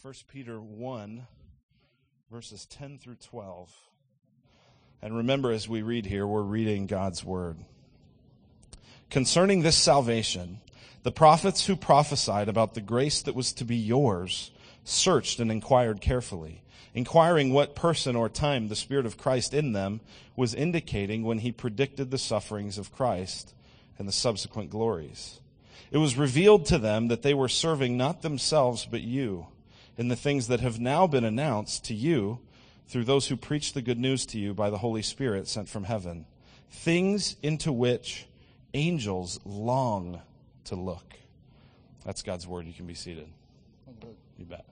1 0.00 0.14
Peter 0.28 0.60
1, 0.60 1.26
verses 2.30 2.66
10 2.66 2.98
through 2.98 3.16
12. 3.16 3.74
And 5.02 5.16
remember, 5.16 5.50
as 5.50 5.68
we 5.68 5.82
read 5.82 6.06
here, 6.06 6.24
we're 6.24 6.42
reading 6.42 6.86
God's 6.86 7.24
word. 7.24 7.56
Concerning 9.10 9.62
this 9.62 9.76
salvation, 9.76 10.60
the 11.02 11.10
prophets 11.10 11.66
who 11.66 11.74
prophesied 11.74 12.48
about 12.48 12.74
the 12.74 12.80
grace 12.80 13.22
that 13.22 13.34
was 13.34 13.52
to 13.54 13.64
be 13.64 13.74
yours 13.74 14.52
searched 14.84 15.40
and 15.40 15.50
inquired 15.50 16.00
carefully, 16.00 16.62
inquiring 16.94 17.52
what 17.52 17.74
person 17.74 18.14
or 18.14 18.28
time 18.28 18.68
the 18.68 18.76
Spirit 18.76 19.04
of 19.06 19.18
Christ 19.18 19.52
in 19.52 19.72
them 19.72 20.00
was 20.36 20.54
indicating 20.54 21.24
when 21.24 21.38
he 21.38 21.50
predicted 21.50 22.12
the 22.12 22.18
sufferings 22.18 22.78
of 22.78 22.92
Christ 22.92 23.52
and 23.98 24.06
the 24.06 24.12
subsequent 24.12 24.70
glories. 24.70 25.40
It 25.90 25.98
was 25.98 26.16
revealed 26.16 26.66
to 26.66 26.78
them 26.78 27.08
that 27.08 27.22
they 27.22 27.34
were 27.34 27.48
serving 27.48 27.96
not 27.96 28.22
themselves 28.22 28.86
but 28.88 29.00
you 29.00 29.48
in 29.98 30.06
the 30.06 30.16
things 30.16 30.46
that 30.46 30.60
have 30.60 30.78
now 30.78 31.08
been 31.08 31.24
announced 31.24 31.84
to 31.86 31.94
you 31.94 32.38
through 32.86 33.04
those 33.04 33.26
who 33.26 33.36
preach 33.36 33.72
the 33.72 33.82
good 33.82 33.98
news 33.98 34.24
to 34.24 34.38
you 34.38 34.54
by 34.54 34.70
the 34.70 34.78
Holy 34.78 35.02
Spirit 35.02 35.48
sent 35.48 35.68
from 35.68 35.84
heaven. 35.84 36.24
Things 36.70 37.36
into 37.42 37.72
which 37.72 38.26
angels 38.72 39.40
long 39.44 40.22
to 40.64 40.76
look. 40.76 41.14
That's 42.06 42.22
God's 42.22 42.46
word. 42.46 42.66
You 42.66 42.72
can 42.72 42.86
be 42.86 42.94
seated. 42.94 43.26
You 44.38 44.44
bet. 44.44 44.64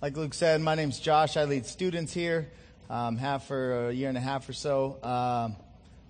Like 0.00 0.16
Luke 0.16 0.32
said, 0.32 0.60
my 0.62 0.74
name's 0.74 0.98
Josh. 0.98 1.36
I 1.36 1.44
lead 1.44 1.66
students 1.66 2.14
here. 2.14 2.48
Um, 2.88 3.16
have 3.18 3.44
for 3.44 3.88
a 3.88 3.92
year 3.92 4.08
and 4.08 4.18
a 4.18 4.20
half 4.20 4.48
or 4.48 4.52
so. 4.54 4.98
Um, 5.02 5.56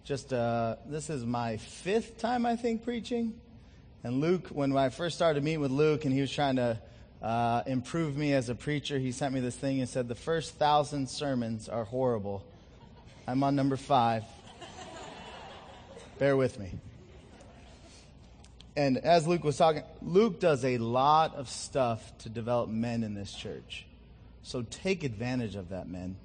just 0.05 0.33
uh, 0.33 0.77
this 0.87 1.11
is 1.11 1.25
my 1.25 1.57
fifth 1.57 2.19
time 2.19 2.47
I 2.47 2.57
think 2.57 2.85
preaching. 2.85 3.35
And 4.05 4.21
Luke, 4.21 4.49
when 4.49 4.77
I 4.77 4.89
first 4.89 5.17
started 5.17 5.45
meeting 5.45 5.61
with 5.61 5.71
Luke, 5.71 6.05
and 6.05 6.15
he 6.15 6.21
was 6.21 6.33
trying 6.33 6.57
to 6.57 6.79
uh, 7.23 7.63
improve 7.67 8.17
me 8.17 8.33
as 8.33 8.49
a 8.49 8.55
preacher, 8.55 8.99
he 8.99 9.13
sent 9.13 9.33
me 9.33 9.41
this 9.41 9.55
thing 9.55 9.81
and 9.81 9.89
said 9.89 10.09
the 10.09 10.15
first 10.15 10.57
thousand 10.57 11.09
sermons 11.09 11.69
are 11.69 11.85
horrible. 11.85 12.45
I'm 13.29 13.45
on 13.45 13.55
number 13.55 13.77
five. 13.77 14.25
Bear 16.19 16.37
with 16.37 16.59
me. 16.59 16.73
And 18.75 18.99
as 18.99 19.27
Luke 19.27 19.45
was 19.45 19.57
talking, 19.57 19.85
Luke 20.01 20.41
does 20.41 20.65
a 20.65 20.79
lot 20.79 21.37
of 21.37 21.49
stuff 21.49 22.17
to 22.19 22.29
develop 22.29 22.71
men 22.71 23.05
in 23.05 23.15
this 23.15 23.33
church. 23.33 23.87
So 24.43 24.63
take 24.63 25.05
advantage 25.05 25.55
of 25.55 25.69
that, 25.69 25.89
men. 25.89 26.17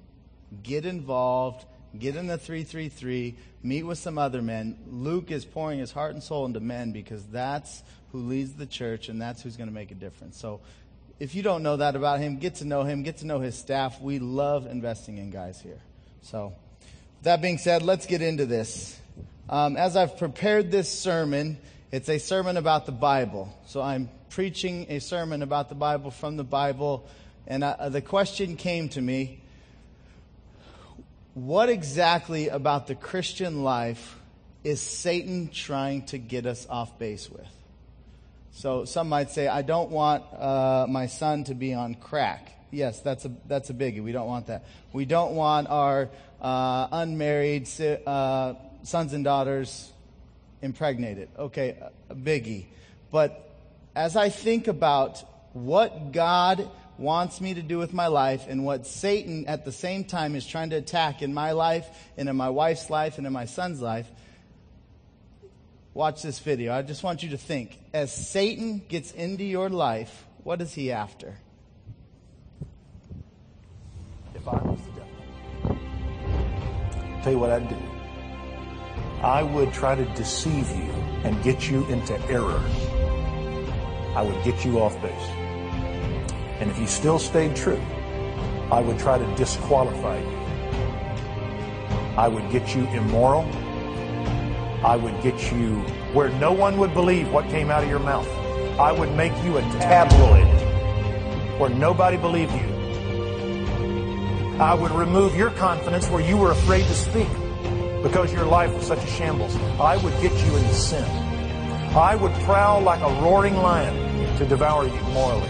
Get 0.62 0.84
involved. 0.84 1.64
Get 1.96 2.16
in 2.16 2.26
the 2.26 2.38
333. 2.38 3.36
Meet 3.62 3.82
with 3.84 3.98
some 3.98 4.18
other 4.18 4.42
men. 4.42 4.78
Luke 4.88 5.30
is 5.30 5.44
pouring 5.44 5.78
his 5.78 5.92
heart 5.92 6.14
and 6.14 6.22
soul 6.22 6.46
into 6.46 6.60
men 6.60 6.90
because 6.90 7.24
that's 7.26 7.82
who 8.12 8.18
leads 8.18 8.54
the 8.54 8.66
church 8.66 9.08
and 9.08 9.20
that's 9.20 9.42
who's 9.42 9.56
going 9.56 9.68
to 9.68 9.74
make 9.74 9.90
a 9.90 9.94
difference. 9.94 10.38
So 10.38 10.60
if 11.18 11.34
you 11.34 11.42
don't 11.42 11.62
know 11.62 11.76
that 11.76 11.96
about 11.96 12.20
him, 12.20 12.38
get 12.38 12.56
to 12.56 12.64
know 12.64 12.82
him, 12.82 13.02
get 13.02 13.18
to 13.18 13.26
know 13.26 13.40
his 13.40 13.56
staff. 13.56 14.00
We 14.00 14.18
love 14.18 14.66
investing 14.66 15.18
in 15.18 15.30
guys 15.30 15.60
here. 15.60 15.80
So, 16.22 16.54
that 17.22 17.42
being 17.42 17.58
said, 17.58 17.82
let's 17.82 18.06
get 18.06 18.22
into 18.22 18.46
this. 18.46 18.98
Um, 19.48 19.76
as 19.76 19.96
I've 19.96 20.18
prepared 20.18 20.70
this 20.70 20.88
sermon, 20.88 21.58
it's 21.90 22.08
a 22.08 22.18
sermon 22.18 22.56
about 22.56 22.86
the 22.86 22.92
Bible. 22.92 23.56
So 23.66 23.80
I'm 23.80 24.10
preaching 24.30 24.86
a 24.90 24.98
sermon 24.98 25.42
about 25.42 25.68
the 25.68 25.74
Bible 25.74 26.10
from 26.10 26.36
the 26.36 26.44
Bible. 26.44 27.08
And 27.46 27.64
I, 27.64 27.88
the 27.88 28.02
question 28.02 28.56
came 28.56 28.88
to 28.90 29.00
me 29.00 29.40
what 31.34 31.68
exactly 31.68 32.48
about 32.48 32.88
the 32.88 32.94
Christian 32.94 33.62
life 33.62 34.16
is 34.64 34.80
Satan 34.80 35.48
trying 35.48 36.04
to 36.06 36.18
get 36.18 36.46
us 36.46 36.66
off 36.68 36.98
base 36.98 37.30
with? 37.30 37.46
So 38.58 38.84
some 38.86 39.08
might 39.08 39.30
say, 39.30 39.46
I 39.46 39.62
don't 39.62 39.92
want 39.92 40.24
uh, 40.36 40.86
my 40.88 41.06
son 41.06 41.44
to 41.44 41.54
be 41.54 41.74
on 41.74 41.94
crack. 41.94 42.50
Yes, 42.72 43.00
that's 43.00 43.24
a, 43.24 43.30
that's 43.46 43.70
a 43.70 43.72
biggie. 43.72 44.02
We 44.02 44.10
don't 44.10 44.26
want 44.26 44.48
that. 44.48 44.64
We 44.92 45.04
don't 45.04 45.36
want 45.36 45.68
our 45.68 46.08
uh, 46.42 46.88
unmarried 46.90 47.68
uh, 48.04 48.54
sons 48.82 49.12
and 49.12 49.22
daughters 49.22 49.92
impregnated. 50.60 51.28
Okay, 51.38 51.76
a 52.10 52.16
biggie. 52.16 52.66
But 53.12 53.48
as 53.94 54.16
I 54.16 54.28
think 54.28 54.66
about 54.66 55.22
what 55.52 56.10
God 56.10 56.68
wants 56.98 57.40
me 57.40 57.54
to 57.54 57.62
do 57.62 57.78
with 57.78 57.94
my 57.94 58.08
life 58.08 58.46
and 58.48 58.64
what 58.64 58.88
Satan 58.88 59.46
at 59.46 59.66
the 59.66 59.72
same 59.72 60.02
time 60.02 60.34
is 60.34 60.44
trying 60.44 60.70
to 60.70 60.76
attack 60.76 61.22
in 61.22 61.32
my 61.32 61.52
life 61.52 61.86
and 62.16 62.28
in 62.28 62.34
my 62.34 62.50
wife's 62.50 62.90
life 62.90 63.18
and 63.18 63.26
in 63.28 63.32
my 63.32 63.44
son's 63.44 63.80
life, 63.80 64.10
watch 65.98 66.22
this 66.22 66.38
video. 66.38 66.72
I 66.72 66.82
just 66.82 67.02
want 67.02 67.24
you 67.24 67.30
to 67.30 67.36
think. 67.36 67.76
As 67.92 68.12
Satan 68.12 68.80
gets 68.88 69.10
into 69.10 69.42
your 69.42 69.68
life, 69.68 70.26
what 70.44 70.62
is 70.62 70.72
he 70.72 70.92
after? 70.92 71.36
If 74.32 74.46
I 74.46 74.62
was 74.62 74.78
the 74.80 74.92
devil, 75.00 75.76
tell 77.24 77.32
you 77.32 77.40
what 77.40 77.50
I'd 77.50 77.68
do. 77.68 77.76
I 79.24 79.42
would 79.42 79.72
try 79.72 79.96
to 79.96 80.04
deceive 80.14 80.70
you 80.70 80.88
and 81.24 81.42
get 81.42 81.68
you 81.68 81.84
into 81.86 82.16
error. 82.30 82.62
I 84.14 84.22
would 84.22 84.40
get 84.44 84.64
you 84.64 84.78
off 84.78 84.94
base. 85.02 85.28
And 86.60 86.70
if 86.70 86.78
you 86.78 86.86
still 86.86 87.18
stayed 87.18 87.56
true, 87.56 87.82
I 88.70 88.80
would 88.80 89.00
try 89.00 89.18
to 89.18 89.34
disqualify 89.34 90.20
you. 90.20 90.38
I 92.16 92.28
would 92.28 92.48
get 92.52 92.76
you 92.76 92.86
immoral 92.90 93.42
I 94.84 94.96
would 94.96 95.20
get 95.22 95.52
you 95.52 95.76
where 96.12 96.28
no 96.30 96.52
one 96.52 96.78
would 96.78 96.94
believe 96.94 97.30
what 97.32 97.48
came 97.48 97.70
out 97.70 97.82
of 97.82 97.90
your 97.90 97.98
mouth. 97.98 98.28
I 98.78 98.92
would 98.92 99.12
make 99.14 99.32
you 99.42 99.58
a 99.58 99.62
tabloid 99.62 100.46
where 101.58 101.70
nobody 101.70 102.16
believed 102.16 102.52
you. 102.52 102.78
I 104.60 104.74
would 104.74 104.92
remove 104.92 105.34
your 105.34 105.50
confidence 105.50 106.08
where 106.08 106.20
you 106.20 106.36
were 106.36 106.52
afraid 106.52 106.84
to 106.84 106.94
speak 106.94 107.28
because 108.02 108.32
your 108.32 108.44
life 108.44 108.72
was 108.72 108.86
such 108.86 109.02
a 109.02 109.06
shambles. 109.06 109.56
I 109.80 109.96
would 109.96 110.12
get 110.20 110.32
you 110.46 110.56
into 110.56 110.74
sin. 110.74 111.04
I 111.96 112.14
would 112.14 112.32
prowl 112.44 112.80
like 112.80 113.00
a 113.00 113.22
roaring 113.22 113.56
lion 113.56 114.36
to 114.36 114.46
devour 114.46 114.86
you 114.86 115.00
morally. 115.12 115.48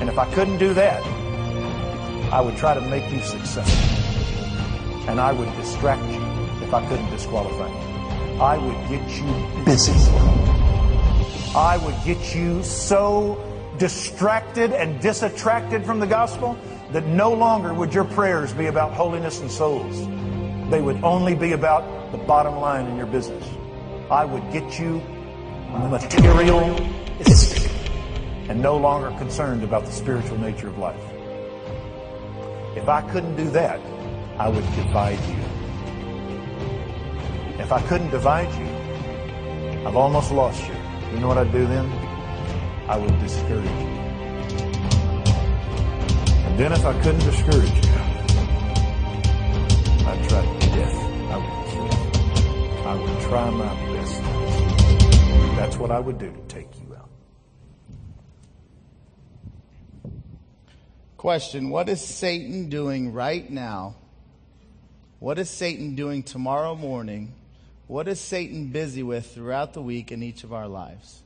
And 0.00 0.10
if 0.10 0.18
I 0.18 0.30
couldn't 0.34 0.58
do 0.58 0.74
that, 0.74 1.02
I 2.32 2.40
would 2.42 2.56
try 2.56 2.74
to 2.74 2.80
make 2.82 3.10
you 3.10 3.20
successful. 3.22 5.08
And 5.08 5.20
I 5.20 5.32
would 5.32 5.54
distract 5.56 6.04
you 6.12 6.22
if 6.66 6.74
I 6.74 6.86
couldn't 6.88 7.08
disqualify 7.10 7.68
you. 7.68 7.83
I 8.40 8.58
would 8.58 8.88
get 8.88 9.08
you 9.10 9.64
busy. 9.64 9.92
I 11.54 11.80
would 11.84 11.94
get 12.04 12.34
you 12.34 12.64
so 12.64 13.38
distracted 13.78 14.72
and 14.72 15.00
disattracted 15.00 15.86
from 15.86 16.00
the 16.00 16.06
gospel 16.06 16.58
that 16.90 17.06
no 17.06 17.32
longer 17.32 17.72
would 17.72 17.94
your 17.94 18.04
prayers 18.04 18.52
be 18.52 18.66
about 18.66 18.92
holiness 18.92 19.40
and 19.40 19.48
souls. 19.48 20.00
They 20.68 20.80
would 20.80 21.02
only 21.04 21.36
be 21.36 21.52
about 21.52 22.10
the 22.10 22.18
bottom 22.18 22.56
line 22.56 22.86
in 22.86 22.96
your 22.96 23.06
business. 23.06 23.48
I 24.10 24.24
would 24.24 24.50
get 24.52 24.80
you 24.80 25.00
materialistic 25.88 27.70
and 28.48 28.60
no 28.60 28.76
longer 28.76 29.16
concerned 29.16 29.62
about 29.62 29.84
the 29.84 29.92
spiritual 29.92 30.38
nature 30.38 30.68
of 30.68 30.78
life. 30.78 31.00
If 32.76 32.88
I 32.88 33.00
couldn't 33.12 33.36
do 33.36 33.48
that, 33.50 33.80
I 34.38 34.48
would 34.48 34.64
divide 34.74 35.20
you. 35.28 35.53
If 37.64 37.72
I 37.72 37.80
couldn't 37.80 38.10
divide 38.10 38.52
you, 38.58 38.66
I've 39.86 39.96
almost 39.96 40.30
lost 40.30 40.62
you. 40.68 40.74
You 41.14 41.20
know 41.20 41.28
what 41.28 41.38
I'd 41.38 41.50
do 41.50 41.66
then? 41.66 41.90
I 42.86 42.98
would 42.98 43.18
discourage 43.20 43.64
you. 43.64 43.94
And 46.44 46.58
then 46.58 46.74
if 46.74 46.84
I 46.84 46.92
couldn't 47.00 47.20
discourage 47.20 47.70
you, 47.70 47.90
I'd 50.06 50.28
try 50.28 50.44
death. 50.76 50.94
I 51.30 51.36
would 51.38 51.54
I 52.84 52.94
would 53.00 53.20
try 53.22 53.48
my 53.48 53.74
best. 53.96 54.22
That's 55.56 55.78
what 55.78 55.90
I 55.90 56.00
would 56.00 56.18
do 56.18 56.30
to 56.30 56.40
take 56.54 56.68
you 56.82 56.94
out. 56.94 57.08
Question 61.16 61.70
What 61.70 61.88
is 61.88 62.02
Satan 62.02 62.68
doing 62.68 63.14
right 63.14 63.48
now? 63.48 63.96
What 65.18 65.38
is 65.38 65.48
Satan 65.48 65.94
doing 65.94 66.22
tomorrow 66.22 66.74
morning 66.74 67.32
what 67.86 68.08
is 68.08 68.20
Satan 68.20 68.68
busy 68.68 69.02
with 69.02 69.34
throughout 69.34 69.74
the 69.74 69.82
week 69.82 70.10
in 70.10 70.22
each 70.22 70.44
of 70.44 70.52
our 70.52 70.68
lives? 70.68 71.22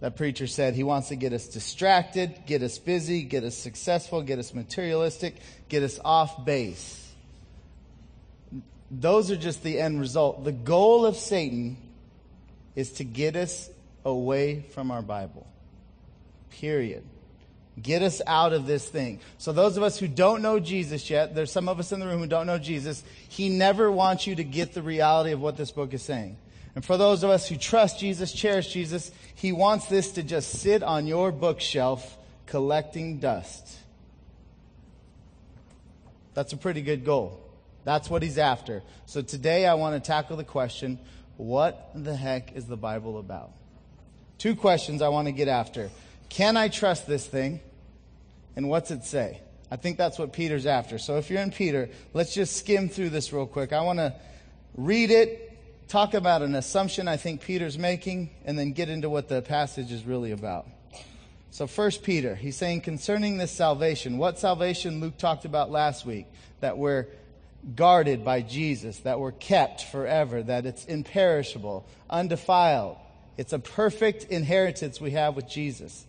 That 0.00 0.16
preacher 0.16 0.46
said 0.46 0.74
he 0.74 0.82
wants 0.82 1.08
to 1.08 1.16
get 1.16 1.32
us 1.32 1.46
distracted, 1.46 2.40
get 2.46 2.62
us 2.62 2.78
busy, 2.78 3.22
get 3.22 3.44
us 3.44 3.56
successful, 3.56 4.22
get 4.22 4.38
us 4.38 4.52
materialistic, 4.52 5.36
get 5.68 5.82
us 5.82 6.00
off 6.04 6.44
base. 6.44 6.98
Those 8.90 9.30
are 9.30 9.36
just 9.36 9.62
the 9.62 9.78
end 9.78 10.00
result. 10.00 10.42
The 10.42 10.52
goal 10.52 11.06
of 11.06 11.16
Satan 11.16 11.76
is 12.74 12.92
to 12.94 13.04
get 13.04 13.36
us 13.36 13.70
away 14.04 14.62
from 14.74 14.90
our 14.90 15.02
Bible. 15.02 15.46
Period. 16.50 17.04
Get 17.80 18.02
us 18.02 18.20
out 18.26 18.52
of 18.52 18.66
this 18.66 18.86
thing. 18.86 19.20
So, 19.38 19.52
those 19.52 19.78
of 19.78 19.82
us 19.82 19.98
who 19.98 20.06
don't 20.06 20.42
know 20.42 20.60
Jesus 20.60 21.08
yet, 21.08 21.34
there's 21.34 21.50
some 21.50 21.68
of 21.68 21.80
us 21.80 21.90
in 21.90 22.00
the 22.00 22.06
room 22.06 22.20
who 22.20 22.26
don't 22.26 22.46
know 22.46 22.58
Jesus. 22.58 23.02
He 23.28 23.48
never 23.48 23.90
wants 23.90 24.26
you 24.26 24.34
to 24.34 24.44
get 24.44 24.74
the 24.74 24.82
reality 24.82 25.32
of 25.32 25.40
what 25.40 25.56
this 25.56 25.70
book 25.70 25.94
is 25.94 26.02
saying. 26.02 26.36
And 26.74 26.84
for 26.84 26.96
those 26.96 27.22
of 27.22 27.30
us 27.30 27.48
who 27.48 27.56
trust 27.56 27.98
Jesus, 27.98 28.32
cherish 28.32 28.72
Jesus, 28.72 29.10
he 29.34 29.52
wants 29.52 29.86
this 29.86 30.12
to 30.12 30.22
just 30.22 30.50
sit 30.60 30.82
on 30.82 31.06
your 31.06 31.32
bookshelf 31.32 32.18
collecting 32.46 33.18
dust. 33.18 33.78
That's 36.34 36.52
a 36.52 36.56
pretty 36.56 36.82
good 36.82 37.04
goal. 37.04 37.40
That's 37.84 38.08
what 38.08 38.22
he's 38.22 38.38
after. 38.38 38.82
So 39.06 39.22
today 39.22 39.66
I 39.66 39.74
want 39.74 40.02
to 40.02 40.06
tackle 40.06 40.36
the 40.36 40.44
question, 40.44 40.98
what 41.36 41.90
the 41.94 42.14
heck 42.14 42.52
is 42.54 42.66
the 42.66 42.76
Bible 42.76 43.18
about? 43.18 43.50
Two 44.38 44.54
questions 44.54 45.02
I 45.02 45.08
want 45.08 45.28
to 45.28 45.32
get 45.32 45.48
after. 45.48 45.90
Can 46.32 46.56
I 46.56 46.68
trust 46.68 47.06
this 47.06 47.26
thing? 47.26 47.60
And 48.56 48.70
what's 48.70 48.90
it 48.90 49.04
say? 49.04 49.42
I 49.70 49.76
think 49.76 49.98
that's 49.98 50.18
what 50.18 50.32
Peter's 50.32 50.64
after. 50.64 50.96
So 50.96 51.18
if 51.18 51.28
you're 51.28 51.42
in 51.42 51.50
Peter, 51.50 51.90
let's 52.14 52.32
just 52.32 52.56
skim 52.56 52.88
through 52.88 53.10
this 53.10 53.34
real 53.34 53.44
quick. 53.44 53.74
I 53.74 53.82
want 53.82 53.98
to 53.98 54.14
read 54.74 55.10
it, 55.10 55.58
talk 55.88 56.14
about 56.14 56.40
an 56.40 56.54
assumption 56.54 57.06
I 57.06 57.18
think 57.18 57.42
Peter's 57.42 57.76
making, 57.76 58.30
and 58.46 58.58
then 58.58 58.72
get 58.72 58.88
into 58.88 59.10
what 59.10 59.28
the 59.28 59.42
passage 59.42 59.92
is 59.92 60.04
really 60.04 60.30
about. 60.30 60.66
So 61.50 61.66
first 61.66 62.02
Peter, 62.02 62.34
he's 62.34 62.56
saying 62.56 62.80
concerning 62.80 63.36
this 63.36 63.50
salvation, 63.50 64.16
what 64.16 64.38
salvation 64.38 65.00
Luke 65.00 65.18
talked 65.18 65.44
about 65.44 65.70
last 65.70 66.06
week, 66.06 66.24
that 66.60 66.78
we're 66.78 67.08
guarded 67.76 68.24
by 68.24 68.40
Jesus, 68.40 69.00
that 69.00 69.20
we're 69.20 69.32
kept 69.32 69.84
forever, 69.84 70.42
that 70.42 70.64
it's 70.64 70.86
imperishable, 70.86 71.86
undefiled. 72.08 72.96
It's 73.36 73.52
a 73.52 73.58
perfect 73.58 74.24
inheritance 74.24 74.98
we 74.98 75.10
have 75.10 75.36
with 75.36 75.46
Jesus. 75.46 76.06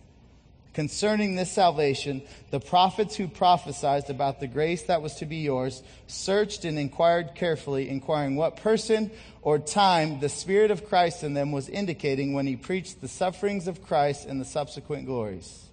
Concerning 0.73 1.35
this 1.35 1.51
salvation, 1.51 2.23
the 2.49 2.59
prophets 2.59 3.15
who 3.15 3.27
prophesied 3.27 4.09
about 4.09 4.39
the 4.39 4.47
grace 4.47 4.81
that 4.83 5.03
was 5.03 5.13
to 5.15 5.25
be 5.25 5.37
yours 5.37 5.83
searched 6.07 6.65
and 6.65 6.79
inquired 6.79 7.35
carefully, 7.35 7.89
inquiring 7.89 8.35
what 8.35 8.57
person 8.57 9.11
or 9.43 9.59
time 9.59 10.19
the 10.19 10.29
Spirit 10.29 10.71
of 10.71 10.89
Christ 10.89 11.23
in 11.23 11.35
them 11.35 11.51
was 11.51 11.69
indicating 11.69 12.33
when 12.33 12.47
he 12.47 12.55
preached 12.55 13.01
the 13.01 13.07
sufferings 13.07 13.67
of 13.67 13.83
Christ 13.83 14.25
and 14.25 14.41
the 14.41 14.45
subsequent 14.45 15.05
glories. 15.05 15.63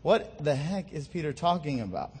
What 0.00 0.42
the 0.42 0.54
heck 0.54 0.94
is 0.94 1.06
Peter 1.06 1.34
talking 1.34 1.80
about? 1.80 2.12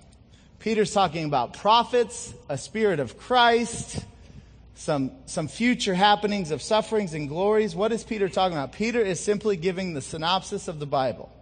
Peter's 0.58 0.92
talking 0.92 1.24
about 1.24 1.54
prophets, 1.54 2.34
a 2.50 2.58
spirit 2.58 3.00
of 3.00 3.16
Christ, 3.16 4.04
some, 4.74 5.12
some 5.24 5.48
future 5.48 5.94
happenings 5.94 6.50
of 6.50 6.60
sufferings 6.60 7.14
and 7.14 7.26
glories. 7.26 7.74
What 7.74 7.90
is 7.90 8.04
Peter 8.04 8.28
talking 8.28 8.58
about? 8.58 8.72
Peter 8.72 9.00
is 9.00 9.18
simply 9.18 9.56
giving 9.56 9.94
the 9.94 10.02
synopsis 10.02 10.68
of 10.68 10.78
the 10.78 10.86
Bible. 10.86 11.32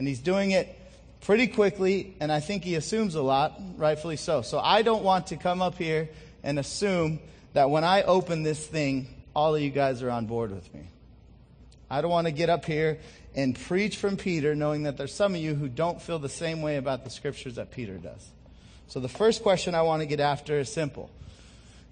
And 0.00 0.08
he's 0.08 0.20
doing 0.20 0.52
it 0.52 0.74
pretty 1.20 1.46
quickly, 1.46 2.16
and 2.20 2.32
I 2.32 2.40
think 2.40 2.64
he 2.64 2.74
assumes 2.76 3.16
a 3.16 3.20
lot, 3.20 3.60
rightfully 3.76 4.16
so. 4.16 4.40
So 4.40 4.58
I 4.58 4.80
don't 4.80 5.04
want 5.04 5.26
to 5.26 5.36
come 5.36 5.60
up 5.60 5.74
here 5.74 6.08
and 6.42 6.58
assume 6.58 7.20
that 7.52 7.68
when 7.68 7.84
I 7.84 8.04
open 8.04 8.42
this 8.42 8.66
thing, 8.66 9.08
all 9.36 9.54
of 9.54 9.60
you 9.60 9.68
guys 9.68 10.02
are 10.02 10.08
on 10.08 10.24
board 10.24 10.52
with 10.52 10.72
me. 10.72 10.88
I 11.90 12.00
don't 12.00 12.10
want 12.10 12.28
to 12.28 12.32
get 12.32 12.48
up 12.48 12.64
here 12.64 12.98
and 13.34 13.54
preach 13.54 13.98
from 13.98 14.16
Peter 14.16 14.54
knowing 14.54 14.84
that 14.84 14.96
there's 14.96 15.12
some 15.12 15.34
of 15.34 15.40
you 15.42 15.54
who 15.54 15.68
don't 15.68 16.00
feel 16.00 16.18
the 16.18 16.30
same 16.30 16.62
way 16.62 16.78
about 16.78 17.04
the 17.04 17.10
scriptures 17.10 17.56
that 17.56 17.70
Peter 17.70 17.98
does. 17.98 18.26
So 18.86 19.00
the 19.00 19.08
first 19.10 19.42
question 19.42 19.74
I 19.74 19.82
want 19.82 20.00
to 20.00 20.06
get 20.06 20.18
after 20.18 20.58
is 20.60 20.72
simple. 20.72 21.10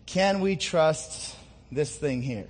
Can 0.07 0.41
we 0.41 0.57
trust 0.57 1.37
this 1.71 1.95
thing 1.95 2.23
here? 2.23 2.49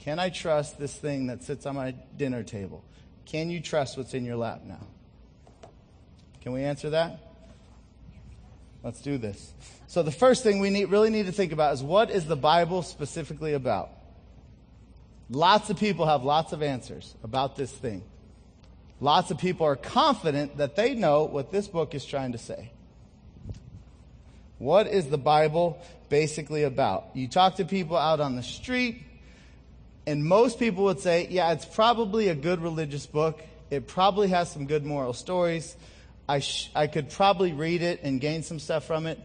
Can 0.00 0.18
I 0.18 0.28
trust 0.28 0.78
this 0.78 0.94
thing 0.94 1.28
that 1.28 1.42
sits 1.42 1.64
on 1.64 1.74
my 1.74 1.92
dinner 2.18 2.42
table? 2.42 2.84
Can 3.26 3.50
you 3.50 3.60
trust 3.60 3.96
what's 3.96 4.14
in 4.14 4.24
your 4.24 4.36
lap 4.36 4.62
now? 4.64 4.86
Can 6.42 6.52
we 6.52 6.62
answer 6.62 6.90
that? 6.90 7.20
Let's 8.82 9.00
do 9.00 9.16
this. 9.16 9.54
So 9.86 10.02
the 10.02 10.12
first 10.12 10.42
thing 10.42 10.60
we 10.60 10.68
need, 10.68 10.86
really 10.86 11.08
need 11.08 11.26
to 11.26 11.32
think 11.32 11.52
about 11.52 11.72
is 11.72 11.82
what 11.82 12.10
is 12.10 12.26
the 12.26 12.36
Bible 12.36 12.82
specifically 12.82 13.54
about? 13.54 13.90
Lots 15.30 15.70
of 15.70 15.78
people 15.78 16.06
have 16.06 16.22
lots 16.22 16.52
of 16.52 16.62
answers 16.62 17.14
about 17.24 17.56
this 17.56 17.72
thing. 17.72 18.02
Lots 19.00 19.30
of 19.30 19.38
people 19.38 19.66
are 19.66 19.76
confident 19.76 20.58
that 20.58 20.76
they 20.76 20.94
know 20.94 21.24
what 21.24 21.50
this 21.50 21.66
book 21.66 21.94
is 21.94 22.04
trying 22.04 22.32
to 22.32 22.38
say. 22.38 22.72
What 24.58 24.86
is 24.86 25.08
the 25.08 25.18
Bible 25.18 25.78
basically 26.10 26.62
about? 26.62 27.08
You 27.14 27.26
talk 27.26 27.56
to 27.56 27.64
people 27.64 27.96
out 27.96 28.20
on 28.20 28.36
the 28.36 28.42
street, 28.42 29.02
and 30.06 30.24
most 30.24 30.58
people 30.58 30.84
would 30.84 31.00
say, 31.00 31.26
yeah, 31.30 31.52
it's 31.52 31.64
probably 31.64 32.28
a 32.28 32.34
good 32.34 32.60
religious 32.60 33.06
book. 33.06 33.42
It 33.70 33.86
probably 33.88 34.28
has 34.28 34.50
some 34.50 34.66
good 34.66 34.84
moral 34.84 35.12
stories. 35.12 35.74
I, 36.28 36.40
sh- 36.40 36.70
I 36.74 36.86
could 36.86 37.10
probably 37.10 37.52
read 37.52 37.82
it 37.82 38.00
and 38.02 38.20
gain 38.20 38.42
some 38.42 38.58
stuff 38.58 38.84
from 38.86 39.06
it, 39.06 39.18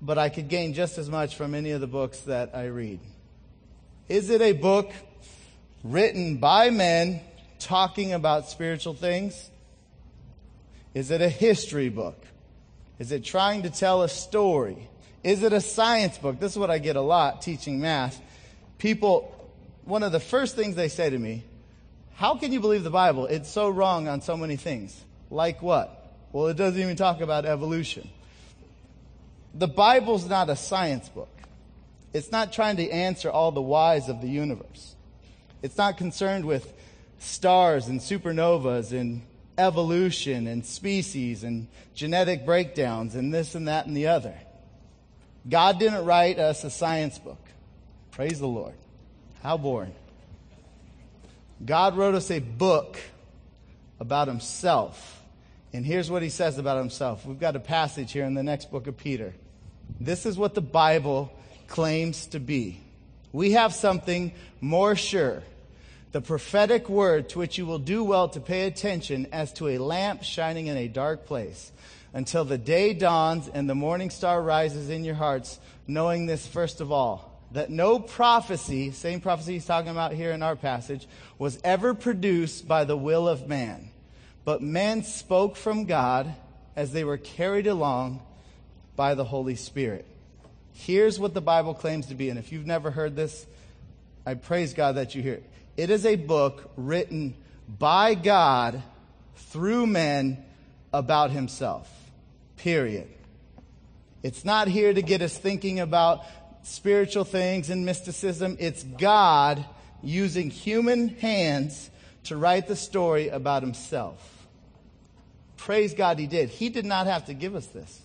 but 0.00 0.18
I 0.18 0.28
could 0.28 0.48
gain 0.48 0.74
just 0.74 0.98
as 0.98 1.08
much 1.08 1.36
from 1.36 1.54
any 1.54 1.70
of 1.72 1.80
the 1.80 1.86
books 1.86 2.20
that 2.20 2.54
I 2.54 2.66
read. 2.66 3.00
Is 4.08 4.30
it 4.30 4.40
a 4.40 4.52
book 4.52 4.92
written 5.82 6.38
by 6.38 6.70
men 6.70 7.20
talking 7.58 8.12
about 8.12 8.48
spiritual 8.48 8.94
things? 8.94 9.50
Is 10.94 11.10
it 11.10 11.20
a 11.20 11.28
history 11.28 11.88
book? 11.88 12.22
Is 12.98 13.10
it 13.12 13.24
trying 13.24 13.62
to 13.62 13.70
tell 13.70 14.02
a 14.02 14.08
story? 14.08 14.88
Is 15.22 15.42
it 15.42 15.52
a 15.52 15.60
science 15.60 16.18
book? 16.18 16.38
This 16.38 16.52
is 16.52 16.58
what 16.58 16.70
I 16.70 16.78
get 16.78 16.96
a 16.96 17.00
lot 17.00 17.42
teaching 17.42 17.80
math. 17.80 18.20
People, 18.78 19.33
one 19.84 20.02
of 20.02 20.12
the 20.12 20.20
first 20.20 20.56
things 20.56 20.76
they 20.76 20.88
say 20.88 21.10
to 21.10 21.18
me, 21.18 21.44
how 22.14 22.36
can 22.36 22.52
you 22.52 22.60
believe 22.60 22.84
the 22.84 22.90
Bible? 22.90 23.26
It's 23.26 23.50
so 23.50 23.68
wrong 23.68 24.08
on 24.08 24.20
so 24.20 24.36
many 24.36 24.56
things. 24.56 24.98
Like 25.30 25.62
what? 25.62 26.14
Well, 26.32 26.48
it 26.48 26.56
doesn't 26.56 26.80
even 26.80 26.96
talk 26.96 27.20
about 27.20 27.44
evolution. 27.44 28.08
The 29.54 29.68
Bible's 29.68 30.28
not 30.28 30.48
a 30.48 30.56
science 30.56 31.08
book. 31.08 31.28
It's 32.12 32.30
not 32.30 32.52
trying 32.52 32.76
to 32.76 32.88
answer 32.90 33.30
all 33.30 33.52
the 33.52 33.62
whys 33.62 34.08
of 34.08 34.20
the 34.20 34.28
universe. 34.28 34.94
It's 35.62 35.76
not 35.76 35.96
concerned 35.96 36.44
with 36.44 36.72
stars 37.18 37.88
and 37.88 38.00
supernovas 38.00 38.92
and 38.92 39.22
evolution 39.58 40.46
and 40.46 40.64
species 40.64 41.44
and 41.44 41.68
genetic 41.94 42.44
breakdowns 42.44 43.14
and 43.14 43.32
this 43.32 43.54
and 43.54 43.68
that 43.68 43.86
and 43.86 43.96
the 43.96 44.08
other. 44.08 44.34
God 45.48 45.78
didn't 45.78 46.04
write 46.04 46.38
us 46.38 46.64
a 46.64 46.70
science 46.70 47.18
book. 47.18 47.38
Praise 48.10 48.38
the 48.38 48.48
Lord. 48.48 48.74
How 49.44 49.58
boring. 49.58 49.94
God 51.62 51.98
wrote 51.98 52.14
us 52.14 52.30
a 52.30 52.38
book 52.38 52.98
about 54.00 54.26
himself. 54.26 55.22
And 55.74 55.84
here's 55.84 56.10
what 56.10 56.22
he 56.22 56.30
says 56.30 56.56
about 56.56 56.78
himself. 56.78 57.26
We've 57.26 57.38
got 57.38 57.54
a 57.54 57.60
passage 57.60 58.10
here 58.10 58.24
in 58.24 58.32
the 58.32 58.42
next 58.42 58.70
book 58.70 58.86
of 58.86 58.96
Peter. 58.96 59.34
This 60.00 60.24
is 60.24 60.38
what 60.38 60.54
the 60.54 60.62
Bible 60.62 61.30
claims 61.68 62.26
to 62.28 62.40
be. 62.40 62.80
We 63.32 63.52
have 63.52 63.74
something 63.74 64.32
more 64.62 64.96
sure 64.96 65.42
the 66.12 66.22
prophetic 66.22 66.88
word 66.88 67.28
to 67.30 67.38
which 67.38 67.58
you 67.58 67.66
will 67.66 67.80
do 67.80 68.02
well 68.02 68.30
to 68.30 68.40
pay 68.40 68.66
attention 68.66 69.26
as 69.30 69.52
to 69.54 69.68
a 69.68 69.78
lamp 69.78 70.22
shining 70.22 70.68
in 70.68 70.78
a 70.78 70.88
dark 70.88 71.26
place 71.26 71.70
until 72.14 72.46
the 72.46 72.56
day 72.56 72.94
dawns 72.94 73.50
and 73.52 73.68
the 73.68 73.74
morning 73.74 74.08
star 74.08 74.40
rises 74.40 74.88
in 74.88 75.04
your 75.04 75.16
hearts, 75.16 75.58
knowing 75.86 76.24
this 76.24 76.46
first 76.46 76.80
of 76.80 76.90
all, 76.92 77.33
that 77.54 77.70
no 77.70 78.00
prophecy, 78.00 78.90
same 78.90 79.20
prophecy 79.20 79.54
he's 79.54 79.64
talking 79.64 79.90
about 79.90 80.12
here 80.12 80.32
in 80.32 80.42
our 80.42 80.56
passage, 80.56 81.06
was 81.38 81.58
ever 81.62 81.94
produced 81.94 82.66
by 82.66 82.84
the 82.84 82.96
will 82.96 83.28
of 83.28 83.48
man. 83.48 83.90
But 84.44 84.60
men 84.60 85.04
spoke 85.04 85.56
from 85.56 85.84
God 85.84 86.34
as 86.74 86.92
they 86.92 87.04
were 87.04 87.16
carried 87.16 87.68
along 87.68 88.20
by 88.96 89.14
the 89.14 89.24
Holy 89.24 89.54
Spirit. 89.54 90.04
Here's 90.72 91.20
what 91.20 91.32
the 91.32 91.40
Bible 91.40 91.74
claims 91.74 92.06
to 92.06 92.16
be, 92.16 92.28
and 92.28 92.40
if 92.40 92.50
you've 92.50 92.66
never 92.66 92.90
heard 92.90 93.14
this, 93.14 93.46
I 94.26 94.34
praise 94.34 94.74
God 94.74 94.96
that 94.96 95.14
you 95.14 95.22
hear 95.22 95.34
it. 95.34 95.44
It 95.76 95.90
is 95.90 96.04
a 96.04 96.16
book 96.16 96.72
written 96.76 97.34
by 97.68 98.14
God 98.14 98.82
through 99.36 99.86
men 99.86 100.44
about 100.92 101.30
himself. 101.30 101.88
Period. 102.56 103.08
It's 104.24 104.44
not 104.44 104.66
here 104.66 104.92
to 104.92 105.02
get 105.02 105.22
us 105.22 105.38
thinking 105.38 105.78
about 105.78 106.24
spiritual 106.64 107.24
things 107.24 107.70
and 107.70 107.86
mysticism. 107.86 108.56
It's 108.58 108.82
God 108.82 109.64
using 110.02 110.50
human 110.50 111.08
hands 111.08 111.90
to 112.24 112.36
write 112.36 112.66
the 112.66 112.76
story 112.76 113.28
about 113.28 113.62
himself. 113.62 114.46
Praise 115.56 115.94
God, 115.94 116.18
he 116.18 116.26
did. 116.26 116.48
He 116.48 116.68
did 116.68 116.84
not 116.84 117.06
have 117.06 117.26
to 117.26 117.34
give 117.34 117.54
us 117.54 117.66
this. 117.66 118.00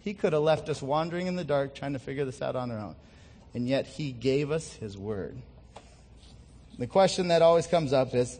He 0.00 0.14
could 0.14 0.32
have 0.32 0.42
left 0.42 0.68
us 0.68 0.82
wandering 0.82 1.26
in 1.26 1.36
the 1.36 1.44
dark 1.44 1.74
trying 1.74 1.92
to 1.92 1.98
figure 1.98 2.24
this 2.24 2.42
out 2.42 2.56
on 2.56 2.70
our 2.70 2.78
own. 2.78 2.96
And 3.54 3.68
yet 3.68 3.86
he 3.86 4.12
gave 4.12 4.50
us 4.50 4.72
his 4.74 4.96
word. 4.96 5.36
The 6.78 6.86
question 6.86 7.28
that 7.28 7.42
always 7.42 7.66
comes 7.66 7.92
up 7.92 8.14
is, 8.14 8.38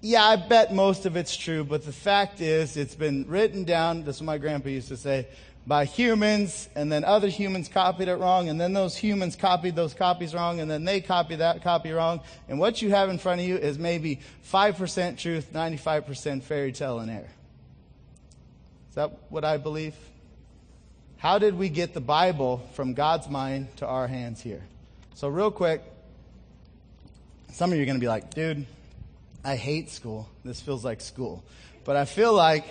yeah, 0.00 0.24
I 0.24 0.36
bet 0.36 0.74
most 0.74 1.06
of 1.06 1.16
it's 1.16 1.36
true, 1.36 1.62
but 1.62 1.84
the 1.84 1.92
fact 1.92 2.40
is, 2.40 2.76
it's 2.76 2.94
been 2.94 3.26
written 3.28 3.64
down, 3.64 4.04
this 4.04 4.16
is 4.16 4.22
what 4.22 4.26
my 4.26 4.38
grandpa 4.38 4.70
used 4.70 4.88
to 4.88 4.96
say, 4.96 5.28
by 5.70 5.84
humans, 5.84 6.68
and 6.74 6.90
then 6.90 7.04
other 7.04 7.28
humans 7.28 7.68
copied 7.68 8.08
it 8.08 8.16
wrong, 8.16 8.48
and 8.48 8.60
then 8.60 8.72
those 8.72 8.96
humans 8.96 9.36
copied 9.36 9.76
those 9.76 9.94
copies 9.94 10.34
wrong, 10.34 10.58
and 10.58 10.68
then 10.68 10.84
they 10.84 11.00
copied 11.00 11.36
that 11.36 11.62
copy 11.62 11.92
wrong. 11.92 12.20
And 12.48 12.58
what 12.58 12.82
you 12.82 12.90
have 12.90 13.08
in 13.08 13.18
front 13.18 13.40
of 13.40 13.46
you 13.46 13.56
is 13.56 13.78
maybe 13.78 14.18
5% 14.52 15.16
truth, 15.16 15.52
95% 15.52 16.42
fairy 16.42 16.72
tale 16.72 16.98
and 16.98 17.08
error. 17.08 17.30
Is 18.88 18.96
that 18.96 19.12
what 19.28 19.44
I 19.44 19.58
believe? 19.58 19.94
How 21.18 21.38
did 21.38 21.56
we 21.56 21.68
get 21.68 21.94
the 21.94 22.00
Bible 22.00 22.68
from 22.74 22.94
God's 22.94 23.28
mind 23.28 23.68
to 23.76 23.86
our 23.86 24.08
hands 24.08 24.40
here? 24.40 24.64
So, 25.14 25.28
real 25.28 25.52
quick, 25.52 25.84
some 27.52 27.70
of 27.70 27.76
you 27.76 27.84
are 27.84 27.86
going 27.86 27.94
to 27.94 28.00
be 28.00 28.08
like, 28.08 28.34
dude, 28.34 28.66
I 29.44 29.54
hate 29.54 29.88
school. 29.88 30.28
This 30.44 30.60
feels 30.60 30.84
like 30.84 31.00
school. 31.00 31.44
But 31.84 31.94
I 31.94 32.06
feel 32.06 32.32
like 32.32 32.64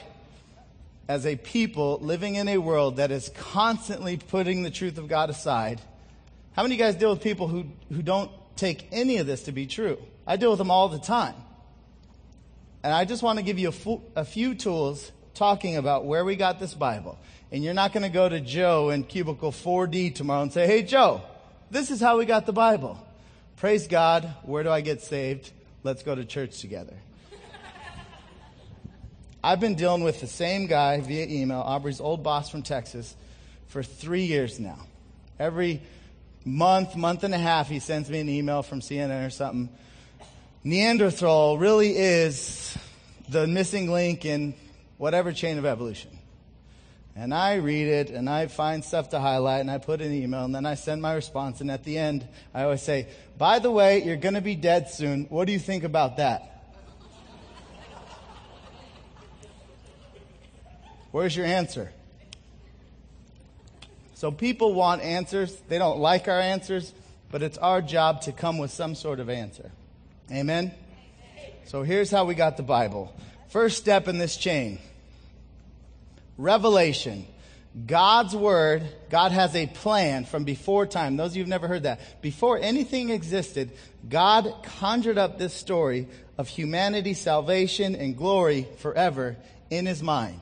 as 1.10 1.26
a 1.26 1.36
people 1.36 1.98
living 2.04 2.36
in 2.36 2.48
a 2.48 2.60
world 2.60 2.98
that 2.98 3.10
is 3.10 3.30
constantly 3.30 4.16
putting 4.16 4.62
the 4.62 4.70
truth 4.70 5.00
of 5.00 5.08
God 5.08 5.32
aside, 5.32 5.82
how 6.54 6.62
many 6.62 6.76
of 6.76 6.80
you 6.80 6.86
guys 6.86 6.96
deal 6.96 7.10
with 7.10 7.22
people 7.22 7.48
who, 7.48 7.66
who 7.92 8.04
don't 8.04 8.30
take 8.56 8.88
any 8.92 9.18
of 9.18 9.26
this 9.26 9.44
to 9.44 9.52
be 9.52 9.66
true? 9.66 9.98
I 10.28 10.38
deal 10.38 10.52
with 10.52 10.60
them 10.60 10.70
all 10.70 10.88
the 10.88 11.00
time. 11.00 11.34
And 12.84 12.94
I 12.94 13.06
just 13.06 13.24
want 13.24 13.40
to 13.40 13.44
give 13.44 13.58
you 13.58 13.70
a, 13.70 13.72
fu- 13.72 14.04
a 14.16 14.24
few 14.24 14.54
tools 14.54 15.12
talking 15.34 15.78
about 15.78 16.06
where 16.06 16.24
we 16.24 16.36
got 16.36 16.60
this 16.60 16.76
Bible. 16.76 17.18
And 17.52 17.64
you're 17.64 17.74
not 17.74 17.92
going 17.92 18.04
to 18.04 18.10
go 18.10 18.30
to 18.30 18.40
Joe 18.40 18.92
in 18.92 19.04
cubicle 19.04 19.52
4D 19.52 20.14
tomorrow 20.14 20.44
and 20.44 20.54
say, 20.54 20.68
hey, 20.68 20.84
Joe, 20.84 21.24
this 21.72 21.90
is 21.90 22.00
how 22.00 22.20
we 22.20 22.26
got 22.26 22.46
the 22.46 22.54
Bible. 22.54 23.04
Praise 23.58 23.88
God. 23.88 24.32
Where 24.44 24.62
do 24.62 24.70
I 24.70 24.82
get 24.82 25.02
saved? 25.02 25.52
Let's 25.82 26.04
go 26.04 26.14
to 26.14 26.24
church 26.24 26.62
together. 26.62 26.94
I've 29.42 29.62
been 29.62 29.76
dealing 29.76 30.04
with 30.04 30.20
the 30.20 30.28
same 30.28 30.68
guy 30.68 31.00
via 31.00 31.26
email, 31.26 31.60
Aubrey's 31.60 32.02
old 32.02 32.24
boss 32.24 32.50
from 32.50 32.62
Texas, 32.62 33.16
for 33.68 33.82
three 33.84 34.26
years 34.26 34.60
now. 34.60 34.80
Every 35.40 35.82
month, 36.44 36.98
month 36.98 37.24
and 37.24 37.34
a 37.34 37.38
half, 37.38 37.70
he 37.70 37.80
sends 37.80 38.10
me 38.10 38.20
an 38.20 38.28
email 38.28 38.64
from 38.64 38.82
CNN 38.82 39.26
or 39.26 39.30
something. 39.30 39.70
Neanderthal 40.66 41.58
really 41.58 41.96
is 41.96 42.78
the 43.30 43.48
missing 43.48 43.90
link 43.90 44.26
in 44.26 44.56
whatever 44.98 45.32
chain 45.32 45.58
of 45.58 45.66
evolution. 45.66 46.12
And 47.16 47.34
I 47.34 47.56
read 47.56 47.88
it 47.88 48.10
and 48.10 48.30
I 48.30 48.48
find 48.48 48.84
stuff 48.84 49.10
to 49.10 49.20
highlight 49.20 49.62
and 49.62 49.72
I 49.72 49.78
put 49.78 50.02
in 50.02 50.08
an 50.08 50.14
email 50.14 50.44
and 50.44 50.54
then 50.54 50.66
I 50.66 50.76
send 50.76 51.02
my 51.02 51.14
response. 51.14 51.62
And 51.62 51.72
at 51.72 51.86
the 51.86 51.98
end, 51.98 52.28
I 52.54 52.64
always 52.64 52.82
say, 52.82 53.08
by 53.38 53.60
the 53.60 53.72
way, 53.72 54.04
you're 54.04 54.18
going 54.18 54.36
to 54.36 54.42
be 54.42 54.56
dead 54.56 54.90
soon. 54.90 55.26
What 55.26 55.46
do 55.46 55.54
you 55.54 55.60
think 55.60 55.86
about 55.86 56.18
that? 56.18 56.59
Where's 61.12 61.36
your 61.36 61.46
answer? 61.46 61.92
So 64.16 64.32
people 64.32 64.74
want 64.74 65.02
answers. 65.02 65.56
They 65.70 65.78
don't 65.78 66.00
like 66.00 66.28
our 66.28 66.40
answers, 66.40 66.94
but 67.32 67.42
it's 67.42 67.58
our 67.58 67.82
job 67.82 68.22
to 68.24 68.32
come 68.32 68.58
with 68.58 68.72
some 68.72 68.94
sort 68.96 69.20
of 69.20 69.30
answer. 69.30 69.72
Amen? 70.32 70.74
So 71.66 71.84
here's 71.84 72.12
how 72.12 72.26
we 72.26 72.36
got 72.36 72.58
the 72.58 72.64
Bible. 72.64 73.16
First 73.50 73.78
step 73.78 74.08
in 74.08 74.18
this 74.18 74.36
chain 74.38 74.80
revelation. 76.38 77.26
God's 77.86 78.36
word, 78.36 78.84
God 79.10 79.32
has 79.32 79.56
a 79.56 79.68
plan 79.68 80.26
from 80.26 80.44
before 80.44 80.88
time. 80.88 81.18
Those 81.18 81.32
of 81.32 81.38
you 81.38 81.44
who've 81.44 81.50
never 81.50 81.68
heard 81.68 81.84
that. 81.84 82.22
Before 82.22 82.58
anything 82.58 83.10
existed, 83.10 83.72
God 84.08 84.54
conjured 84.64 85.18
up 85.18 85.38
this 85.38 85.54
story 85.54 86.08
of 86.38 86.48
humanity, 86.48 87.14
salvation, 87.14 87.96
and 87.96 88.18
glory 88.18 88.68
forever 88.78 89.38
in 89.70 89.86
his 89.86 90.02
mind. 90.02 90.40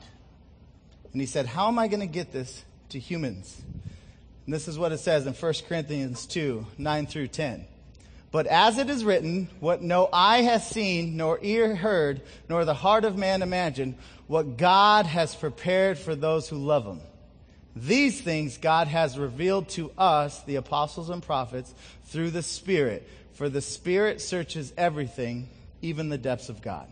And 1.12 1.20
he 1.20 1.26
said, 1.26 1.46
How 1.46 1.68
am 1.68 1.78
I 1.78 1.88
going 1.88 2.00
to 2.00 2.06
get 2.06 2.32
this 2.32 2.64
to 2.90 2.98
humans? 2.98 3.60
And 4.44 4.54
this 4.54 4.68
is 4.68 4.78
what 4.78 4.92
it 4.92 4.98
says 4.98 5.26
in 5.26 5.34
1 5.34 5.54
Corinthians 5.68 6.26
2 6.26 6.66
9 6.78 7.06
through 7.06 7.28
10. 7.28 7.66
But 8.30 8.46
as 8.46 8.78
it 8.78 8.90
is 8.90 9.04
written, 9.04 9.48
what 9.58 9.82
no 9.82 10.08
eye 10.12 10.42
has 10.42 10.68
seen, 10.68 11.16
nor 11.16 11.38
ear 11.42 11.74
heard, 11.74 12.20
nor 12.48 12.64
the 12.64 12.74
heart 12.74 13.04
of 13.04 13.16
man 13.16 13.42
imagined, 13.42 13.96
what 14.26 14.58
God 14.58 15.06
has 15.06 15.34
prepared 15.34 15.98
for 15.98 16.14
those 16.14 16.48
who 16.48 16.56
love 16.56 16.84
him. 16.84 17.00
These 17.74 18.20
things 18.20 18.58
God 18.58 18.88
has 18.88 19.18
revealed 19.18 19.68
to 19.70 19.90
us, 19.96 20.42
the 20.42 20.56
apostles 20.56 21.10
and 21.10 21.22
prophets, 21.22 21.74
through 22.04 22.30
the 22.30 22.42
Spirit. 22.42 23.08
For 23.34 23.48
the 23.48 23.62
Spirit 23.62 24.20
searches 24.20 24.72
everything, 24.76 25.48
even 25.80 26.08
the 26.08 26.18
depths 26.18 26.48
of 26.48 26.60
God. 26.60 26.88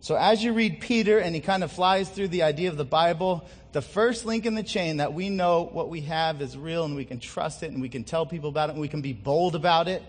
So 0.00 0.14
as 0.14 0.42
you 0.42 0.52
read 0.52 0.80
Peter 0.80 1.18
and 1.18 1.34
he 1.34 1.40
kind 1.40 1.64
of 1.64 1.72
flies 1.72 2.08
through 2.08 2.28
the 2.28 2.44
idea 2.44 2.68
of 2.68 2.76
the 2.76 2.84
Bible, 2.84 3.46
the 3.72 3.82
first 3.82 4.24
link 4.24 4.46
in 4.46 4.54
the 4.54 4.62
chain 4.62 4.98
that 4.98 5.12
we 5.12 5.28
know 5.28 5.68
what 5.72 5.88
we 5.88 6.02
have 6.02 6.40
is 6.40 6.56
real 6.56 6.84
and 6.84 6.94
we 6.94 7.04
can 7.04 7.18
trust 7.18 7.62
it 7.62 7.72
and 7.72 7.82
we 7.82 7.88
can 7.88 8.04
tell 8.04 8.24
people 8.24 8.48
about 8.48 8.68
it 8.68 8.72
and 8.72 8.80
we 8.80 8.88
can 8.88 9.02
be 9.02 9.12
bold 9.12 9.54
about 9.54 9.88
it 9.88 10.02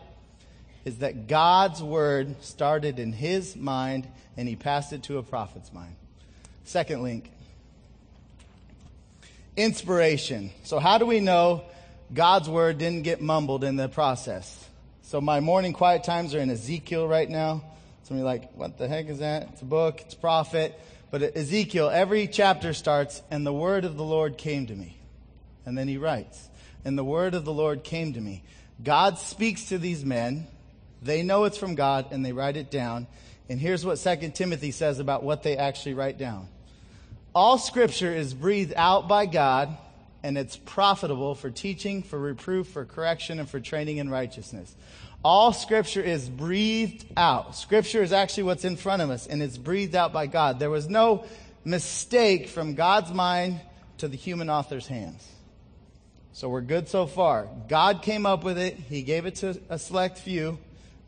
is 0.86 1.00
that 1.00 1.28
God's 1.28 1.84
word 1.84 2.42
started 2.44 3.00
in 3.00 3.12
his 3.12 3.56
mind 3.56 4.08
and 4.38 4.48
he 4.48 4.56
passed 4.56 4.94
it 4.94 5.04
to 5.04 5.18
a 5.18 5.24
prophet's 5.24 5.74
mind. 5.74 5.96
Second 6.64 7.04
link 7.04 7.32
inspiration. 9.60 10.52
So, 10.64 10.80
how 10.80 10.98
do 10.98 11.06
we 11.06 11.20
know 11.20 11.64
God's 12.14 12.50
word 12.50 12.78
didn't 12.78 13.04
get 13.04 13.22
mumbled 13.22 13.64
in 13.64 13.76
the 13.76 13.90
process? 13.90 14.68
So, 15.04 15.20
my 15.20 15.42
morning 15.42 15.74
quiet 15.74 16.04
times 16.04 16.34
are 16.34 16.40
in 16.40 16.50
Ezekiel 16.50 17.08
right 17.08 17.30
now. 17.30 17.64
Some 18.10 18.18
of 18.18 18.22
you 18.22 18.26
like, 18.26 18.52
what 18.56 18.78
the 18.78 18.88
heck 18.88 19.08
is 19.08 19.20
that? 19.20 19.50
It's 19.54 19.62
a 19.62 19.66
book, 19.66 20.02
it's 20.02 20.16
a 20.16 20.18
prophet. 20.18 20.78
But 21.12 21.38
Ezekiel, 21.38 21.90
every 21.90 22.28
chapter 22.28 22.74
starts, 22.74 23.22
and 23.32 23.46
the 23.46 23.54
word 23.54 23.86
of 23.86 23.98
the 23.98 24.04
Lord 24.04 24.38
came 24.38 24.66
to 24.68 24.76
me. 24.76 24.98
And 25.66 25.78
then 25.78 25.88
he 25.88 25.98
writes, 25.98 26.50
and 26.84 26.98
the 26.98 27.04
word 27.04 27.36
of 27.36 27.46
the 27.46 27.54
Lord 27.54 27.84
came 27.84 28.14
to 28.14 28.20
me. 28.20 28.44
God 28.84 29.18
speaks 29.20 29.66
to 29.70 29.78
these 29.78 30.04
men 30.04 30.48
they 31.02 31.24
know 31.24 31.46
it's 31.46 31.58
from 31.58 31.76
God 31.76 32.08
and 32.12 32.26
they 32.26 32.34
write 32.34 32.58
it 32.58 32.70
down. 32.70 33.08
And 33.48 33.60
here's 33.60 33.86
what 33.86 33.98
2 33.98 34.32
Timothy 34.32 34.72
says 34.72 35.00
about 35.00 35.24
what 35.24 35.44
they 35.44 35.58
actually 35.58 35.94
write 35.94 36.18
down. 36.18 36.48
All 37.34 37.58
scripture 37.58 38.14
is 38.14 38.34
breathed 38.34 38.74
out 38.76 39.08
by 39.08 39.26
God 39.26 39.78
and 40.24 40.38
it's 40.38 40.58
profitable 40.58 41.36
for 41.36 41.50
teaching, 41.50 42.04
for 42.04 42.20
reproof, 42.20 42.68
for 42.68 42.84
correction, 42.84 43.40
and 43.40 43.50
for 43.50 43.60
training 43.60 43.98
in 43.98 44.10
righteousness. 44.10 44.76
All 45.24 45.52
scripture 45.52 46.02
is 46.02 46.30
breathed 46.30 47.06
out. 47.18 47.56
Scripture 47.56 48.02
is 48.02 48.14
actually 48.14 48.44
what's 48.44 48.64
in 48.64 48.78
front 48.78 49.02
of 49.02 49.10
us 49.10 49.28
and 49.28 49.44
it's 49.44 49.58
breathed 49.58 49.96
out 49.96 50.14
by 50.14 50.28
God. 50.28 50.60
There 50.60 50.70
was 50.70 50.88
no 50.88 51.26
mistake 51.66 52.48
from 52.48 52.76
God's 52.76 53.12
mind 53.12 53.60
to 53.98 54.08
the 54.08 54.16
human 54.16 54.50
author's 54.50 54.88
hands. 54.88 55.28
So 56.32 56.48
we're 56.48 56.62
good 56.62 56.88
so 56.88 57.06
far. 57.06 57.50
God 57.68 58.02
came 58.02 58.26
up 58.26 58.46
with 58.46 58.58
it. 58.58 58.76
He 58.76 59.02
gave 59.02 59.26
it 59.26 59.36
to 59.36 59.60
a 59.68 59.78
select 59.78 60.20
few. 60.20 60.58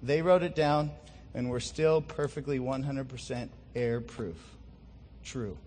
They 0.03 0.21
wrote 0.21 0.43
it 0.43 0.55
down, 0.55 0.91
and 1.33 1.49
we're 1.49 1.61
still 1.61 2.01
perfectly 2.01 2.59
100% 2.59 3.49
error 3.75 4.01
proof. 4.01 4.35
True. 5.23 5.57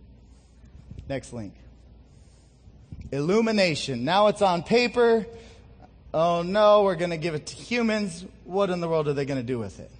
Next 1.08 1.32
link. 1.32 1.54
Illumination. 3.10 4.04
Now 4.04 4.26
it's 4.26 4.42
on 4.42 4.62
paper. 4.62 5.24
Oh 6.14 6.42
no, 6.42 6.84
we're 6.84 6.94
going 6.94 7.10
to 7.10 7.16
give 7.16 7.34
it 7.34 7.46
to 7.46 7.56
humans. 7.56 8.24
What 8.44 8.70
in 8.70 8.80
the 8.80 8.86
world 8.86 9.08
are 9.08 9.14
they 9.14 9.24
going 9.24 9.40
to 9.40 9.46
do 9.46 9.58
with 9.58 9.80
it? 9.80 9.90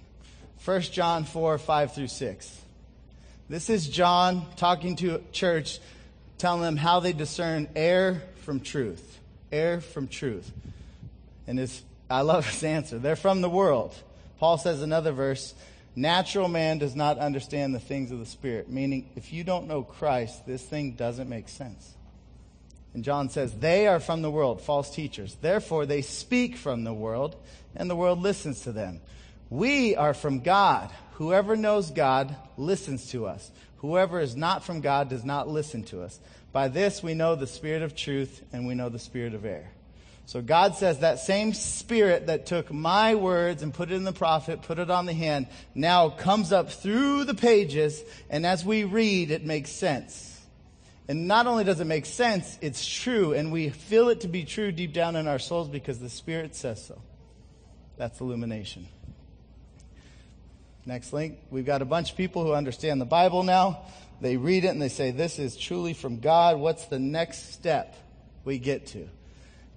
1 0.63 0.81
John 0.83 1.25
4, 1.25 1.57
5 1.57 1.93
through 1.93 2.07
6. 2.07 2.61
This 3.49 3.69
is 3.69 3.89
John 3.89 4.45
talking 4.55 4.95
to 4.95 5.21
church, 5.33 5.81
telling 6.37 6.61
them 6.61 6.77
how 6.77 7.01
they 7.01 7.11
discern 7.11 7.67
error 7.75 8.21
from 8.45 8.61
truth. 8.61 9.19
Error 9.51 9.81
from 9.81 10.07
truth. 10.07 10.49
And 11.47 11.59
his, 11.59 11.81
I 12.09 12.21
love 12.21 12.47
his 12.47 12.63
answer. 12.63 12.97
They're 12.97 13.17
from 13.17 13.41
the 13.41 13.49
world. 13.49 13.93
Paul 14.39 14.57
says 14.57 14.81
another 14.81 15.11
verse, 15.11 15.53
natural 15.97 16.47
man 16.47 16.77
does 16.77 16.95
not 16.95 17.17
understand 17.17 17.75
the 17.75 17.79
things 17.81 18.11
of 18.11 18.19
the 18.19 18.25
Spirit, 18.25 18.69
meaning 18.69 19.09
if 19.17 19.33
you 19.33 19.43
don't 19.43 19.67
know 19.67 19.83
Christ, 19.83 20.47
this 20.47 20.63
thing 20.63 20.93
doesn't 20.93 21.27
make 21.27 21.49
sense. 21.49 21.94
And 22.95 23.03
John 23.03 23.29
says, 23.29 23.53
they 23.53 23.87
are 23.87 23.99
from 23.99 24.21
the 24.21 24.31
world, 24.31 24.61
false 24.61 24.89
teachers. 24.89 25.35
Therefore, 25.41 25.85
they 25.85 26.01
speak 26.01 26.55
from 26.55 26.85
the 26.85 26.93
world, 26.93 27.35
and 27.75 27.89
the 27.89 27.95
world 27.95 28.21
listens 28.21 28.61
to 28.61 28.71
them. 28.71 29.01
We 29.49 29.97
are 29.97 30.13
from 30.13 30.39
God. 30.39 30.89
Whoever 31.15 31.57
knows 31.57 31.91
God 31.91 32.33
listens 32.55 33.11
to 33.11 33.25
us. 33.27 33.51
Whoever 33.79 34.21
is 34.21 34.37
not 34.37 34.63
from 34.63 34.79
God 34.79 35.09
does 35.09 35.25
not 35.25 35.49
listen 35.49 35.83
to 35.87 36.03
us. 36.03 36.17
By 36.53 36.69
this 36.69 37.03
we 37.03 37.15
know 37.15 37.35
the 37.35 37.47
spirit 37.47 37.81
of 37.81 37.97
truth, 37.97 38.41
and 38.53 38.65
we 38.65 38.75
know 38.75 38.87
the 38.87 38.97
spirit 38.97 39.33
of 39.33 39.43
error. 39.43 39.69
So 40.25 40.41
God 40.41 40.75
says 40.75 40.99
that 40.99 41.19
same 41.19 41.53
spirit 41.53 42.27
that 42.27 42.45
took 42.45 42.71
my 42.71 43.15
words 43.15 43.61
and 43.61 43.73
put 43.73 43.91
it 43.91 43.95
in 43.95 44.05
the 44.05 44.13
prophet, 44.13 44.61
put 44.61 44.79
it 44.79 44.89
on 44.89 45.05
the 45.05 45.13
hand, 45.13 45.47
now 45.75 46.07
comes 46.07 46.53
up 46.53 46.71
through 46.71 47.25
the 47.25 47.35
pages, 47.35 48.01
and 48.29 48.45
as 48.45 48.63
we 48.63 48.85
read, 48.85 49.31
it 49.31 49.43
makes 49.43 49.69
sense. 49.69 50.31
And 51.07 51.27
not 51.27 51.45
only 51.45 51.63
does 51.63 51.79
it 51.79 51.85
make 51.85 52.05
sense, 52.05 52.57
it's 52.61 52.85
true, 52.85 53.33
and 53.33 53.51
we 53.51 53.69
feel 53.69 54.09
it 54.09 54.21
to 54.21 54.27
be 54.27 54.43
true 54.43 54.71
deep 54.71 54.91
down 54.91 55.15
in 55.15 55.27
our 55.27 55.37
souls 55.37 55.69
because 55.69 55.99
the 55.99 56.09
Spirit 56.09 56.55
says 56.55 56.83
so. 56.83 56.99
That's 57.97 58.19
illumination. 58.19 58.87
Next 60.85 61.13
link. 61.13 61.37
We've 61.49 61.65
got 61.65 61.81
a 61.81 61.85
bunch 61.85 62.11
of 62.11 62.17
people 62.17 62.43
who 62.43 62.53
understand 62.53 62.99
the 63.01 63.05
Bible 63.05 63.43
now. 63.43 63.81
They 64.21 64.37
read 64.37 64.65
it 64.65 64.69
and 64.69 64.81
they 64.81 64.89
say, 64.89 65.11
This 65.11 65.39
is 65.39 65.55
truly 65.55 65.93
from 65.93 66.19
God. 66.19 66.57
What's 66.57 66.85
the 66.85 66.99
next 66.99 67.53
step 67.53 67.95
we 68.43 68.59
get 68.59 68.87
to? 68.87 69.07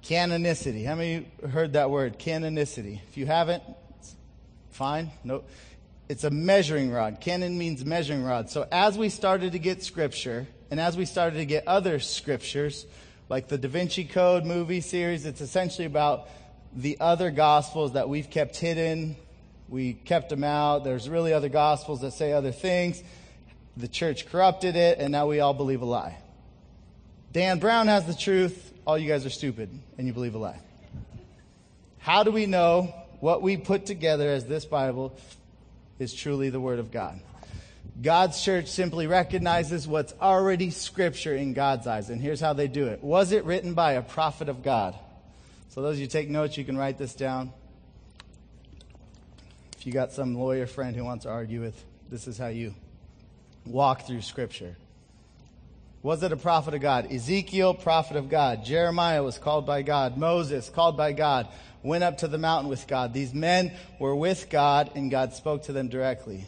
Canonicity. 0.03 0.87
How 0.87 0.95
many 0.95 1.27
heard 1.51 1.75
that 1.75 1.91
word? 1.91 2.19
Canonicity. 2.19 3.01
If 3.09 3.17
you 3.17 3.27
haven't, 3.27 3.63
fine. 4.71 5.11
No. 5.25 5.45
It's 6.09 6.25
a 6.25 6.31
measuring 6.31 6.91
rod. 6.91 7.21
Canon 7.21 7.59
means 7.59 7.85
measuring 7.85 8.25
rod. 8.25 8.49
So 8.49 8.67
as 8.73 8.97
we 8.97 9.11
started 9.11 9.53
to 9.53 9.59
get 9.59 9.83
scripture, 9.83 10.47
and 10.71 10.81
as 10.81 10.97
we 10.97 11.05
started 11.05 11.37
to 11.37 11.47
get 11.47 11.67
other 11.67 11.99
scriptures, 11.99 12.87
like 13.29 13.49
the 13.49 13.59
Da 13.59 13.69
Vinci 13.69 14.05
Code 14.05 14.45
movie 14.45 14.81
series, 14.81 15.25
it's 15.25 15.41
essentially 15.41 15.87
about 15.87 16.29
the 16.75 16.99
other 17.01 17.31
gospels 17.31 17.93
that 17.93 18.09
we've 18.09 18.31
kept 18.31 18.57
hidden. 18.57 19.17
We 19.69 19.95
kept 19.95 20.31
them 20.31 20.45
out. 20.45 20.85
There's 20.85 21.09
really 21.09 21.33
other 21.33 21.49
gospels 21.49 22.01
that 22.03 22.13
say 22.13 22.33
other 22.33 22.53
things. 22.53 23.03
The 23.77 23.89
church 23.89 24.27
corrupted 24.27 24.77
it, 24.77 24.99
and 24.99 25.13
now 25.13 25.27
we 25.27 25.41
all 25.41 25.55
believe 25.55 25.83
a 25.83 25.87
lie. 25.87 26.19
Dan 27.33 27.59
Brown 27.59 27.89
has 27.89 28.07
the 28.07 28.15
truth. 28.15 28.73
All 28.87 28.99
you 28.99 29.09
guys 29.09 29.27
are 29.27 29.31
stupid, 29.31 29.71
and 29.99 30.07
you 30.07 30.13
believe 30.13 30.35
a 30.35 30.39
lie. 30.39 30.61
How 31.99 32.25
do 32.25 32.31
we 32.31 32.47
know 32.47 32.95
what 33.21 33.43
we 33.43 33.57
put 33.57 33.87
together 33.87 34.29
as 34.29 34.47
this 34.47 34.65
Bible 34.65 35.17
is 35.99 36.15
truly 36.15 36.49
the 36.49 36.61
Word 36.61 36.79
of 36.79 36.91
God? 36.91 37.21
God's 38.01 38.41
church 38.43 38.69
simply 38.69 39.07
recognizes 39.07 39.89
what's 39.89 40.15
already 40.21 40.71
scripture 40.71 41.35
in 41.35 41.53
God's 41.53 41.87
eyes. 41.87 42.11
And 42.11 42.21
here's 42.21 42.41
how 42.41 42.53
they 42.53 42.69
do 42.69 42.87
it. 42.87 43.03
Was 43.03 43.33
it 43.33 43.45
written 43.45 43.75
by 43.75 43.93
a 43.93 44.03
prophet 44.03 44.49
of 44.49 44.63
God? 44.63 44.95
So 45.71 45.83
those 45.83 45.97
of 45.97 46.01
you 46.01 46.07
take 46.07 46.29
notes, 46.29 46.57
you 46.57 46.65
can 46.65 46.77
write 46.77 46.99
this 46.99 47.15
down. 47.15 47.53
If 49.77 49.87
you 49.87 49.93
got 49.93 50.13
some 50.13 50.35
lawyer 50.35 50.67
friend 50.67 50.97
who 50.97 51.05
wants 51.05 51.25
to 51.25 51.31
argue 51.31 51.61
with, 51.61 51.85
this 52.11 52.27
is 52.27 52.39
how 52.39 52.49
you 52.49 52.75
walk 53.67 54.07
through 54.07 54.23
scripture. 54.23 54.77
Was 56.03 56.23
it 56.23 56.33
a 56.33 56.37
prophet 56.37 56.75
of 56.75 56.81
God? 56.81 57.13
Ezekiel, 57.13 57.75
prophet 57.75 58.17
of 58.17 58.29
God. 58.29 58.65
Jeremiah 58.65 59.23
was 59.23 59.39
called 59.39 59.67
by 59.67 59.83
God. 59.83 60.17
Moses, 60.17 60.69
called 60.69 60.97
by 60.97 61.13
God, 61.13 61.49
went 61.83 62.05
up 62.05 62.19
to 62.19 62.29
the 62.29 62.39
mountain 62.39 62.71
with 62.71 62.87
God. 62.87 63.13
These 63.13 63.35
men 63.35 63.73
were 63.99 64.15
with 64.15 64.49
God 64.49 64.93
and 64.95 65.11
God 65.11 65.33
spoke 65.33 65.65
to 65.65 65.73
them 65.73 65.89
directly. 65.89 66.47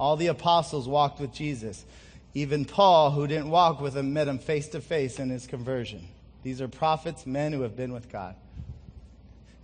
All 0.00 0.16
the 0.16 0.28
apostles 0.28 0.88
walked 0.88 1.20
with 1.20 1.30
Jesus. 1.30 1.84
Even 2.32 2.64
Paul, 2.64 3.10
who 3.10 3.26
didn't 3.26 3.50
walk 3.50 3.82
with 3.82 3.94
him, 3.94 4.14
met 4.14 4.28
him 4.28 4.38
face 4.38 4.68
to 4.68 4.80
face 4.80 5.18
in 5.18 5.28
his 5.28 5.46
conversion. 5.46 6.08
These 6.42 6.62
are 6.62 6.68
prophets, 6.68 7.26
men 7.26 7.52
who 7.52 7.60
have 7.60 7.76
been 7.76 7.92
with 7.92 8.10
God. 8.10 8.34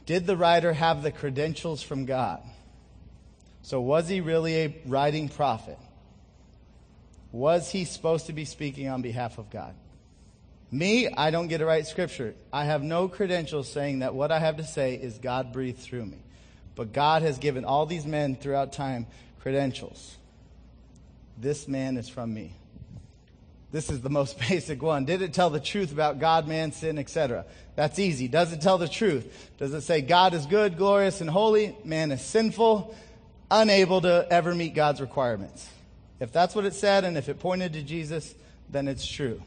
Did 0.04 0.26
the 0.26 0.36
writer 0.36 0.74
have 0.74 1.02
the 1.02 1.10
credentials 1.10 1.82
from 1.82 2.04
God? 2.04 2.42
So, 3.62 3.80
was 3.80 4.10
he 4.10 4.20
really 4.20 4.56
a 4.56 4.76
writing 4.84 5.30
prophet? 5.30 5.78
Was 7.32 7.70
he 7.70 7.86
supposed 7.86 8.26
to 8.26 8.34
be 8.34 8.44
speaking 8.44 8.88
on 8.88 9.00
behalf 9.00 9.38
of 9.38 9.48
God? 9.48 9.74
Me, 10.70 11.08
I 11.08 11.30
don't 11.30 11.48
get 11.48 11.58
to 11.58 11.64
write 11.64 11.86
scripture. 11.86 12.34
I 12.52 12.66
have 12.66 12.82
no 12.82 13.08
credentials 13.08 13.72
saying 13.72 14.00
that 14.00 14.14
what 14.14 14.30
I 14.30 14.38
have 14.38 14.58
to 14.58 14.64
say 14.64 14.96
is 14.96 15.16
God 15.16 15.54
breathed 15.54 15.78
through 15.78 16.04
me. 16.04 16.18
But 16.74 16.92
God 16.92 17.22
has 17.22 17.38
given 17.38 17.64
all 17.64 17.86
these 17.86 18.04
men 18.04 18.36
throughout 18.36 18.74
time 18.74 19.06
credentials. 19.40 20.18
This 21.38 21.68
man 21.68 21.96
is 21.96 22.08
from 22.08 22.32
me. 22.32 22.54
This 23.72 23.90
is 23.90 24.00
the 24.00 24.10
most 24.10 24.38
basic 24.48 24.82
one. 24.82 25.04
Did 25.04 25.22
it 25.22 25.32
tell 25.32 25.50
the 25.50 25.60
truth 25.60 25.92
about 25.92 26.18
God, 26.18 26.48
man, 26.48 26.72
sin, 26.72 26.98
etc.? 26.98 27.44
That's 27.74 27.98
easy. 27.98 28.28
Does 28.28 28.52
it 28.52 28.60
tell 28.60 28.78
the 28.78 28.88
truth? 28.88 29.50
Does 29.58 29.74
it 29.74 29.82
say 29.82 30.00
God 30.00 30.34
is 30.34 30.46
good, 30.46 30.78
glorious, 30.78 31.20
and 31.20 31.28
holy? 31.28 31.76
Man 31.84 32.10
is 32.10 32.22
sinful, 32.22 32.94
unable 33.50 34.00
to 34.00 34.26
ever 34.30 34.54
meet 34.54 34.74
God's 34.74 35.00
requirements. 35.00 35.68
If 36.20 36.32
that's 36.32 36.54
what 36.54 36.64
it 36.64 36.74
said 36.74 37.04
and 37.04 37.18
if 37.18 37.28
it 37.28 37.38
pointed 37.38 37.74
to 37.74 37.82
Jesus, 37.82 38.34
then 38.70 38.88
it's 38.88 39.06
true. 39.06 39.42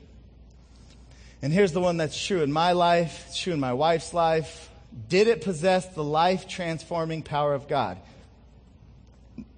And 1.42 1.54
here's 1.54 1.72
the 1.72 1.80
one 1.80 1.98
that's 1.98 2.24
true 2.24 2.44
in 2.44 2.52
my 2.52 2.74
life, 2.74 3.26
it's 3.28 3.40
true 3.40 3.54
in 3.54 3.60
my 3.60 3.74
wife's 3.74 4.14
life. 4.14 4.70
Did 5.08 5.28
it 5.28 5.42
possess 5.42 5.88
the 5.88 6.04
life 6.04 6.48
transforming 6.48 7.24
power 7.24 7.54
of 7.54 7.68
God? 7.68 7.98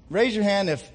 Raise 0.09 0.35
your 0.35 0.43
hand 0.43 0.69
if 0.69 0.89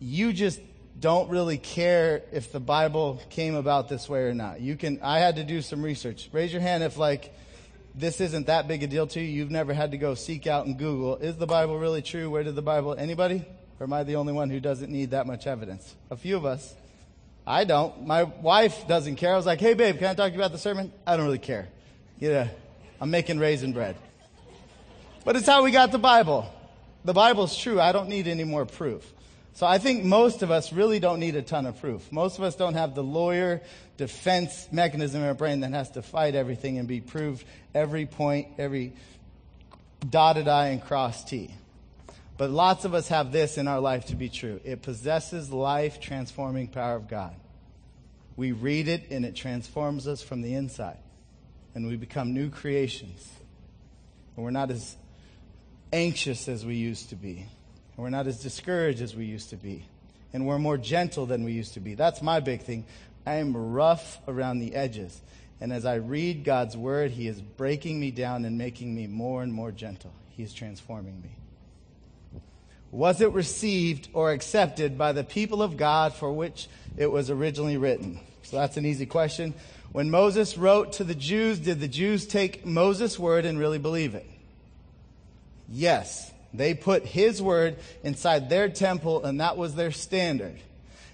you 0.00 0.32
just 0.32 0.60
don't 0.98 1.30
really 1.30 1.58
care 1.58 2.22
if 2.32 2.52
the 2.52 2.60
Bible 2.60 3.22
came 3.30 3.54
about 3.54 3.88
this 3.88 4.08
way 4.08 4.22
or 4.24 4.34
not. 4.34 4.60
You 4.60 4.76
can, 4.76 5.00
I 5.02 5.18
had 5.18 5.36
to 5.36 5.44
do 5.44 5.62
some 5.62 5.82
research. 5.82 6.28
Raise 6.32 6.52
your 6.52 6.60
hand 6.62 6.82
if 6.82 6.96
like, 6.96 7.34
this 7.94 8.20
isn't 8.20 8.46
that 8.46 8.68
big 8.68 8.82
a 8.82 8.86
deal 8.86 9.06
to 9.08 9.20
you. 9.20 9.26
You've 9.26 9.50
never 9.50 9.72
had 9.72 9.92
to 9.92 9.98
go 9.98 10.14
seek 10.14 10.46
out 10.46 10.66
and 10.66 10.78
Google, 10.78 11.16
is 11.16 11.36
the 11.36 11.46
Bible 11.46 11.78
really 11.78 12.02
true? 12.02 12.30
Where 12.30 12.42
did 12.42 12.54
the 12.54 12.62
Bible, 12.62 12.94
anybody? 12.94 13.44
Or 13.78 13.84
am 13.84 13.92
I 13.92 14.04
the 14.04 14.16
only 14.16 14.32
one 14.32 14.50
who 14.50 14.60
doesn't 14.60 14.90
need 14.90 15.10
that 15.10 15.26
much 15.26 15.46
evidence? 15.46 15.94
A 16.10 16.16
few 16.16 16.36
of 16.36 16.44
us. 16.44 16.74
I 17.46 17.64
don't. 17.64 18.06
My 18.06 18.24
wife 18.24 18.86
doesn't 18.86 19.16
care. 19.16 19.32
I 19.32 19.36
was 19.36 19.46
like, 19.46 19.60
hey 19.60 19.74
babe, 19.74 19.98
can 19.98 20.08
I 20.08 20.14
talk 20.14 20.28
to 20.28 20.32
you 20.32 20.38
about 20.38 20.52
the 20.52 20.58
sermon? 20.58 20.92
I 21.06 21.16
don't 21.16 21.24
really 21.24 21.38
care. 21.38 21.68
Yeah, 22.18 22.48
I'm 23.00 23.10
making 23.10 23.38
raisin 23.38 23.72
bread. 23.72 23.96
But 25.24 25.36
it's 25.36 25.46
how 25.46 25.64
we 25.64 25.70
got 25.70 25.92
the 25.92 25.98
Bible. 25.98 26.52
The 27.04 27.14
Bible's 27.14 27.56
true. 27.56 27.80
I 27.80 27.92
don't 27.92 28.08
need 28.08 28.28
any 28.28 28.44
more 28.44 28.66
proof. 28.66 29.10
So 29.52 29.66
I 29.66 29.78
think 29.78 30.04
most 30.04 30.42
of 30.42 30.50
us 30.50 30.72
really 30.72 31.00
don't 31.00 31.20
need 31.20 31.36
a 31.36 31.42
ton 31.42 31.66
of 31.66 31.80
proof. 31.80 32.10
Most 32.12 32.38
of 32.38 32.44
us 32.44 32.54
don't 32.54 32.74
have 32.74 32.94
the 32.94 33.02
lawyer 33.02 33.60
defense 33.96 34.68
mechanism 34.72 35.22
in 35.22 35.28
our 35.28 35.34
brain 35.34 35.60
that 35.60 35.72
has 35.72 35.90
to 35.90 36.02
fight 36.02 36.34
everything 36.34 36.78
and 36.78 36.88
be 36.88 37.00
proved 37.00 37.44
every 37.74 38.06
point, 38.06 38.48
every 38.58 38.94
dotted 40.08 40.48
I 40.48 40.68
and 40.68 40.82
crossed 40.82 41.28
T. 41.28 41.54
But 42.38 42.50
lots 42.50 42.86
of 42.86 42.94
us 42.94 43.08
have 43.08 43.32
this 43.32 43.58
in 43.58 43.68
our 43.68 43.80
life 43.80 44.06
to 44.06 44.16
be 44.16 44.30
true. 44.30 44.60
It 44.64 44.80
possesses 44.80 45.50
life 45.50 46.00
transforming 46.00 46.68
power 46.68 46.96
of 46.96 47.06
God. 47.06 47.34
We 48.34 48.52
read 48.52 48.88
it 48.88 49.10
and 49.10 49.26
it 49.26 49.36
transforms 49.36 50.08
us 50.08 50.22
from 50.22 50.40
the 50.40 50.54
inside. 50.54 50.96
And 51.74 51.86
we 51.86 51.96
become 51.96 52.32
new 52.32 52.48
creations. 52.48 53.28
And 54.34 54.44
we're 54.44 54.52
not 54.52 54.70
as 54.70 54.96
anxious 55.92 56.48
as 56.48 56.64
we 56.64 56.76
used 56.76 57.10
to 57.10 57.16
be. 57.16 57.46
And 58.00 58.04
we're 58.06 58.16
not 58.16 58.28
as 58.28 58.40
discouraged 58.40 59.02
as 59.02 59.14
we 59.14 59.26
used 59.26 59.50
to 59.50 59.56
be. 59.56 59.84
And 60.32 60.46
we're 60.46 60.58
more 60.58 60.78
gentle 60.78 61.26
than 61.26 61.44
we 61.44 61.52
used 61.52 61.74
to 61.74 61.80
be. 61.80 61.92
That's 61.92 62.22
my 62.22 62.40
big 62.40 62.62
thing. 62.62 62.86
I 63.26 63.34
am 63.34 63.54
rough 63.54 64.18
around 64.26 64.60
the 64.60 64.74
edges. 64.74 65.20
And 65.60 65.70
as 65.70 65.84
I 65.84 65.96
read 65.96 66.42
God's 66.42 66.78
word, 66.78 67.10
He 67.10 67.28
is 67.28 67.42
breaking 67.42 68.00
me 68.00 68.10
down 68.10 68.46
and 68.46 68.56
making 68.56 68.94
me 68.94 69.06
more 69.06 69.42
and 69.42 69.52
more 69.52 69.70
gentle. 69.70 70.14
He 70.30 70.42
is 70.42 70.54
transforming 70.54 71.20
me. 71.20 72.40
Was 72.90 73.20
it 73.20 73.32
received 73.32 74.08
or 74.14 74.32
accepted 74.32 74.96
by 74.96 75.12
the 75.12 75.22
people 75.22 75.62
of 75.62 75.76
God 75.76 76.14
for 76.14 76.32
which 76.32 76.68
it 76.96 77.12
was 77.12 77.28
originally 77.28 77.76
written? 77.76 78.18
So 78.44 78.56
that's 78.56 78.78
an 78.78 78.86
easy 78.86 79.04
question. 79.04 79.52
When 79.92 80.10
Moses 80.10 80.56
wrote 80.56 80.94
to 80.94 81.04
the 81.04 81.14
Jews, 81.14 81.58
did 81.58 81.80
the 81.80 81.86
Jews 81.86 82.26
take 82.26 82.64
Moses' 82.64 83.18
word 83.18 83.44
and 83.44 83.58
really 83.58 83.76
believe 83.78 84.14
it? 84.14 84.26
Yes. 85.68 86.32
They 86.52 86.74
put 86.74 87.06
his 87.06 87.40
word 87.40 87.76
inside 88.02 88.48
their 88.48 88.68
temple, 88.68 89.24
and 89.24 89.40
that 89.40 89.56
was 89.56 89.74
their 89.74 89.92
standard. 89.92 90.58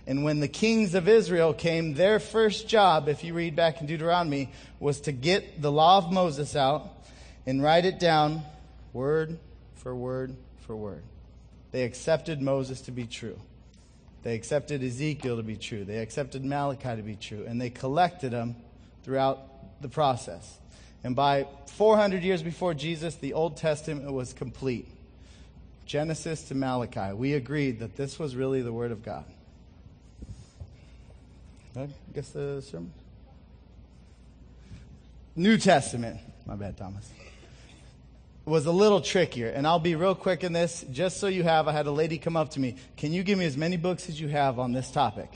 And 0.07 0.25
when 0.25 0.40
the 0.40 0.49
kings 0.49 0.94
of 0.94 1.09
Israel 1.09 1.53
came, 1.53 1.94
their 1.94 2.20
first 2.20 2.68
job, 2.68 3.09
if 3.09 3.25
you 3.25 3.35
read 3.35 3.57
back 3.57 3.81
in 3.81 3.87
Deuteronomy, 3.87 4.51
was 4.79 5.01
to 5.03 5.12
get 5.12 5.61
the 5.61 5.72
law 5.72 5.99
of 5.99 6.12
Moses 6.12 6.55
out 6.55 6.88
and 7.44 7.62
write 7.62 7.85
it 7.85 7.99
down 7.99 8.42
word 8.92 9.38
for 9.75 9.94
word 9.94 10.37
for 10.66 10.77
word. 10.77 11.03
They 11.72 11.83
accepted 11.83 12.40
Moses 12.40 12.81
to 12.83 12.92
be 12.92 13.07
true. 13.07 13.38
They 14.22 14.35
accepted 14.35 14.83
Ezekiel 14.83 15.37
to 15.37 15.42
be 15.42 15.57
true. 15.57 15.85
They 15.85 15.99
accepted 15.99 16.44
Malachi 16.44 16.96
to 16.96 17.03
be 17.03 17.16
true. 17.16 17.44
And 17.46 17.61
they 17.61 17.70
collected 17.70 18.33
them 18.33 18.57
throughout 19.05 19.83
the 19.83 19.88
process. 19.88 20.59
And 21.05 21.14
by 21.14 21.46
400 21.66 22.22
years 22.22 22.42
before 22.42 22.75
Jesus, 22.75 23.16
the 23.16 23.35
Old 23.35 23.57
Testament 23.57 24.11
was 24.11 24.33
complete. 24.33 24.88
Genesis 25.87 26.42
to 26.49 26.55
Malachi. 26.55 27.14
We 27.14 27.35
agreed 27.35 27.79
that 27.81 27.96
this 27.96 28.18
was 28.18 28.37
really 28.37 28.61
the 28.61 28.72
Word 28.72 28.92
of 28.92 29.03
God. 29.03 29.25
I 31.77 31.88
guess 32.14 32.31
the 32.31 32.62
sermon? 32.62 32.92
New 35.35 35.59
Testament. 35.59 36.20
My 36.46 36.57
bad, 36.57 36.77
Thomas 36.77 37.11
was 38.46 38.64
a 38.66 38.72
little 38.72 39.01
trickier. 39.01 39.49
And 39.49 39.66
I'll 39.66 39.81
be 39.81 39.96
real 39.96 40.14
quick 40.14 40.44
in 40.44 40.53
this. 40.53 40.85
Just 40.92 41.18
so 41.18 41.27
you 41.27 41.42
have, 41.42 41.66
I 41.68 41.72
had 41.72 41.87
a 41.87 41.90
lady 41.90 42.16
come 42.16 42.37
up 42.37 42.51
to 42.51 42.61
me. 42.61 42.77
Can 42.96 43.12
you 43.12 43.22
give 43.22 43.38
me 43.38 43.44
as 43.44 43.57
many 43.57 43.77
books 43.77 44.09
as 44.09 44.20
you 44.20 44.29
have 44.29 44.59
on 44.59 44.72
this 44.72 44.90
topic? 44.90 45.29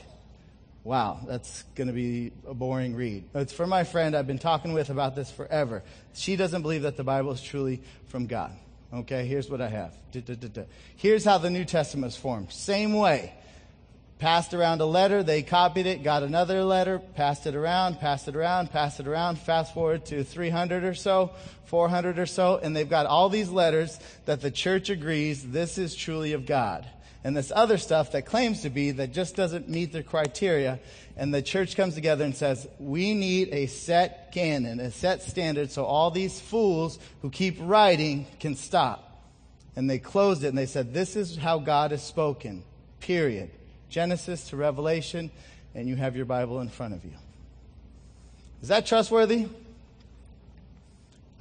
Wow, 0.83 1.19
that's 1.27 1.63
going 1.75 1.87
to 1.87 1.93
be 1.93 2.31
a 2.47 2.55
boring 2.55 2.95
read. 2.95 3.25
It's 3.35 3.53
for 3.53 3.67
my 3.67 3.83
friend 3.83 4.15
I've 4.15 4.25
been 4.25 4.39
talking 4.39 4.73
with 4.73 4.89
about 4.89 5.15
this 5.15 5.29
forever. 5.29 5.83
She 6.15 6.35
doesn't 6.35 6.63
believe 6.63 6.83
that 6.83 6.97
the 6.97 7.03
Bible 7.03 7.33
is 7.33 7.41
truly 7.41 7.83
from 8.07 8.25
God. 8.25 8.51
Okay, 8.93 9.25
here's 9.25 9.49
what 9.49 9.61
I 9.61 9.69
have. 9.69 9.95
Here's 10.97 11.23
how 11.23 11.37
the 11.37 11.49
New 11.49 11.65
Testament 11.65 12.07
was 12.07 12.17
formed. 12.17 12.51
Same 12.51 12.93
way 12.93 13.33
passed 14.21 14.53
around 14.53 14.79
a 14.81 14.85
letter, 14.85 15.23
they 15.23 15.41
copied 15.41 15.87
it, 15.87 16.03
got 16.03 16.21
another 16.21 16.63
letter, 16.63 16.99
passed 16.99 17.47
it 17.47 17.55
around, 17.55 17.99
passed 17.99 18.27
it 18.27 18.35
around, 18.35 18.69
passed 18.69 18.99
it 18.99 19.07
around, 19.07 19.39
fast 19.39 19.73
forward 19.73 20.05
to 20.05 20.23
300 20.23 20.83
or 20.83 20.93
so, 20.93 21.31
400 21.65 22.19
or 22.19 22.27
so, 22.27 22.59
and 22.61 22.75
they've 22.75 22.87
got 22.87 23.07
all 23.07 23.29
these 23.29 23.49
letters 23.49 23.99
that 24.25 24.39
the 24.39 24.51
church 24.51 24.91
agrees 24.91 25.43
this 25.47 25.79
is 25.79 25.95
truly 25.95 26.33
of 26.33 26.45
God. 26.45 26.87
And 27.23 27.37
this 27.37 27.51
other 27.55 27.77
stuff 27.77 28.13
that 28.13 28.25
claims 28.25 28.63
to 28.63 28.69
be 28.69 28.91
that 28.91 29.13
just 29.13 29.35
doesn't 29.35 29.69
meet 29.69 29.93
the 29.93 30.01
criteria, 30.01 30.79
and 31.15 31.31
the 31.31 31.43
church 31.43 31.75
comes 31.75 31.93
together 31.93 32.25
and 32.25 32.35
says, 32.35 32.67
we 32.79 33.13
need 33.13 33.49
a 33.51 33.67
set 33.67 34.31
canon, 34.31 34.79
a 34.79 34.89
set 34.89 35.21
standard, 35.21 35.69
so 35.69 35.85
all 35.85 36.09
these 36.09 36.39
fools 36.39 36.97
who 37.21 37.29
keep 37.29 37.57
writing 37.59 38.25
can 38.39 38.55
stop. 38.55 39.07
And 39.75 39.89
they 39.89 39.99
closed 39.99 40.43
it 40.43 40.47
and 40.47 40.57
they 40.57 40.65
said, 40.65 40.93
this 40.93 41.15
is 41.15 41.37
how 41.37 41.59
God 41.59 41.91
has 41.91 42.03
spoken, 42.03 42.63
period. 42.99 43.51
Genesis 43.89 44.49
to 44.49 44.57
Revelation, 44.57 45.29
and 45.75 45.87
you 45.87 45.95
have 45.97 46.15
your 46.15 46.25
Bible 46.25 46.59
in 46.59 46.69
front 46.69 46.93
of 46.95 47.05
you. 47.05 47.13
Is 48.61 48.69
that 48.69 48.85
trustworthy? 48.85 49.47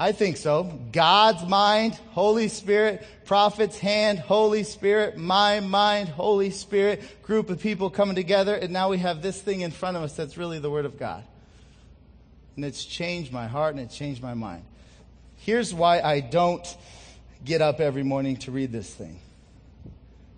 I 0.01 0.13
think 0.13 0.39
so. 0.39 0.63
God's 0.93 1.47
mind, 1.47 1.93
Holy 2.13 2.49
Spirit, 2.49 3.07
prophet's 3.27 3.79
hand, 3.79 4.19
Holy 4.19 4.63
Spirit, 4.63 5.19
my 5.19 5.61
mind, 5.61 6.09
Holy 6.09 6.49
Spirit, 6.49 7.03
group 7.23 7.51
of 7.51 7.61
people 7.61 7.91
coming 7.91 8.17
together, 8.17 8.55
and 8.55 8.73
now 8.73 8.89
we 8.89 8.97
have 8.97 9.21
this 9.21 9.39
thing 9.39 9.61
in 9.61 9.71
front 9.71 9.99
of 9.99 10.03
us 10.03 10.17
that's 10.17 10.39
really 10.39 10.59
the 10.59 10.71
Word 10.71 10.87
of 10.87 10.99
God. 10.99 11.23
And 12.57 12.65
it's 12.65 12.83
changed 12.83 13.31
my 13.31 13.47
heart 13.47 13.75
and 13.75 13.85
it's 13.85 13.95
changed 13.95 14.23
my 14.23 14.33
mind. 14.33 14.65
Here's 15.37 15.75
why 15.75 16.01
I 16.01 16.21
don't 16.21 16.67
get 17.45 17.61
up 17.61 17.79
every 17.79 18.03
morning 18.03 18.39
to 18.39 18.51
read 18.51 18.73
this 18.73 18.89
thing. 18.89 19.21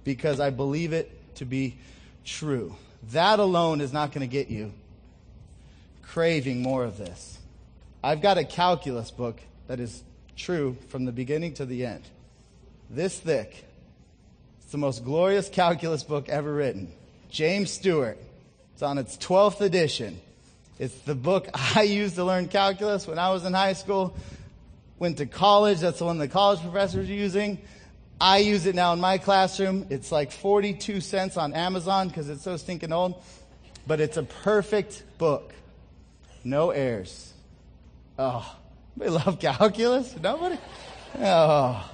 Because 0.03 0.41
I 0.41 0.51
believe 0.51 0.93
it 0.93 1.37
to 1.37 1.45
be 1.45 1.79
true. 2.25 2.75
That 3.13 3.39
alone 3.39 3.81
is 3.81 3.93
not 3.93 4.11
going 4.11 4.29
to 4.29 4.33
get 4.33 4.49
you 4.49 4.73
craving 6.03 6.63
more 6.63 6.83
of 6.83 6.99
this. 6.99 7.39
I've 8.03 8.21
got 8.21 8.39
a 8.39 8.45
calculus 8.45 9.13
book 9.13 9.41
that 9.73 9.81
is 9.81 10.05
true 10.37 10.77
from 10.89 11.07
the 11.07 11.13
beginning 11.13 11.55
to 11.55 11.65
the 11.65 11.87
end. 11.87 12.03
This 12.91 13.19
thick. 13.19 13.65
It's 14.61 14.71
the 14.71 14.77
most 14.77 15.03
glorious 15.03 15.49
calculus 15.49 16.05
book 16.05 16.29
ever 16.29 16.53
written. 16.53 16.93
James 17.31 17.71
Stewart. 17.71 18.19
It's 18.75 18.83
on 18.83 18.99
its 18.99 19.17
12th 19.17 19.63
edition. 19.63 20.21
It's 20.79 20.95
the 21.07 21.15
book 21.15 21.49
I 21.75 21.85
used 21.85 22.17
to 22.17 22.25
learn 22.25 22.49
calculus 22.49 23.07
when 23.07 23.19
I 23.19 23.31
was 23.31 23.47
in 23.47 23.55
high 23.55 23.73
school. 23.73 24.15
Went 24.99 25.17
to 25.17 25.25
college. 25.25 25.81
That's 25.81 26.01
the 26.01 26.05
one 26.05 26.19
the 26.19 26.29
college 26.29 26.61
professors 26.61 27.09
are 27.09 27.11
using. 27.11 27.57
I 28.21 28.41
use 28.41 28.67
it 28.67 28.75
now 28.75 28.93
in 28.93 29.01
my 29.01 29.17
classroom. 29.17 29.87
It's 29.89 30.13
like 30.13 30.33
42 30.33 31.01
cents 31.01 31.39
on 31.39 31.55
Amazon 31.55 32.09
because 32.09 32.29
it's 32.29 32.43
so 32.43 32.59
stinking 32.59 32.93
old. 32.93 33.23
But 33.87 34.03
it's 34.03 34.19
a 34.19 34.23
perfect 34.23 35.03
book. 35.17 35.55
No 36.45 36.73
errors. 36.73 37.33
Oh, 38.19 38.59
we 38.97 39.09
love 39.09 39.39
calculus? 39.39 40.15
Nobody? 40.21 40.59
Oh. 41.19 41.89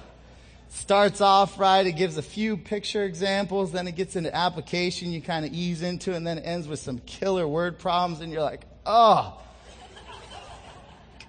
Starts 0.69 1.19
off 1.19 1.59
right, 1.59 1.85
it 1.85 1.93
gives 1.93 2.17
a 2.17 2.21
few 2.21 2.55
picture 2.55 3.03
examples, 3.03 3.71
then 3.71 3.87
it 3.87 3.95
gets 3.95 4.15
into 4.15 4.33
application, 4.35 5.11
you 5.11 5.19
kind 5.19 5.43
of 5.43 5.51
ease 5.51 5.81
into, 5.81 6.11
it, 6.11 6.17
and 6.17 6.27
then 6.27 6.37
it 6.37 6.41
ends 6.41 6.67
with 6.67 6.79
some 6.79 6.99
killer 6.99 7.47
word 7.47 7.79
problems, 7.79 8.21
and 8.21 8.31
you're 8.31 8.43
like, 8.43 8.65
oh, 8.85 9.41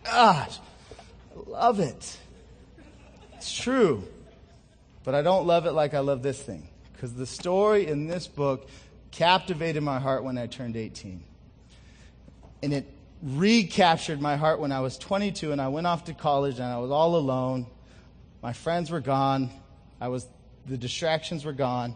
gosh, 0.05 0.59
I 1.35 1.51
love 1.51 1.81
it. 1.81 2.19
It's 3.37 3.53
true. 3.53 4.05
But 5.05 5.15
I 5.15 5.23
don't 5.23 5.47
love 5.47 5.65
it 5.65 5.73
like 5.73 5.95
I 5.95 6.01
love 6.01 6.23
this 6.23 6.41
thing. 6.41 6.69
Because 6.93 7.15
the 7.15 7.27
story 7.27 7.87
in 7.87 8.07
this 8.07 8.27
book 8.27 8.69
captivated 9.11 9.83
my 9.83 9.99
heart 9.99 10.23
when 10.23 10.37
I 10.37 10.47
turned 10.47 10.77
18. 10.77 11.25
And 12.63 12.75
it 12.75 12.87
recaptured 13.23 14.21
my 14.21 14.37
heart 14.37 14.61
when 14.61 14.73
I 14.73 14.81
was 14.81 14.97
22 14.99 15.53
and 15.53 15.61
I 15.61 15.69
went 15.69 15.87
off 15.87 16.05
to 16.05 16.15
college 16.15 16.59
and 16.59 16.67
I 16.67 16.79
was 16.79 16.91
all 16.91 17.17
alone. 17.17 17.67
My 18.43 18.53
friends 18.53 18.91
were 18.91 19.01
gone. 19.01 19.51
I 20.01 20.09
was, 20.09 20.27
the 20.67 20.79
distractions 20.79 21.45
were 21.45 21.53
gone. 21.53 21.95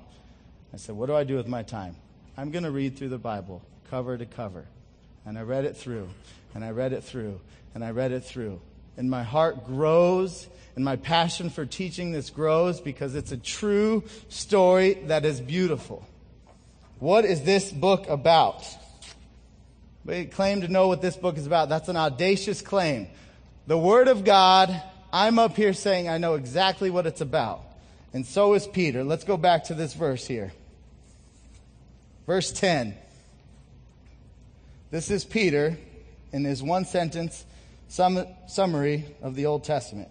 I 0.73 0.77
said, 0.77 0.97
what 0.97 1.07
do 1.07 1.15
I 1.15 1.25
do 1.25 1.37
with 1.37 1.49
my 1.49 1.63
time? 1.63 1.97
I'm 2.37 2.51
going 2.51 2.65
to 2.65 2.71
read 2.71 2.99
through 2.99 3.09
the 3.09 3.19
Bible 3.19 3.63
cover 3.91 4.19
to 4.19 4.27
cover. 4.27 4.67
And 5.25 5.39
I 5.39 5.43
read 5.43 5.65
it 5.65 5.77
through 5.77 6.09
and 6.55 6.65
I 6.65 6.71
read 6.71 6.93
it 6.93 7.05
through 7.05 7.41
and 7.75 7.85
I 7.85 7.91
read 7.91 8.13
it 8.13 8.25
through. 8.25 8.61
And 8.97 9.11
my 9.11 9.23
heart 9.23 9.67
grows 9.67 10.47
and 10.77 10.85
my 10.85 10.97
passion 10.97 11.49
for 11.51 11.65
teaching 11.65 12.13
this 12.13 12.31
grows 12.31 12.81
because 12.81 13.15
it's 13.15 13.33
a 13.33 13.37
true 13.37 14.05
story 14.29 14.95
that 15.07 15.25
is 15.25 15.41
beautiful. 15.41 16.07
What 16.99 17.25
is 17.25 17.43
this 17.43 17.73
book 17.73 18.09
about? 18.09 18.67
We 20.05 20.27
claim 20.27 20.61
to 20.61 20.69
know 20.69 20.89
what 20.89 21.01
this 21.01 21.17
book 21.17 21.39
is 21.39 21.47
about. 21.47 21.69
That's 21.69 21.89
an 21.89 21.97
audacious 21.97 22.61
claim. 22.61 23.09
The 23.67 23.79
Word 23.79 24.09
of 24.09 24.25
God, 24.25 24.83
I'm 25.13 25.39
up 25.39 25.57
here 25.57 25.73
saying 25.73 26.09
I 26.09 26.19
know 26.19 26.35
exactly 26.35 26.91
what 26.91 27.07
it's 27.07 27.23
about. 27.23 27.63
And 28.13 28.27
so 28.27 28.55
is 28.55 28.67
Peter. 28.67 29.03
Let's 29.03 29.25
go 29.25 29.37
back 29.37 29.65
to 29.65 29.75
this 29.75 29.95
verse 29.95 30.27
here. 30.27 30.53
Verse 32.27 32.53
10. 32.53 32.95
This 34.91 35.11
is 35.11 35.25
Peter 35.25 35.79
in 36.33 36.45
his 36.45 36.63
one 36.63 36.85
sentence 36.85 37.45
sum- 37.89 38.27
summary 38.47 39.07
of 39.23 39.35
the 39.35 39.47
Old 39.47 39.65
Testament. 39.65 40.11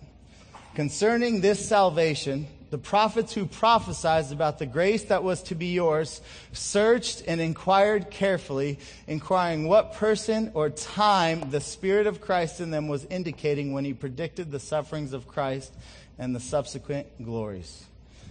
Concerning 0.74 1.42
this 1.42 1.66
salvation, 1.66 2.48
the 2.74 2.80
prophets 2.80 3.32
who 3.32 3.46
prophesied 3.46 4.32
about 4.32 4.58
the 4.58 4.66
grace 4.66 5.04
that 5.04 5.22
was 5.22 5.44
to 5.44 5.54
be 5.54 5.68
yours 5.68 6.22
searched 6.54 7.22
and 7.28 7.40
inquired 7.40 8.10
carefully, 8.10 8.80
inquiring 9.06 9.68
what 9.68 9.94
person 9.94 10.50
or 10.56 10.72
time 10.72 11.52
the 11.52 11.62
Spirit 11.62 12.08
of 12.08 12.20
Christ 12.20 12.62
in 12.62 12.72
them 12.72 12.88
was 12.88 13.06
indicating 13.06 13.74
when 13.74 13.86
he 13.86 13.94
predicted 13.94 14.52
the 14.52 14.60
sufferings 14.60 15.14
of 15.14 15.28
Christ 15.28 15.72
and 16.18 16.36
the 16.36 16.40
subsequent 16.40 17.24
glories. 17.24 17.86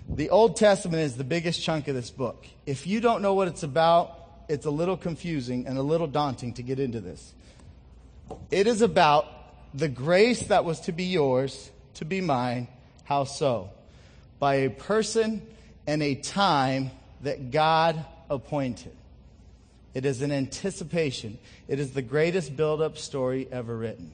The 0.09 0.31
Old 0.31 0.57
Testament 0.57 1.05
is 1.05 1.16
the 1.16 1.22
biggest 1.22 1.62
chunk 1.62 1.87
of 1.87 1.94
this 1.94 2.11
book. 2.11 2.44
If 2.66 2.85
you 2.85 3.00
don't 3.00 3.22
know 3.22 3.35
what 3.35 3.46
it's 3.46 3.62
about, 3.62 4.18
it's 4.48 4.66
a 4.66 4.72
little 4.72 4.96
confusing 4.96 5.68
and 5.68 5.78
a 5.78 5.83
little 5.83 6.09
daunting 6.09 6.55
to 6.55 6.64
get 6.64 6.81
into 6.81 7.00
this. 7.00 7.33
It 8.50 8.66
is 8.66 8.83
about 8.83 9.24
the 9.72 9.88
grace 9.88 10.42
that 10.48 10.64
was 10.64 10.81
to 10.81 10.90
be 10.90 11.05
yours, 11.05 11.70
to 11.94 12.05
be 12.05 12.20
mine. 12.20 12.66
How 13.05 13.22
so? 13.22 13.70
By 14.42 14.55
a 14.57 14.70
person 14.70 15.40
and 15.87 16.02
a 16.02 16.16
time 16.16 16.90
that 17.20 17.52
God 17.52 18.05
appointed. 18.28 18.90
It 19.94 20.05
is 20.05 20.20
an 20.20 20.33
anticipation. 20.33 21.38
It 21.68 21.78
is 21.78 21.92
the 21.92 22.02
greatest 22.02 22.57
build 22.57 22.83
up 22.83 22.98
story 22.98 23.46
ever 23.52 23.76
written. 23.76 24.11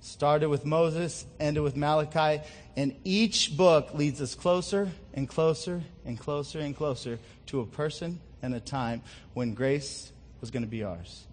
Started 0.00 0.48
with 0.48 0.64
Moses, 0.64 1.26
ended 1.40 1.64
with 1.64 1.74
Malachi, 1.74 2.40
and 2.76 2.94
each 3.02 3.56
book 3.56 3.94
leads 3.94 4.20
us 4.22 4.36
closer 4.36 4.92
and 5.12 5.28
closer 5.28 5.82
and 6.04 6.16
closer 6.16 6.60
and 6.60 6.76
closer 6.76 7.18
to 7.46 7.58
a 7.58 7.66
person 7.66 8.20
and 8.42 8.54
a 8.54 8.60
time 8.60 9.02
when 9.34 9.54
grace 9.54 10.12
was 10.40 10.52
going 10.52 10.62
to 10.62 10.70
be 10.70 10.84
ours. 10.84 11.24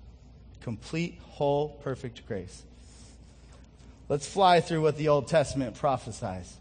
Complete, 0.62 1.20
whole, 1.30 1.70
perfect 1.84 2.26
grace. 2.28 2.64
Let's 4.10 4.26
fly 4.28 4.62
through 4.62 4.82
what 4.82 4.98
the 4.98 5.10
Old 5.10 5.28
Testament 5.28 5.76
prophesies. 5.76 6.58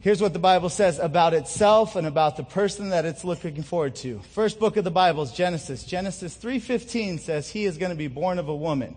Here's 0.00 0.22
what 0.22 0.32
the 0.32 0.38
Bible 0.38 0.68
says 0.68 1.00
about 1.00 1.34
itself 1.34 1.96
and 1.96 2.06
about 2.06 2.36
the 2.36 2.44
person 2.44 2.90
that 2.90 3.04
it's 3.04 3.24
looking 3.24 3.64
forward 3.64 3.96
to. 3.96 4.20
First 4.32 4.60
book 4.60 4.76
of 4.76 4.84
the 4.84 4.92
Bible 4.92 5.24
is 5.24 5.32
Genesis. 5.32 5.82
Genesis 5.82 6.36
3:15 6.36 7.18
says 7.18 7.48
he 7.48 7.64
is 7.64 7.78
going 7.78 7.90
to 7.90 7.96
be 7.96 8.06
born 8.06 8.38
of 8.38 8.48
a 8.48 8.54
woman. 8.54 8.94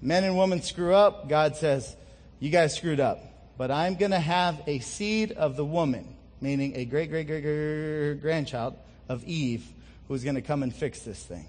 Men 0.00 0.22
and 0.22 0.38
women 0.38 0.62
screw 0.62 0.94
up. 0.94 1.28
God 1.28 1.56
says, 1.56 1.96
"You 2.38 2.50
guys 2.50 2.76
screwed 2.76 3.00
up, 3.00 3.18
but 3.58 3.72
I'm 3.72 3.96
going 3.96 4.12
to 4.12 4.20
have 4.20 4.62
a 4.68 4.78
seed 4.78 5.32
of 5.32 5.56
the 5.56 5.64
woman, 5.64 6.14
meaning 6.40 6.76
a 6.76 6.84
great 6.84 7.10
great 7.10 7.26
great 7.26 7.42
great 7.42 8.20
grandchild 8.20 8.76
of 9.08 9.24
Eve 9.24 9.66
who's 10.06 10.22
going 10.22 10.36
to 10.36 10.42
come 10.42 10.62
and 10.62 10.72
fix 10.72 11.00
this 11.00 11.20
thing." 11.24 11.46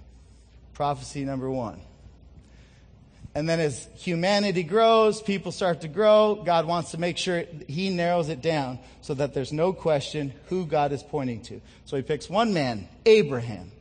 Prophecy 0.74 1.24
number 1.24 1.52
1. 1.52 1.80
And 3.38 3.48
then 3.48 3.60
as 3.60 3.88
humanity 3.98 4.64
grows, 4.64 5.22
people 5.22 5.52
start 5.52 5.82
to 5.82 5.88
grow, 5.88 6.42
God 6.44 6.66
wants 6.66 6.90
to 6.92 6.98
make 6.98 7.20
sure 7.20 7.44
he 7.68 7.92
narrows 7.92 8.30
it 8.30 8.42
down 8.42 8.80
so 9.02 9.14
that 9.14 9.36
there's 9.36 9.54
no 9.54 9.74
question 9.74 10.34
who 10.48 10.66
God 10.66 10.92
is 10.92 11.04
pointing 11.04 11.44
to. 11.44 11.62
So 11.86 11.98
he 11.98 12.02
picks 12.02 12.32
one 12.32 12.52
man, 12.52 12.90
Abraham, 13.06 13.72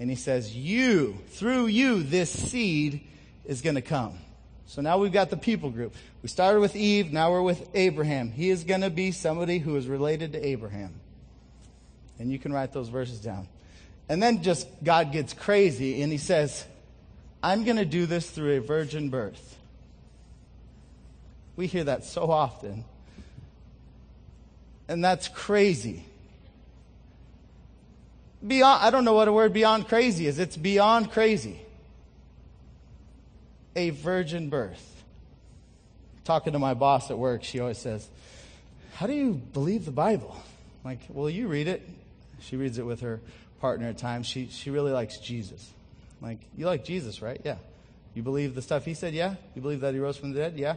and 0.00 0.10
he 0.10 0.16
says, 0.16 0.56
You, 0.56 1.16
through 1.28 1.66
you, 1.66 2.02
this 2.02 2.32
seed 2.32 3.06
is 3.44 3.62
going 3.62 3.76
to 3.76 3.80
come. 3.80 4.18
So 4.66 4.82
now 4.82 4.98
we've 4.98 5.12
got 5.12 5.30
the 5.30 5.36
people 5.36 5.70
group. 5.70 5.94
We 6.20 6.28
started 6.28 6.58
with 6.58 6.74
Eve, 6.74 7.12
now 7.12 7.30
we're 7.30 7.42
with 7.42 7.68
Abraham. 7.74 8.32
He 8.32 8.50
is 8.50 8.64
going 8.64 8.80
to 8.80 8.90
be 8.90 9.12
somebody 9.12 9.60
who 9.60 9.76
is 9.76 9.86
related 9.86 10.32
to 10.32 10.44
Abraham. 10.44 10.94
And 12.18 12.32
you 12.32 12.40
can 12.40 12.52
write 12.52 12.72
those 12.72 12.88
verses 12.88 13.20
down. 13.20 13.46
And 14.08 14.20
then 14.20 14.42
just 14.42 14.66
God 14.82 15.12
gets 15.12 15.32
crazy 15.32 16.02
and 16.02 16.10
he 16.10 16.18
says, 16.18 16.66
I'm 17.42 17.64
going 17.64 17.76
to 17.76 17.84
do 17.84 18.06
this 18.06 18.28
through 18.28 18.56
a 18.56 18.60
virgin 18.60 19.08
birth. 19.08 19.56
We 21.56 21.66
hear 21.66 21.84
that 21.84 22.04
so 22.04 22.30
often. 22.30 22.84
And 24.88 25.04
that's 25.04 25.28
crazy. 25.28 26.04
Beyond, 28.46 28.82
I 28.82 28.90
don't 28.90 29.04
know 29.04 29.12
what 29.12 29.28
a 29.28 29.32
word 29.32 29.52
beyond 29.52 29.88
crazy 29.88 30.26
is. 30.26 30.38
It's 30.38 30.56
beyond 30.56 31.12
crazy. 31.12 31.60
A 33.76 33.90
virgin 33.90 34.48
birth. 34.48 34.86
Talking 36.24 36.52
to 36.54 36.58
my 36.58 36.74
boss 36.74 37.10
at 37.10 37.18
work, 37.18 37.44
she 37.44 37.60
always 37.60 37.78
says, 37.78 38.08
How 38.94 39.06
do 39.06 39.12
you 39.12 39.34
believe 39.34 39.84
the 39.84 39.90
Bible? 39.90 40.36
I'm 40.84 40.92
like, 40.92 41.00
well, 41.08 41.28
you 41.28 41.48
read 41.48 41.68
it. 41.68 41.86
She 42.40 42.56
reads 42.56 42.78
it 42.78 42.86
with 42.86 43.00
her 43.00 43.20
partner 43.60 43.88
at 43.88 43.98
times. 43.98 44.26
She, 44.26 44.48
she 44.48 44.70
really 44.70 44.92
likes 44.92 45.18
Jesus. 45.18 45.70
Like, 46.20 46.38
you 46.56 46.66
like 46.66 46.84
Jesus, 46.84 47.22
right? 47.22 47.40
Yeah. 47.44 47.56
You 48.14 48.22
believe 48.22 48.54
the 48.54 48.62
stuff 48.62 48.84
he 48.84 48.94
said? 48.94 49.14
Yeah. 49.14 49.36
You 49.54 49.62
believe 49.62 49.80
that 49.80 49.94
he 49.94 50.00
rose 50.00 50.16
from 50.16 50.32
the 50.32 50.40
dead? 50.40 50.58
Yeah. 50.58 50.76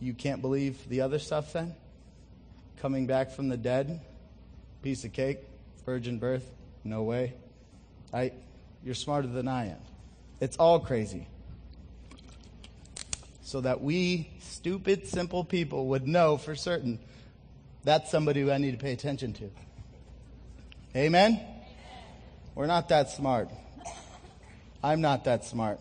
You 0.00 0.14
can't 0.14 0.42
believe 0.42 0.88
the 0.88 1.02
other 1.02 1.18
stuff 1.18 1.52
then? 1.52 1.74
Coming 2.78 3.06
back 3.06 3.30
from 3.30 3.48
the 3.48 3.56
dead? 3.56 4.00
Piece 4.82 5.04
of 5.04 5.12
cake? 5.12 5.38
Virgin 5.84 6.18
birth? 6.18 6.48
No 6.84 7.02
way. 7.02 7.34
I, 8.12 8.32
you're 8.84 8.94
smarter 8.94 9.28
than 9.28 9.48
I 9.48 9.66
am. 9.66 9.78
It's 10.40 10.56
all 10.56 10.80
crazy. 10.80 11.26
so 13.46 13.60
that 13.60 13.80
we, 13.80 14.28
stupid, 14.40 15.06
simple 15.06 15.44
people, 15.44 15.86
would 15.86 16.08
know 16.08 16.36
for 16.36 16.56
certain 16.56 16.98
that's 17.84 18.10
somebody 18.10 18.40
who 18.40 18.50
I 18.50 18.58
need 18.58 18.72
to 18.72 18.76
pay 18.76 18.92
attention 18.92 19.32
to. 19.34 19.50
Amen? 20.96 21.40
We're 22.56 22.66
not 22.66 22.88
that 22.88 23.10
smart. 23.10 23.48
I'm 24.86 25.00
not 25.00 25.24
that 25.24 25.44
smart. 25.44 25.80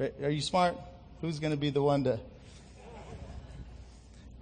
Are 0.00 0.30
you 0.30 0.40
smart? 0.40 0.74
Who's 1.20 1.38
going 1.38 1.50
to 1.50 1.58
be 1.58 1.68
the 1.68 1.82
one 1.82 2.04
to? 2.04 2.18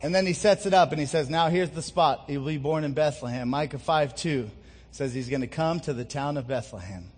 And 0.00 0.14
then 0.14 0.26
he 0.26 0.32
sets 0.32 0.64
it 0.64 0.72
up 0.72 0.92
and 0.92 1.00
he 1.00 1.06
says, 1.06 1.28
Now 1.28 1.48
here's 1.48 1.70
the 1.70 1.82
spot. 1.82 2.26
He 2.28 2.38
will 2.38 2.46
be 2.46 2.58
born 2.58 2.84
in 2.84 2.92
Bethlehem. 2.92 3.48
Micah 3.48 3.80
5 3.80 4.14
2 4.14 4.48
says 4.92 5.12
he's 5.12 5.28
going 5.28 5.40
to 5.40 5.48
come 5.48 5.80
to 5.80 5.92
the 5.92 6.04
town 6.04 6.36
of 6.36 6.46
Bethlehem. 6.46 7.10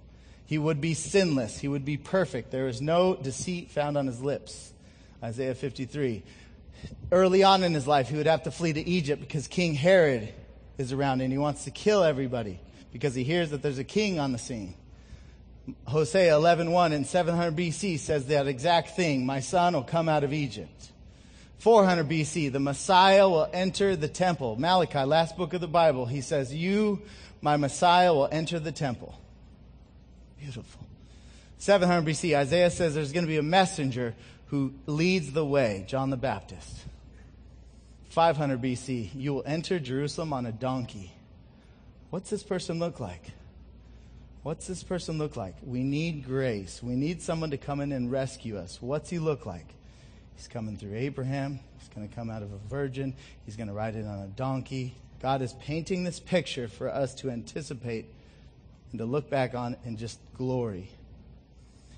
He 0.46 0.56
would 0.56 0.80
be 0.80 0.94
sinless. 0.94 1.58
He 1.58 1.68
would 1.68 1.84
be 1.84 1.98
perfect. 1.98 2.50
There 2.50 2.68
is 2.68 2.80
no 2.80 3.14
deceit 3.14 3.70
found 3.70 3.98
on 3.98 4.06
his 4.06 4.22
lips. 4.22 4.72
Isaiah 5.22 5.54
53. 5.54 6.22
Early 7.12 7.42
on 7.42 7.62
in 7.64 7.74
his 7.74 7.86
life, 7.86 8.08
he 8.08 8.16
would 8.16 8.26
have 8.26 8.44
to 8.44 8.50
flee 8.50 8.72
to 8.72 8.80
Egypt 8.80 9.20
because 9.20 9.46
King 9.46 9.74
Herod 9.74 10.32
is 10.78 10.90
around 10.90 11.20
and 11.20 11.30
he 11.30 11.38
wants 11.38 11.64
to 11.64 11.70
kill 11.70 12.02
everybody 12.02 12.60
because 12.94 13.14
he 13.14 13.24
hears 13.24 13.50
that 13.50 13.60
there's 13.60 13.78
a 13.78 13.84
king 13.84 14.18
on 14.18 14.32
the 14.32 14.38
scene. 14.38 14.74
Hosea 15.86 16.34
11:1 16.34 16.92
in 16.92 17.04
700 17.04 17.56
BC 17.56 17.98
says 17.98 18.26
that 18.26 18.46
exact 18.46 18.90
thing. 18.90 19.24
My 19.24 19.40
son 19.40 19.74
will 19.74 19.82
come 19.82 20.08
out 20.08 20.24
of 20.24 20.32
Egypt. 20.32 20.90
400 21.58 22.06
BC, 22.06 22.52
the 22.52 22.60
Messiah 22.60 23.28
will 23.28 23.48
enter 23.52 23.96
the 23.96 24.08
temple. 24.08 24.56
Malachi, 24.56 24.98
last 24.98 25.36
book 25.36 25.54
of 25.54 25.62
the 25.62 25.68
Bible, 25.68 26.04
he 26.04 26.20
says, 26.20 26.52
"You, 26.52 27.00
my 27.40 27.56
Messiah, 27.56 28.12
will 28.12 28.28
enter 28.30 28.58
the 28.58 28.72
temple." 28.72 29.14
Beautiful. 30.38 30.82
700 31.56 32.04
BC, 32.04 32.36
Isaiah 32.36 32.70
says 32.70 32.94
there's 32.94 33.12
going 33.12 33.24
to 33.24 33.28
be 33.28 33.38
a 33.38 33.42
messenger 33.42 34.14
who 34.48 34.74
leads 34.84 35.32
the 35.32 35.46
way, 35.46 35.84
John 35.88 36.10
the 36.10 36.18
Baptist. 36.18 36.84
500 38.10 38.60
BC, 38.60 39.10
you 39.14 39.32
will 39.32 39.42
enter 39.46 39.80
Jerusalem 39.80 40.34
on 40.34 40.44
a 40.44 40.52
donkey. 40.52 41.12
What's 42.10 42.28
this 42.28 42.42
person 42.42 42.78
look 42.78 43.00
like? 43.00 43.32
What's 44.44 44.66
this 44.66 44.82
person 44.82 45.16
look 45.16 45.36
like? 45.36 45.54
We 45.64 45.82
need 45.82 46.26
grace. 46.26 46.82
We 46.82 46.96
need 46.96 47.22
someone 47.22 47.50
to 47.52 47.56
come 47.56 47.80
in 47.80 47.92
and 47.92 48.12
rescue 48.12 48.58
us. 48.58 48.76
What's 48.78 49.08
he 49.08 49.18
look 49.18 49.46
like? 49.46 49.64
He's 50.36 50.48
coming 50.48 50.76
through 50.76 50.96
Abraham. 50.96 51.60
He's 51.78 51.88
going 51.88 52.06
to 52.06 52.14
come 52.14 52.28
out 52.28 52.42
of 52.42 52.52
a 52.52 52.58
virgin. 52.68 53.14
He's 53.46 53.56
going 53.56 53.68
to 53.68 53.72
ride 53.72 53.96
it 53.96 54.04
on 54.04 54.18
a 54.18 54.26
donkey. 54.26 54.96
God 55.22 55.40
is 55.40 55.54
painting 55.54 56.04
this 56.04 56.20
picture 56.20 56.68
for 56.68 56.90
us 56.90 57.14
to 57.16 57.30
anticipate 57.30 58.04
and 58.92 58.98
to 58.98 59.06
look 59.06 59.30
back 59.30 59.54
on 59.54 59.78
in 59.86 59.96
just 59.96 60.18
glory. 60.36 60.90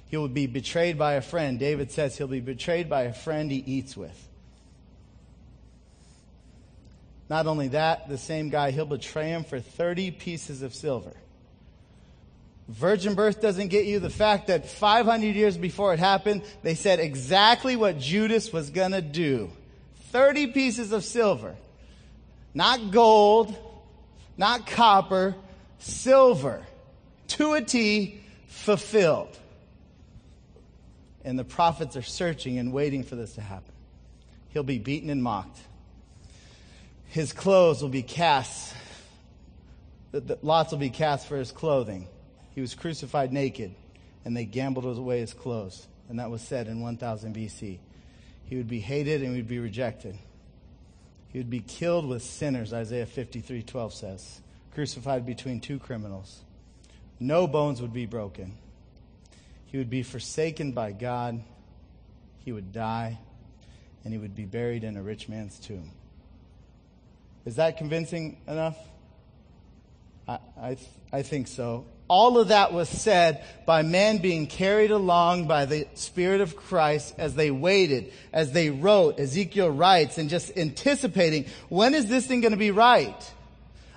He 0.07 0.17
will 0.17 0.29
be 0.29 0.47
betrayed 0.47 0.97
by 0.97 1.15
a 1.15 1.23
friend. 1.23 1.59
David 1.59 1.91
says 1.91 2.17
he'll 2.17 2.29
be 2.29 2.39
betrayed 2.39 2.89
by 2.89 3.03
a 3.03 3.13
friend 3.13 3.51
he 3.51 3.59
eats 3.59 3.97
with. 3.97 4.29
Not 7.29 7.49
only 7.49 7.67
that, 7.69 8.09
the 8.09 8.19
same 8.19 8.51
guy, 8.51 8.71
he'll 8.71 8.87
betray 8.87 9.31
him 9.31 9.43
for 9.43 9.59
30 9.59 10.13
pieces 10.13 10.63
of 10.63 10.77
silver. 10.77 11.13
Virgin 12.69 13.15
birth 13.15 13.41
doesn't 13.41 13.69
get 13.69 13.87
you 13.87 14.01
the 14.01 14.11
fact 14.11 14.49
that 14.49 14.69
500 14.69 15.37
years 15.37 15.57
before 15.57 15.95
it 15.95 16.01
happened, 16.01 16.43
they 16.63 16.75
said 16.75 16.99
exactly 16.99 17.77
what 17.77 17.99
Judas 17.99 18.53
was 18.53 18.71
going 18.71 18.91
to 18.93 19.01
do. 19.01 19.51
30 20.11 20.49
pieces 20.49 20.93
of 20.93 21.05
silver. 21.05 21.55
Not 22.55 22.91
gold, 22.91 23.55
not 24.37 24.67
copper, 24.67 25.37
silver. 25.79 26.63
To 27.29 27.53
a 27.55 27.63
T, 27.63 28.21
fulfilled. 28.49 29.39
And 31.25 31.39
the 31.39 31.45
prophets 31.45 31.97
are 31.97 32.03
searching 32.03 32.59
and 32.59 32.73
waiting 32.73 33.05
for 33.05 33.15
this 33.15 33.35
to 33.35 33.41
happen. 33.41 33.73
He'll 34.49 34.63
be 34.63 34.79
beaten 34.79 35.11
and 35.11 35.23
mocked. 35.23 35.59
His 37.09 37.33
clothes 37.33 37.83
will 37.83 37.91
be 37.91 38.03
cast. 38.03 38.75
the 40.11 40.39
Lots 40.43 40.73
will 40.73 40.79
be 40.79 40.91
cast 40.91 41.27
for 41.29 41.37
his 41.37 41.53
clothing. 41.53 42.09
He 42.57 42.63
was 42.63 42.75
crucified 42.75 43.35
naked, 43.35 43.75
and 44.25 44.35
they 44.35 44.47
gambled 44.47 44.87
away 44.87 45.21
his 45.21 45.35
clothes. 45.35 45.87
And 46.09 46.19
that 46.19 46.31
was 46.31 46.41
said 46.41 46.69
in 46.69 46.81
1000 46.81 47.37
BC. 47.37 47.79
He 48.47 48.57
would 48.57 48.67
be 48.67 48.81
hated 48.81 49.23
and 49.23 49.33
he 49.33 49.37
would 49.37 49.49
be 49.49 49.59
rejected. 49.59 50.17
He 51.29 51.39
would 51.39 51.51
be 51.51 51.61
killed 51.61 52.07
with 52.07 52.23
sinners, 52.23 52.73
Isaiah 52.73 53.05
53 53.05 53.63
12 53.63 53.93
says. 53.93 54.41
Crucified 54.73 55.27
between 55.27 55.61
two 55.61 55.79
criminals. 55.79 56.41
No 57.21 57.47
bones 57.47 57.83
would 57.83 57.93
be 57.93 58.07
broken. 58.07 58.57
He 59.67 59.77
would 59.77 59.91
be 59.91 60.03
forsaken 60.03 60.73
by 60.73 60.93
God. 60.93 61.43
He 62.43 62.53
would 62.53 62.73
die, 62.73 63.19
and 64.03 64.15
he 64.15 64.19
would 64.19 64.35
be 64.35 64.47
buried 64.47 64.83
in 64.83 64.97
a 64.97 65.03
rich 65.03 65.29
man's 65.29 65.59
tomb. 65.59 65.91
Is 67.45 67.57
that 67.57 67.77
convincing 67.77 68.39
enough? 68.47 68.79
I, 70.29 70.39
I, 70.61 70.77
I 71.13 71.23
think 71.23 71.49
so 71.49 71.87
all 72.09 72.39
of 72.39 72.49
that 72.49 72.73
was 72.73 72.89
said 72.89 73.45
by 73.65 73.83
men 73.83 74.19
being 74.19 74.47
carried 74.47 74.91
along 74.91 75.47
by 75.47 75.65
the 75.65 75.87
Spirit 75.95 76.41
of 76.41 76.57
Christ 76.57 77.15
as 77.19 77.35
they 77.35 77.51
waited, 77.51 78.13
as 78.33 78.53
they 78.53 78.71
wrote. 78.71 79.19
Ezekiel 79.19 79.71
writes 79.71 80.19
and 80.19 80.31
just 80.31 80.57
anticipating, 80.57 81.47
when 81.69 81.95
is 81.95 82.07
this 82.07 82.27
thing 82.27 82.41
going 82.41 82.53
to 82.53 82.59
be 82.59 82.71
right? 82.71 83.33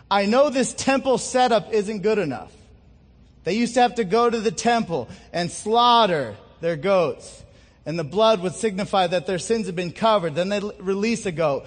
I 0.10 0.26
know 0.26 0.50
this 0.50 0.74
temple 0.74 1.20
setup 1.20 1.72
isn't 1.72 2.02
good 2.02 2.18
enough. 2.18 2.52
They 3.44 3.54
used 3.54 3.76
to 3.76 3.82
have 3.82 3.96
to 3.96 4.04
go 4.04 4.30
to 4.30 4.40
the 4.40 4.52
temple 4.52 5.08
and 5.32 5.52
slaughter 5.52 6.36
their 6.62 6.76
goats. 6.76 7.44
And 7.86 7.98
the 7.98 8.04
blood 8.04 8.42
would 8.42 8.56
signify 8.56 9.08
that 9.08 9.28
their 9.28 9.40
sins 9.40 9.68
have 9.68 9.76
been 9.76 9.92
covered. 9.92 10.36
Then 10.36 10.50
they'd 10.50 10.64
release 10.80 11.26
a 11.26 11.32
goat, 11.32 11.66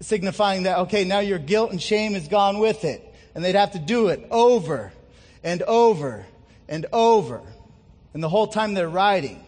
signifying 0.00 0.64
that, 0.64 0.78
okay, 0.80 1.04
now 1.04 1.20
your 1.20 1.38
guilt 1.38 1.70
and 1.70 1.80
shame 1.80 2.14
is 2.14 2.28
gone 2.28 2.58
with 2.58 2.84
it. 2.84 3.11
And 3.34 3.44
they'd 3.44 3.54
have 3.54 3.72
to 3.72 3.78
do 3.78 4.08
it 4.08 4.26
over 4.30 4.92
and 5.42 5.62
over 5.62 6.26
and 6.68 6.86
over. 6.92 7.40
And 8.14 8.22
the 8.22 8.28
whole 8.28 8.46
time 8.46 8.74
they're 8.74 8.88
riding, 8.88 9.42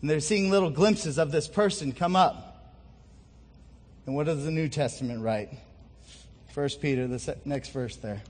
and 0.00 0.10
they're 0.10 0.20
seeing 0.20 0.50
little 0.50 0.70
glimpses 0.70 1.18
of 1.18 1.32
this 1.32 1.48
person 1.48 1.92
come 1.92 2.14
up. 2.14 2.74
And 4.06 4.14
what 4.14 4.26
does 4.26 4.44
the 4.44 4.50
New 4.50 4.68
Testament 4.68 5.22
write? 5.22 5.48
First 6.52 6.80
Peter, 6.80 7.06
the 7.06 7.36
next 7.44 7.70
verse 7.70 7.96
there. 7.96 8.22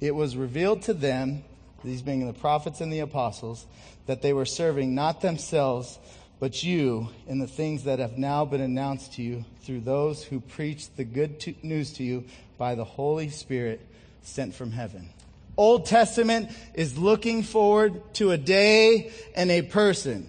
It 0.00 0.14
was 0.14 0.36
revealed 0.36 0.82
to 0.82 0.94
them, 0.94 1.42
these 1.84 2.02
being 2.02 2.26
the 2.26 2.32
prophets 2.32 2.80
and 2.80 2.92
the 2.92 3.00
apostles, 3.00 3.66
that 4.06 4.20
they 4.20 4.32
were 4.32 4.44
serving 4.44 4.94
not 4.94 5.20
themselves, 5.20 5.98
but 6.40 6.62
you 6.62 7.08
in 7.26 7.38
the 7.38 7.46
things 7.46 7.84
that 7.84 7.98
have 7.98 8.16
now 8.16 8.44
been 8.44 8.60
announced 8.60 9.14
to 9.14 9.22
you 9.22 9.44
through 9.62 9.80
those 9.80 10.22
who 10.22 10.40
preach 10.40 10.88
the 10.94 11.04
good 11.04 11.40
to, 11.40 11.54
news 11.62 11.92
to 11.94 12.04
you 12.04 12.24
by 12.56 12.74
the 12.74 12.84
Holy 12.84 13.28
Spirit 13.28 13.80
sent 14.22 14.54
from 14.54 14.70
heaven. 14.70 15.08
Old 15.56 15.86
Testament 15.86 16.50
is 16.74 16.96
looking 16.96 17.42
forward 17.42 18.00
to 18.14 18.30
a 18.30 18.38
day 18.38 19.10
and 19.34 19.50
a 19.50 19.62
person. 19.62 20.28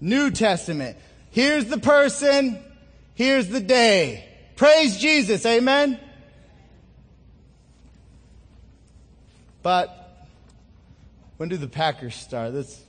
New 0.00 0.30
Testament, 0.30 0.98
here's 1.30 1.64
the 1.64 1.78
person, 1.78 2.58
here's 3.14 3.48
the 3.48 3.60
day. 3.60 4.28
Praise 4.56 4.98
Jesus, 4.98 5.46
amen? 5.46 5.98
But 9.62 10.28
when 11.38 11.48
do 11.48 11.56
the 11.56 11.68
Packers 11.68 12.14
start? 12.14 12.52
That's, 12.52 12.72
is 12.72 12.84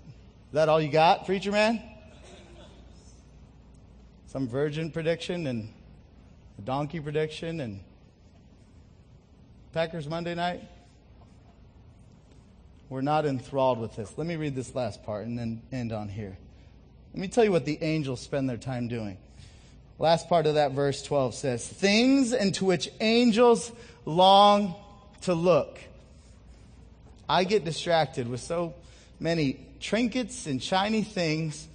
that 0.51 0.67
all 0.67 0.81
you 0.81 0.89
got, 0.89 1.25
preacher 1.25 1.51
man? 1.51 1.81
Some 4.37 4.47
virgin 4.47 4.91
prediction 4.91 5.47
and 5.47 5.73
a 6.59 6.61
donkey 6.61 6.99
prediction 6.99 7.59
and 7.59 7.79
Packers 9.73 10.07
Monday 10.07 10.35
night? 10.35 10.61
We're 12.87 13.01
not 13.01 13.25
enthralled 13.25 13.79
with 13.79 13.95
this. 13.95 14.15
Let 14.15 14.27
me 14.27 14.35
read 14.35 14.53
this 14.53 14.75
last 14.75 15.03
part 15.03 15.25
and 15.25 15.39
then 15.39 15.63
end 15.71 15.91
on 15.91 16.07
here. 16.07 16.37
Let 17.15 17.19
me 17.19 17.29
tell 17.29 17.45
you 17.45 17.51
what 17.51 17.65
the 17.65 17.79
angels 17.81 18.21
spend 18.21 18.47
their 18.47 18.57
time 18.57 18.87
doing. 18.87 19.17
Last 19.97 20.29
part 20.29 20.45
of 20.45 20.53
that 20.53 20.73
verse 20.73 21.01
12 21.01 21.33
says, 21.33 21.67
Things 21.67 22.31
into 22.31 22.63
which 22.63 22.91
angels 23.01 23.71
long 24.05 24.75
to 25.21 25.33
look. 25.33 25.79
I 27.27 27.43
get 27.43 27.65
distracted 27.65 28.29
with 28.29 28.41
so 28.41 28.75
many 29.19 29.65
trinkets 29.79 30.45
and 30.45 30.61
shiny 30.61 31.01
things. 31.01 31.67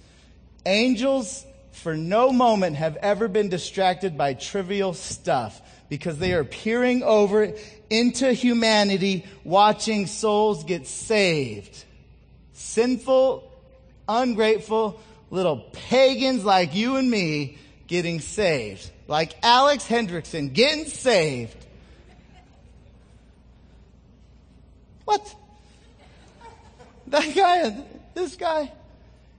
Angels, 0.65 1.45
for 1.73 1.95
no 1.97 2.31
moment, 2.31 2.75
have 2.77 2.95
ever 2.97 3.27
been 3.27 3.49
distracted 3.49 4.17
by 4.17 4.35
trivial 4.35 4.93
stuff 4.93 5.61
because 5.89 6.17
they 6.17 6.33
are 6.33 6.43
peering 6.43 7.03
over 7.03 7.53
into 7.89 8.31
humanity, 8.31 9.25
watching 9.43 10.07
souls 10.07 10.63
get 10.63 10.87
saved. 10.87 11.83
Sinful, 12.53 13.51
ungrateful, 14.07 15.01
little 15.29 15.57
pagans 15.73 16.45
like 16.45 16.73
you 16.75 16.95
and 16.95 17.09
me 17.09 17.57
getting 17.87 18.19
saved. 18.19 18.89
Like 19.07 19.35
Alex 19.43 19.85
Hendrickson 19.87 20.53
getting 20.53 20.85
saved. 20.85 21.57
What? 25.05 25.35
That 27.07 27.35
guy, 27.35 27.83
this 28.13 28.35
guy, 28.35 28.71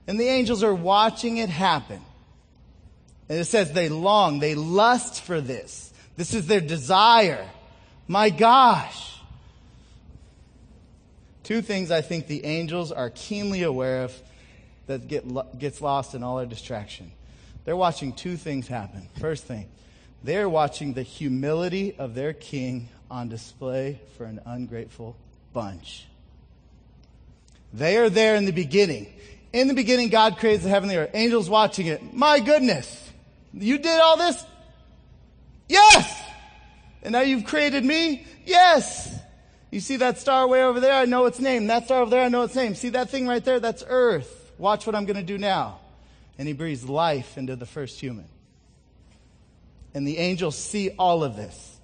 And 0.07 0.19
the 0.19 0.27
angels 0.27 0.63
are 0.63 0.73
watching 0.73 1.37
it 1.37 1.49
happen. 1.49 1.99
And 3.27 3.39
it 3.39 3.45
says 3.45 3.71
they 3.71 3.89
long, 3.89 4.39
they 4.39 4.55
lust 4.55 5.23
for 5.23 5.41
this. 5.41 5.91
This 6.15 6.33
is 6.33 6.47
their 6.47 6.61
desire. 6.61 7.45
My 8.07 8.29
gosh. 8.29 9.19
Two 11.43 11.61
things 11.61 11.91
I 11.91 12.01
think 12.01 12.27
the 12.27 12.45
angels 12.45 12.91
are 12.91 13.09
keenly 13.09 13.63
aware 13.63 14.03
of 14.03 14.21
that 14.87 15.07
get, 15.07 15.25
gets 15.59 15.81
lost 15.81 16.15
in 16.15 16.23
all 16.23 16.37
our 16.39 16.45
distraction. 16.45 17.11
They're 17.65 17.75
watching 17.75 18.13
two 18.13 18.37
things 18.37 18.67
happen. 18.67 19.07
First 19.19 19.45
thing, 19.45 19.67
they're 20.23 20.49
watching 20.49 20.93
the 20.93 21.03
humility 21.03 21.95
of 21.97 22.15
their 22.15 22.33
king 22.33 22.89
on 23.09 23.29
display 23.29 23.99
for 24.17 24.25
an 24.25 24.39
ungrateful 24.45 25.15
bunch. 25.53 26.05
They 27.73 27.97
are 27.97 28.09
there 28.09 28.35
in 28.35 28.45
the 28.45 28.51
beginning. 28.51 29.11
In 29.51 29.67
the 29.67 29.73
beginning, 29.73 30.09
God 30.09 30.37
creates 30.37 30.63
the 30.63 30.69
heaven 30.69 30.89
and 30.89 30.99
earth. 30.99 31.11
Angels 31.13 31.49
watching 31.49 31.87
it. 31.87 32.13
My 32.13 32.39
goodness. 32.39 33.04
You 33.57 33.77
did 33.77 33.99
all 34.01 34.17
this? 34.17 34.43
Yes! 35.67 36.23
And 37.01 37.13
now 37.13 37.21
you've 37.21 37.45
created 37.45 37.85
me? 37.85 38.25
Yes! 38.45 39.17
You 39.71 39.79
see 39.79 39.97
that 39.97 40.17
star 40.17 40.47
way 40.47 40.63
over 40.63 40.79
there? 40.79 40.93
I 40.93 41.05
know 41.05 41.25
its 41.25 41.39
name. 41.39 41.67
That 41.67 41.85
star 41.85 42.01
over 42.01 42.11
there, 42.11 42.23
I 42.23 42.29
know 42.29 42.43
its 42.43 42.55
name. 42.55 42.75
See 42.75 42.89
that 42.89 43.09
thing 43.09 43.27
right 43.27 43.43
there? 43.43 43.59
That's 43.59 43.83
Earth. 43.87 44.53
Watch 44.57 44.85
what 44.85 44.95
I'm 44.95 45.05
going 45.05 45.17
to 45.17 45.23
do 45.23 45.37
now. 45.37 45.79
And 46.37 46.47
he 46.47 46.53
breathes 46.53 46.87
life 46.87 47.37
into 47.37 47.55
the 47.55 47.65
first 47.65 47.99
human. 47.99 48.27
And 49.93 50.07
the 50.07 50.17
angels 50.17 50.57
see 50.57 50.91
all 50.91 51.23
of 51.23 51.35
this. 51.35 51.77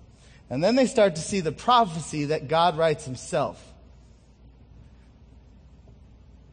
And 0.49 0.61
then 0.63 0.75
they 0.75 0.85
start 0.85 1.15
to 1.15 1.21
see 1.21 1.39
the 1.39 1.53
prophecy 1.53 2.25
that 2.25 2.49
God 2.49 2.77
writes 2.77 3.05
himself. 3.05 3.65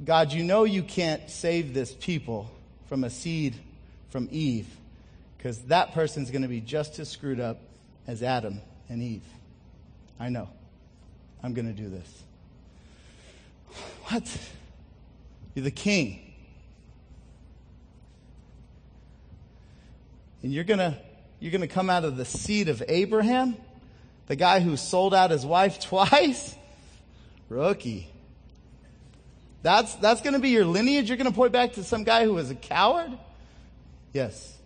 God, 0.05 0.33
you 0.33 0.45
know 0.45 0.63
you 0.63 0.85
can't 0.85 1.29
save 1.29 1.75
this 1.75 1.93
people 1.93 2.51
from 2.89 3.03
a 3.03 3.11
seed 3.11 3.57
from 4.11 4.29
Eve 4.31 4.69
because 5.39 5.61
that 5.63 5.95
person's 5.95 6.31
going 6.31 6.43
to 6.43 6.49
be 6.49 6.61
just 6.61 6.99
as 6.99 7.09
screwed 7.09 7.41
up 7.41 7.61
as 8.07 8.23
Adam 8.23 8.61
and 8.89 9.03
Eve. 9.03 9.23
I 10.21 10.29
know. 10.29 10.49
I'm 11.43 11.55
going 11.55 11.67
to 11.67 11.81
do 11.83 11.89
this. 11.89 12.25
What? 14.07 14.39
You're 15.55 15.65
the 15.65 15.71
king. 15.71 16.35
And 20.43 20.53
you're 20.53 20.65
going 20.65 20.79
to 20.79 20.99
you're 21.41 21.53
going 21.53 21.63
to 21.63 21.69
come 21.69 21.89
out 21.89 22.05
of 22.05 22.17
the 22.17 22.25
seed 22.25 22.69
of 22.69 22.83
Abraham, 22.89 23.57
the 24.27 24.35
guy 24.35 24.59
who 24.59 24.77
sold 24.77 25.15
out 25.15 25.31
his 25.31 25.47
wife 25.47 25.79
twice? 25.89 26.55
Rookie. 27.49 28.11
That's, 29.63 29.95
that's 29.97 30.21
going 30.21 30.35
to 30.35 30.39
be 30.39 30.51
your 30.51 30.65
lineage? 30.65 31.09
You're 31.09 31.17
going 31.17 31.31
to 31.31 31.35
point 31.35 31.53
back 31.53 31.75
to 31.75 31.85
some 31.85 32.05
guy 32.05 32.25
who 32.25 32.35
was 32.35 32.51
a 32.51 32.55
coward? 32.55 33.11
Yes. 34.13 34.58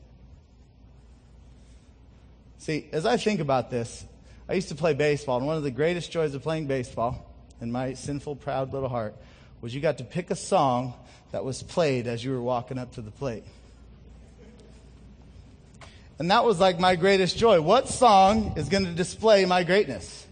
See, 2.62 2.88
as 2.92 3.06
I 3.06 3.16
think 3.16 3.40
about 3.40 3.72
this, 3.72 4.04
I 4.48 4.52
used 4.52 4.68
to 4.68 4.76
play 4.76 4.94
baseball, 4.94 5.36
and 5.38 5.48
one 5.48 5.56
of 5.56 5.64
the 5.64 5.72
greatest 5.72 6.12
joys 6.12 6.32
of 6.32 6.44
playing 6.44 6.68
baseball 6.68 7.28
in 7.60 7.72
my 7.72 7.94
sinful, 7.94 8.36
proud 8.36 8.72
little 8.72 8.88
heart 8.88 9.16
was 9.60 9.74
you 9.74 9.80
got 9.80 9.98
to 9.98 10.04
pick 10.04 10.30
a 10.30 10.36
song 10.36 10.94
that 11.32 11.44
was 11.44 11.60
played 11.60 12.06
as 12.06 12.24
you 12.24 12.30
were 12.30 12.40
walking 12.40 12.78
up 12.78 12.92
to 12.92 13.02
the 13.02 13.10
plate. 13.10 13.42
And 16.20 16.30
that 16.30 16.44
was 16.44 16.60
like 16.60 16.78
my 16.78 16.94
greatest 16.94 17.36
joy. 17.36 17.60
What 17.60 17.88
song 17.88 18.52
is 18.56 18.68
going 18.68 18.84
to 18.84 18.92
display 18.92 19.44
my 19.44 19.64
greatness? 19.64 20.24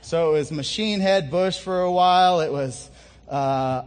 So 0.00 0.30
it 0.30 0.38
was 0.38 0.50
Machine 0.50 1.00
Head 1.00 1.30
Bush 1.30 1.58
for 1.58 1.82
a 1.82 1.92
while. 1.92 2.40
It 2.40 2.50
was 2.50 2.88
uh, 3.28 3.82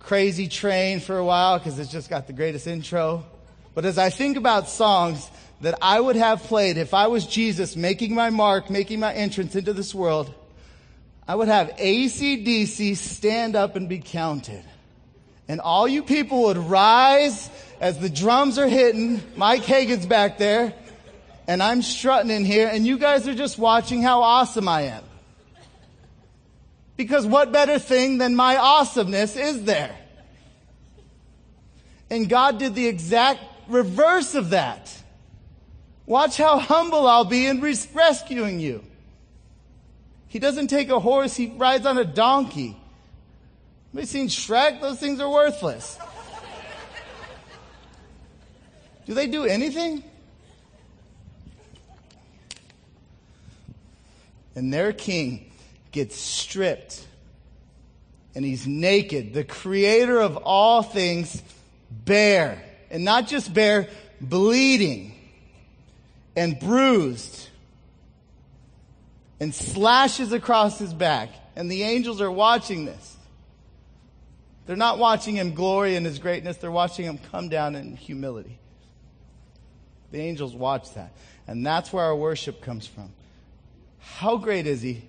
Crazy 0.00 0.48
Train 0.48 0.98
for 0.98 1.16
a 1.16 1.24
while 1.24 1.60
because 1.60 1.78
it's 1.78 1.92
just 1.92 2.10
got 2.10 2.26
the 2.26 2.32
greatest 2.32 2.66
intro. 2.66 3.24
But 3.72 3.84
as 3.84 3.98
I 3.98 4.10
think 4.10 4.36
about 4.36 4.68
songs 4.68 5.30
that 5.60 5.78
I 5.82 6.00
would 6.00 6.16
have 6.16 6.42
played 6.44 6.76
if 6.76 6.94
I 6.94 7.08
was 7.08 7.26
Jesus 7.26 7.76
making 7.76 8.14
my 8.14 8.30
mark, 8.30 8.70
making 8.70 9.00
my 9.00 9.12
entrance 9.12 9.54
into 9.54 9.72
this 9.72 9.94
world, 9.94 10.32
I 11.28 11.34
would 11.34 11.48
have 11.48 11.68
ACDC 11.76 12.96
stand 12.96 13.54
up 13.54 13.76
and 13.76 13.88
be 13.88 13.98
counted. 13.98 14.64
And 15.48 15.60
all 15.60 15.86
you 15.86 16.02
people 16.02 16.44
would 16.44 16.56
rise 16.56 17.50
as 17.80 17.98
the 17.98 18.08
drums 18.08 18.58
are 18.58 18.68
hitting. 18.68 19.22
Mike 19.36 19.62
Hagan's 19.62 20.06
back 20.06 20.38
there. 20.38 20.72
And 21.46 21.62
I'm 21.62 21.82
strutting 21.82 22.30
in 22.30 22.44
here 22.44 22.68
and 22.72 22.86
you 22.86 22.98
guys 22.98 23.26
are 23.26 23.34
just 23.34 23.58
watching 23.58 24.02
how 24.02 24.22
awesome 24.22 24.68
I 24.68 24.82
am. 24.82 25.04
Because 26.96 27.26
what 27.26 27.50
better 27.50 27.78
thing 27.78 28.18
than 28.18 28.36
my 28.36 28.56
awesomeness 28.56 29.36
is 29.36 29.64
there? 29.64 29.96
And 32.10 32.28
God 32.28 32.58
did 32.58 32.74
the 32.74 32.86
exact 32.86 33.40
reverse 33.68 34.34
of 34.34 34.50
that. 34.50 34.92
Watch 36.10 36.38
how 36.38 36.58
humble 36.58 37.06
I'll 37.06 37.24
be 37.24 37.46
in 37.46 37.60
res- 37.60 37.86
rescuing 37.94 38.58
you. 38.58 38.82
He 40.26 40.40
doesn't 40.40 40.66
take 40.66 40.88
a 40.88 40.98
horse, 40.98 41.36
he 41.36 41.52
rides 41.56 41.86
on 41.86 41.98
a 41.98 42.04
donkey. 42.04 42.76
Have 43.92 44.00
you 44.00 44.06
seen 44.06 44.26
Shrek? 44.26 44.80
Those 44.80 44.98
things 44.98 45.20
are 45.20 45.30
worthless. 45.30 45.96
do 49.06 49.14
they 49.14 49.28
do 49.28 49.44
anything? 49.44 50.02
And 54.56 54.74
their 54.74 54.92
king 54.92 55.52
gets 55.92 56.16
stripped 56.16 57.06
and 58.34 58.44
he's 58.44 58.66
naked. 58.66 59.32
The 59.32 59.44
creator 59.44 60.18
of 60.18 60.38
all 60.38 60.82
things, 60.82 61.40
bare. 61.88 62.64
And 62.90 63.04
not 63.04 63.28
just 63.28 63.54
bare, 63.54 63.88
bleeding 64.20 65.14
and 66.36 66.58
bruised 66.58 67.48
and 69.40 69.54
slashes 69.54 70.32
across 70.32 70.78
his 70.78 70.92
back. 70.92 71.30
And 71.56 71.70
the 71.70 71.82
angels 71.82 72.20
are 72.20 72.30
watching 72.30 72.84
this. 72.84 73.16
They're 74.66 74.76
not 74.76 74.98
watching 74.98 75.34
him 75.34 75.54
glory 75.54 75.96
in 75.96 76.04
his 76.04 76.18
greatness, 76.18 76.58
they're 76.58 76.70
watching 76.70 77.04
him 77.04 77.18
come 77.32 77.48
down 77.48 77.74
in 77.74 77.96
humility. 77.96 78.58
The 80.12 80.20
angels 80.20 80.54
watch 80.54 80.94
that. 80.94 81.12
And 81.46 81.66
that's 81.66 81.92
where 81.92 82.04
our 82.04 82.16
worship 82.16 82.60
comes 82.60 82.86
from. 82.86 83.10
How 83.98 84.36
great 84.36 84.66
is 84.66 84.82
he? 84.82 85.02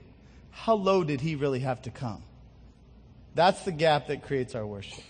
How 0.51 0.75
low 0.75 1.03
did 1.03 1.21
he 1.21 1.35
really 1.35 1.59
have 1.59 1.81
to 1.83 1.91
come? 1.91 2.23
That's 3.35 3.63
the 3.63 3.71
gap 3.71 4.07
that 4.07 4.23
creates 4.23 4.55
our 4.55 4.65
worship. 4.65 5.03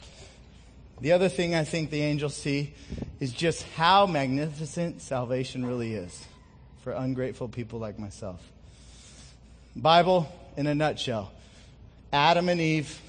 The 1.02 1.14
other 1.14 1.30
thing 1.30 1.56
I 1.56 1.64
think 1.64 1.90
the 1.90 2.04
angels 2.04 2.36
see 2.36 2.76
is 3.20 3.34
just 3.34 3.64
how 3.76 4.06
magnificent 4.06 5.02
salvation 5.02 5.66
really 5.66 5.96
is 5.96 6.26
for 6.84 6.94
ungrateful 6.94 7.50
people 7.50 7.80
like 7.80 7.98
myself. 7.98 8.40
Bible 9.76 10.32
in 10.56 10.68
a 10.68 10.76
nutshell. 10.76 11.32
Adam 12.14 12.50
and 12.50 12.62
Eve 12.62 13.02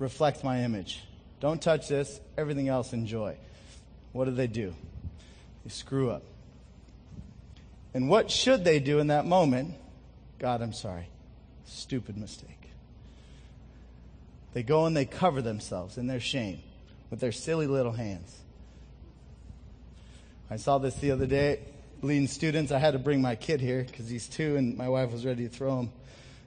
reflect 0.00 0.42
my 0.42 0.64
image. 0.64 1.04
Don't 1.38 1.62
touch 1.62 1.86
this, 1.86 2.20
everything 2.36 2.68
else 2.68 2.92
enjoy. 2.92 3.36
What 4.12 4.24
do 4.24 4.32
they 4.32 4.48
do? 4.48 4.74
They 5.64 5.70
screw 5.70 6.10
up. 6.10 6.24
And 7.94 8.08
what 8.08 8.28
should 8.28 8.64
they 8.64 8.80
do 8.80 8.98
in 8.98 9.06
that 9.06 9.24
moment? 9.24 9.74
God, 10.40 10.62
I'm 10.62 10.72
sorry. 10.72 11.06
Stupid 11.66 12.16
mistake. 12.16 12.70
They 14.52 14.64
go 14.64 14.86
and 14.86 14.96
they 14.96 15.04
cover 15.04 15.42
themselves 15.42 15.96
in 15.96 16.08
their 16.08 16.20
shame 16.20 16.60
with 17.10 17.20
their 17.20 17.32
silly 17.32 17.66
little 17.66 17.92
hands. 17.92 18.36
I 20.50 20.56
saw 20.56 20.78
this 20.78 20.94
the 20.96 21.10
other 21.10 21.26
day, 21.26 21.60
leading 22.02 22.28
students. 22.28 22.70
I 22.70 22.78
had 22.78 22.92
to 22.92 22.98
bring 22.98 23.20
my 23.20 23.34
kid 23.34 23.60
here 23.60 23.84
because 23.84 24.08
he's 24.08 24.28
two 24.28 24.56
and 24.56 24.76
my 24.76 24.88
wife 24.88 25.10
was 25.10 25.24
ready 25.24 25.48
to 25.48 25.48
throw 25.48 25.80
him 25.80 25.90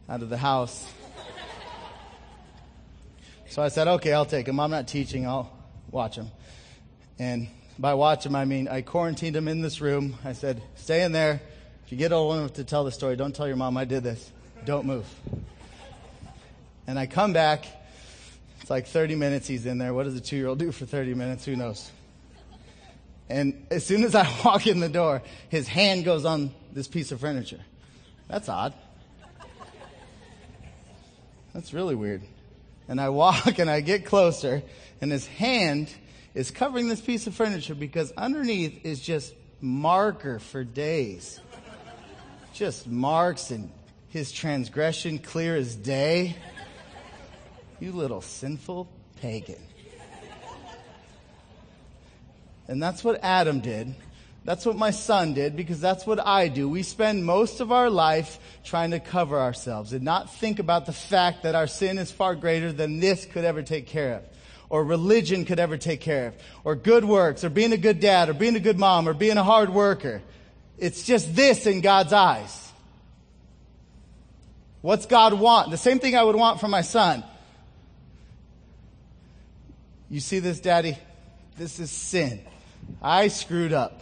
out 0.08 0.22
of 0.22 0.30
the 0.30 0.38
house. 0.38 0.92
So 3.50 3.62
I 3.62 3.70
said, 3.70 3.88
okay, 3.88 4.14
I'll 4.14 4.26
take 4.26 4.48
him. 4.48 4.60
I'm 4.60 4.72
not 4.72 4.88
teaching. 4.88 5.26
I'll 5.26 5.52
watch 5.92 6.16
him. 6.16 6.28
And 7.18 7.48
by 7.78 7.96
watch 7.96 8.26
him, 8.26 8.36
I 8.36 8.46
mean 8.46 8.68
I 8.68 8.82
quarantined 8.82 9.36
him 9.36 9.48
in 9.48 9.62
this 9.62 9.82
room. 9.82 10.16
I 10.24 10.34
said, 10.34 10.62
stay 10.76 11.04
in 11.04 11.12
there. 11.12 11.42
If 11.86 11.92
you 11.92 11.98
get 11.98 12.14
old 12.14 12.38
enough 12.38 12.54
to 12.54 12.64
tell 12.64 12.84
the 12.84 12.92
story, 12.92 13.16
don't 13.16 13.36
tell 13.36 13.48
your 13.48 13.56
mom 13.56 13.76
I 13.76 13.86
did 13.86 14.04
this. 14.04 14.32
Don't 14.66 14.86
move. 14.86 15.08
And 16.86 17.00
I 17.00 17.08
come 17.08 17.34
back 17.34 17.66
it's 18.70 18.72
like 18.72 18.86
30 18.86 19.16
minutes 19.16 19.48
he's 19.48 19.66
in 19.66 19.80
there. 19.80 19.96
What 19.96 20.04
does 20.04 20.16
a 20.16 20.22
two 20.22 20.36
year 20.36 20.46
old 20.46 20.60
do 20.60 20.72
for 20.72 20.86
30 20.86 21.16
minutes? 21.16 21.44
Who 21.44 21.56
knows? 21.56 21.90
And 23.28 23.66
as 23.72 23.84
soon 23.84 24.04
as 24.04 24.14
I 24.14 24.32
walk 24.46 24.68
in 24.68 24.80
the 24.80 24.88
door, 24.88 25.24
his 25.50 25.68
hand 25.68 26.06
goes 26.06 26.24
on 26.24 26.52
this 26.72 26.88
piece 26.88 27.12
of 27.12 27.20
furniture. 27.20 27.62
That's 28.28 28.48
odd. 28.48 28.76
That's 31.52 31.74
really 31.74 31.96
weird. 31.96 32.22
And 32.88 33.02
I 33.02 33.10
walk 33.10 33.58
and 33.58 33.72
I 33.72 33.82
get 33.82 34.06
closer, 34.06 34.62
and 35.02 35.12
his 35.12 35.26
hand 35.26 35.90
is 36.36 36.52
covering 36.52 36.90
this 36.90 37.02
piece 37.02 37.26
of 37.26 37.34
furniture 37.34 37.74
because 37.74 38.12
underneath 38.12 38.86
is 38.86 39.02
just 39.02 39.34
marker 39.62 40.38
for 40.38 40.64
days. 40.64 41.40
Just 42.54 42.86
marks 42.86 43.50
and 43.50 43.72
his 44.10 44.32
transgression 44.32 45.18
clear 45.18 45.56
as 45.56 45.76
day. 45.76 46.36
You 47.80 47.92
little 47.92 48.22
sinful 48.22 48.90
pagan. 49.22 49.62
And 52.68 52.82
that's 52.82 53.04
what 53.04 53.24
Adam 53.24 53.62
did. 53.62 53.96
That's 54.46 54.66
what 54.66 54.78
my 54.78 54.92
son 54.92 55.34
did 55.34 55.56
because 55.56 55.82
that's 55.82 56.06
what 56.06 56.26
I 56.26 56.48
do. 56.48 56.70
We 56.70 56.84
spend 56.84 57.26
most 57.26 57.62
of 57.62 57.72
our 57.72 57.90
life 57.90 58.40
trying 58.64 58.92
to 58.92 59.00
cover 59.00 59.40
ourselves 59.40 59.92
and 59.94 60.04
not 60.04 60.34
think 60.36 60.60
about 60.60 60.86
the 60.86 60.94
fact 60.94 61.44
that 61.44 61.56
our 61.56 61.68
sin 61.68 61.98
is 61.98 62.12
far 62.12 62.36
greater 62.36 62.72
than 62.72 63.00
this 63.00 63.26
could 63.26 63.44
ever 63.44 63.64
take 63.64 63.88
care 63.88 64.16
of 64.16 64.24
or 64.70 64.84
religion 64.84 65.46
could 65.46 65.60
ever 65.60 65.78
take 65.78 66.00
care 66.00 66.28
of, 66.28 66.36
or 66.64 66.76
good 66.76 67.04
works, 67.04 67.44
or 67.44 67.50
being 67.50 67.74
a 67.74 67.78
good 67.78 68.00
dad, 68.00 68.30
or 68.30 68.34
being 68.34 68.56
a 68.56 68.60
good 68.60 68.78
mom, 68.78 69.10
or 69.10 69.14
being 69.14 69.38
a 69.38 69.44
hard 69.44 69.70
worker. 69.70 70.22
It's 70.78 71.04
just 71.04 71.36
this 71.36 71.66
in 71.66 71.82
God's 71.82 72.14
eyes. 72.14 72.72
What's 74.82 75.08
God 75.08 75.34
want? 75.34 75.72
The 75.72 75.78
same 75.78 76.00
thing 76.00 76.16
I 76.16 76.24
would 76.24 76.36
want 76.36 76.60
from 76.60 76.72
my 76.72 76.82
son. 76.82 77.24
You 80.10 80.20
see 80.20 80.40
this, 80.40 80.60
daddy? 80.60 80.98
This 81.58 81.80
is 81.80 81.92
sin. 81.92 82.42
I 83.02 83.28
screwed 83.28 83.74
up. 83.74 84.02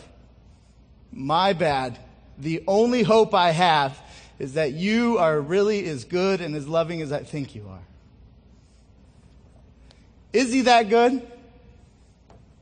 My 1.11 1.53
bad. 1.53 1.99
The 2.37 2.63
only 2.67 3.03
hope 3.03 3.33
I 3.33 3.51
have 3.51 3.99
is 4.39 4.53
that 4.53 4.73
you 4.73 5.17
are 5.17 5.39
really 5.39 5.85
as 5.87 6.05
good 6.05 6.41
and 6.41 6.55
as 6.55 6.67
loving 6.67 7.01
as 7.01 7.11
I 7.11 7.23
think 7.23 7.55
you 7.55 7.67
are. 7.69 7.81
Is 10.31 10.53
he 10.53 10.61
that 10.61 10.89
good? 10.89 11.25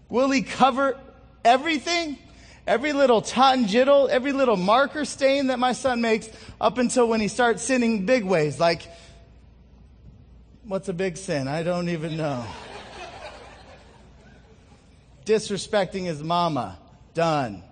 Will 0.10 0.32
he 0.32 0.42
cover 0.42 0.98
everything? 1.44 2.18
Every 2.66 2.94
little 2.94 3.22
tot 3.22 3.58
and 3.58 3.68
jittle, 3.68 4.08
every 4.10 4.32
little 4.32 4.56
marker 4.56 5.06
stain 5.06 5.48
that 5.48 5.60
my 5.60 5.74
son 5.74 6.02
makes 6.02 6.30
up 6.60 6.78
until 6.78 7.08
when 7.08 7.22
he 7.22 7.28
starts 7.28 7.62
sinning 7.62 8.06
big 8.06 8.24
ways. 8.24 8.60
Like, 8.60 8.88
what's 10.64 10.90
a 10.90 10.94
big 10.94 11.18
sin? 11.18 11.48
I 11.48 11.62
don't 11.62 11.90
even 11.90 12.18
know. 12.18 12.44
Disrespecting 15.26 16.06
his 16.06 16.24
mama. 16.24 16.78
Done. 17.14 17.64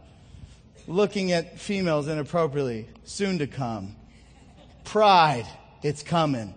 Looking 0.88 1.32
at 1.32 1.60
females 1.60 2.08
inappropriately. 2.08 2.88
Soon 3.06 3.38
to 3.38 3.48
come. 3.48 3.96
Pride. 4.84 5.48
It's 5.82 6.04
coming. 6.04 6.54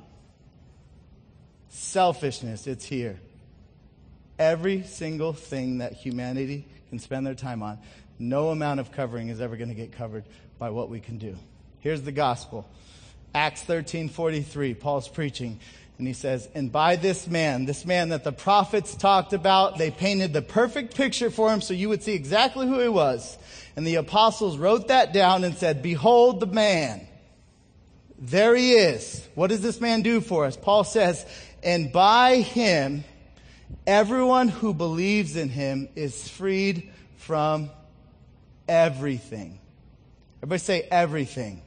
Selfishness. 1.68 2.66
It's 2.66 2.84
here 2.84 3.20
every 4.38 4.82
single 4.82 5.32
thing 5.32 5.78
that 5.78 5.92
humanity 5.92 6.66
can 6.88 6.98
spend 6.98 7.26
their 7.26 7.34
time 7.34 7.62
on. 7.62 7.78
No 8.18 8.50
amount 8.50 8.80
of 8.80 8.92
covering 8.92 9.28
is 9.28 9.40
ever 9.40 9.56
going 9.56 9.68
to 9.68 9.74
get 9.74 9.92
covered 9.92 10.24
by 10.58 10.70
what 10.70 10.88
we 10.88 11.00
can 11.00 11.18
do. 11.18 11.36
Here's 11.80 12.02
the 12.02 12.12
gospel. 12.12 12.68
Acts 13.34 13.62
13:43, 13.64 14.78
Paul's 14.78 15.08
preaching, 15.08 15.60
and 15.98 16.06
he 16.06 16.12
says, 16.12 16.48
"And 16.54 16.70
by 16.70 16.96
this 16.96 17.26
man, 17.26 17.64
this 17.64 17.84
man 17.84 18.10
that 18.10 18.24
the 18.24 18.32
prophets 18.32 18.94
talked 18.94 19.32
about, 19.32 19.78
they 19.78 19.90
painted 19.90 20.32
the 20.32 20.42
perfect 20.42 20.94
picture 20.94 21.30
for 21.30 21.52
him 21.52 21.60
so 21.60 21.74
you 21.74 21.88
would 21.88 22.02
see 22.02 22.12
exactly 22.12 22.66
who 22.66 22.78
he 22.78 22.88
was. 22.88 23.36
And 23.76 23.86
the 23.86 23.96
apostles 23.96 24.58
wrote 24.58 24.88
that 24.88 25.12
down 25.12 25.44
and 25.44 25.56
said, 25.56 25.82
"Behold 25.82 26.40
the 26.40 26.46
man." 26.46 27.06
There 28.18 28.54
he 28.56 28.72
is. 28.72 29.20
What 29.34 29.48
does 29.48 29.60
this 29.60 29.80
man 29.80 30.02
do 30.02 30.20
for 30.20 30.46
us? 30.46 30.56
Paul 30.56 30.84
says, 30.84 31.24
"And 31.62 31.92
by 31.92 32.36
him 32.36 33.04
Everyone 33.86 34.48
who 34.48 34.74
believes 34.74 35.36
in 35.36 35.48
him 35.48 35.88
is 35.94 36.28
freed 36.28 36.90
from 37.18 37.70
everything. 38.68 39.58
Everybody 40.38 40.58
say 40.58 40.88
everything. 40.90 41.62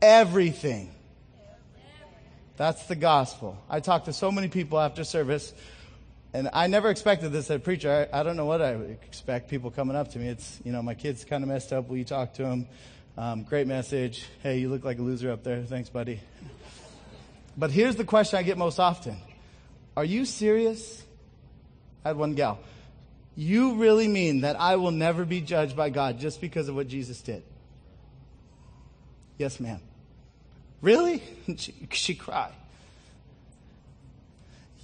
Everything. 0.00 0.90
That's 2.56 2.86
the 2.86 2.96
gospel. 2.96 3.56
I 3.68 3.80
talked 3.80 4.06
to 4.06 4.12
so 4.12 4.30
many 4.30 4.48
people 4.48 4.78
after 4.78 5.04
service, 5.04 5.52
and 6.34 6.50
I 6.52 6.66
never 6.66 6.90
expected 6.90 7.32
this 7.32 7.50
as 7.50 7.56
a 7.56 7.58
preacher. 7.58 8.08
I, 8.12 8.20
I 8.20 8.22
don't 8.22 8.36
know 8.36 8.44
what 8.44 8.60
I 8.60 8.72
expect 8.72 9.48
people 9.48 9.70
coming 9.70 9.96
up 9.96 10.12
to 10.12 10.18
me. 10.18 10.28
It's, 10.28 10.60
you 10.64 10.72
know, 10.72 10.82
my 10.82 10.94
kid's 10.94 11.24
kind 11.24 11.42
of 11.42 11.48
messed 11.48 11.72
up. 11.72 11.88
Will 11.88 11.96
you 11.96 12.04
talk 12.04 12.34
to 12.34 12.44
him? 12.44 12.66
Um, 13.16 13.42
great 13.44 13.66
message. 13.66 14.26
Hey, 14.42 14.58
you 14.58 14.68
look 14.68 14.84
like 14.84 14.98
a 14.98 15.02
loser 15.02 15.30
up 15.30 15.44
there. 15.44 15.62
Thanks, 15.62 15.88
buddy. 15.88 16.20
But 17.56 17.70
here's 17.70 17.96
the 17.96 18.04
question 18.04 18.38
I 18.38 18.42
get 18.42 18.56
most 18.58 18.78
often 18.78 19.16
are 19.96 20.04
you 20.04 20.24
serious? 20.24 21.02
I 22.04 22.08
had 22.08 22.16
one 22.16 22.34
gal. 22.34 22.58
You 23.34 23.76
really 23.76 24.08
mean 24.08 24.42
that 24.42 24.60
I 24.60 24.76
will 24.76 24.90
never 24.90 25.24
be 25.24 25.40
judged 25.40 25.76
by 25.76 25.90
God 25.90 26.18
just 26.18 26.40
because 26.40 26.68
of 26.68 26.74
what 26.74 26.88
Jesus 26.88 27.20
did? 27.22 27.42
Yes, 29.38 29.60
ma'am. 29.60 29.80
Really? 30.82 31.22
She, 31.56 31.74
she 31.90 32.14
cried. 32.14 32.52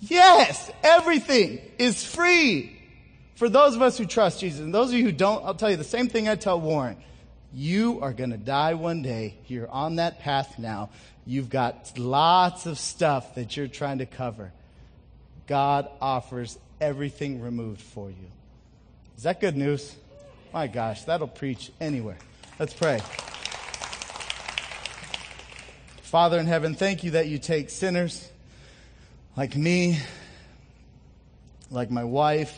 Yes, 0.00 0.70
everything 0.82 1.60
is 1.78 2.04
free 2.04 2.76
for 3.36 3.48
those 3.48 3.76
of 3.76 3.82
us 3.82 3.96
who 3.96 4.06
trust 4.06 4.40
Jesus. 4.40 4.60
And 4.60 4.74
those 4.74 4.88
of 4.88 4.94
you 4.94 5.04
who 5.04 5.12
don't, 5.12 5.44
I'll 5.44 5.54
tell 5.54 5.70
you 5.70 5.76
the 5.76 5.84
same 5.84 6.08
thing 6.08 6.28
I 6.28 6.34
tell 6.34 6.60
Warren. 6.60 6.96
You 7.52 8.00
are 8.02 8.12
going 8.12 8.30
to 8.30 8.36
die 8.36 8.74
one 8.74 9.02
day. 9.02 9.36
You're 9.46 9.70
on 9.70 9.96
that 9.96 10.18
path 10.18 10.58
now. 10.58 10.90
You've 11.24 11.48
got 11.48 11.96
lots 11.96 12.66
of 12.66 12.78
stuff 12.78 13.36
that 13.36 13.56
you're 13.56 13.68
trying 13.68 13.98
to 13.98 14.06
cover. 14.06 14.52
God 15.46 15.88
offers 16.00 16.58
everything 16.80 17.40
removed 17.40 17.80
for 17.80 18.10
you. 18.10 18.30
Is 19.16 19.22
that 19.22 19.40
good 19.40 19.56
news? 19.56 19.94
My 20.52 20.66
gosh, 20.66 21.04
that'll 21.04 21.28
preach 21.28 21.70
anywhere. 21.80 22.18
Let's 22.58 22.74
pray. 22.74 23.00
Father 26.08 26.38
in 26.38 26.46
heaven, 26.46 26.74
thank 26.74 27.04
you 27.04 27.10
that 27.10 27.28
you 27.28 27.38
take 27.38 27.68
sinners 27.68 28.26
like 29.36 29.54
me, 29.54 29.98
like 31.70 31.90
my 31.90 32.04
wife, 32.04 32.56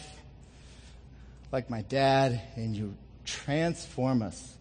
like 1.50 1.68
my 1.68 1.82
dad, 1.82 2.40
and 2.54 2.76
you 2.76 2.94
transform 3.24 4.22
us 4.22 4.54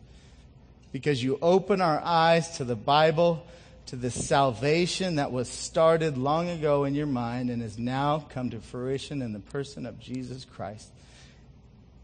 because 0.92 1.24
you 1.24 1.38
open 1.40 1.82
our 1.82 2.02
eyes 2.04 2.58
to 2.58 2.64
the 2.64 2.76
Bible 2.76 3.46
to 3.86 3.96
the 3.96 4.10
salvation 4.10 5.18
that 5.18 5.32
was 5.32 5.48
started 5.48 6.18
long 6.18 6.50
ago 6.50 6.86
in 6.86 6.96
your 6.96 7.06
mind 7.06 7.52
and 7.52 7.62
has 7.62 7.78
now 7.78 8.26
come 8.30 8.50
to 8.50 8.60
fruition 8.60 9.22
in 9.22 9.34
the 9.34 9.40
person 9.40 9.86
of 9.86 10.00
Jesus 10.00 10.46
Christ. 10.46 10.90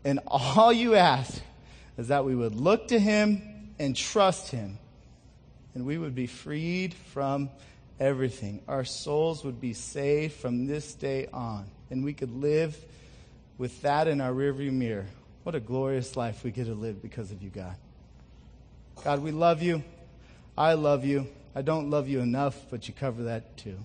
And 0.03 0.19
all 0.27 0.71
you 0.71 0.93
ask 0.93 1.41
is 1.97 2.09
that 2.09 2.25
we 2.25 2.35
would 2.35 2.55
look 2.55 2.89
to 2.89 2.99
him 2.99 3.71
and 3.79 3.95
trust 3.95 4.51
him, 4.51 4.77
and 5.75 5.85
we 5.85 5.97
would 5.97 6.15
be 6.15 6.25
freed 6.25 6.93
from 6.93 7.49
everything. 7.99 8.61
Our 8.67 8.85
souls 8.85 9.43
would 9.43 9.61
be 9.61 9.73
saved 9.73 10.33
from 10.33 10.65
this 10.65 10.93
day 10.95 11.27
on, 11.31 11.65
and 11.91 12.03
we 12.03 12.13
could 12.13 12.31
live 12.31 12.75
with 13.57 13.81
that 13.83 14.07
in 14.07 14.21
our 14.21 14.31
rearview 14.31 14.71
mirror. 14.71 15.05
What 15.43 15.53
a 15.53 15.59
glorious 15.59 16.17
life 16.17 16.43
we 16.43 16.51
get 16.51 16.65
to 16.65 16.73
live 16.73 17.01
because 17.01 17.31
of 17.31 17.43
you, 17.43 17.49
God. 17.49 17.75
God, 19.03 19.21
we 19.21 19.31
love 19.31 19.61
you. 19.61 19.83
I 20.57 20.73
love 20.73 21.05
you. 21.05 21.27
I 21.53 21.61
don't 21.61 21.89
love 21.89 22.07
you 22.07 22.21
enough, 22.21 22.57
but 22.71 22.87
you 22.87 22.93
cover 22.93 23.23
that 23.23 23.57
too. 23.57 23.77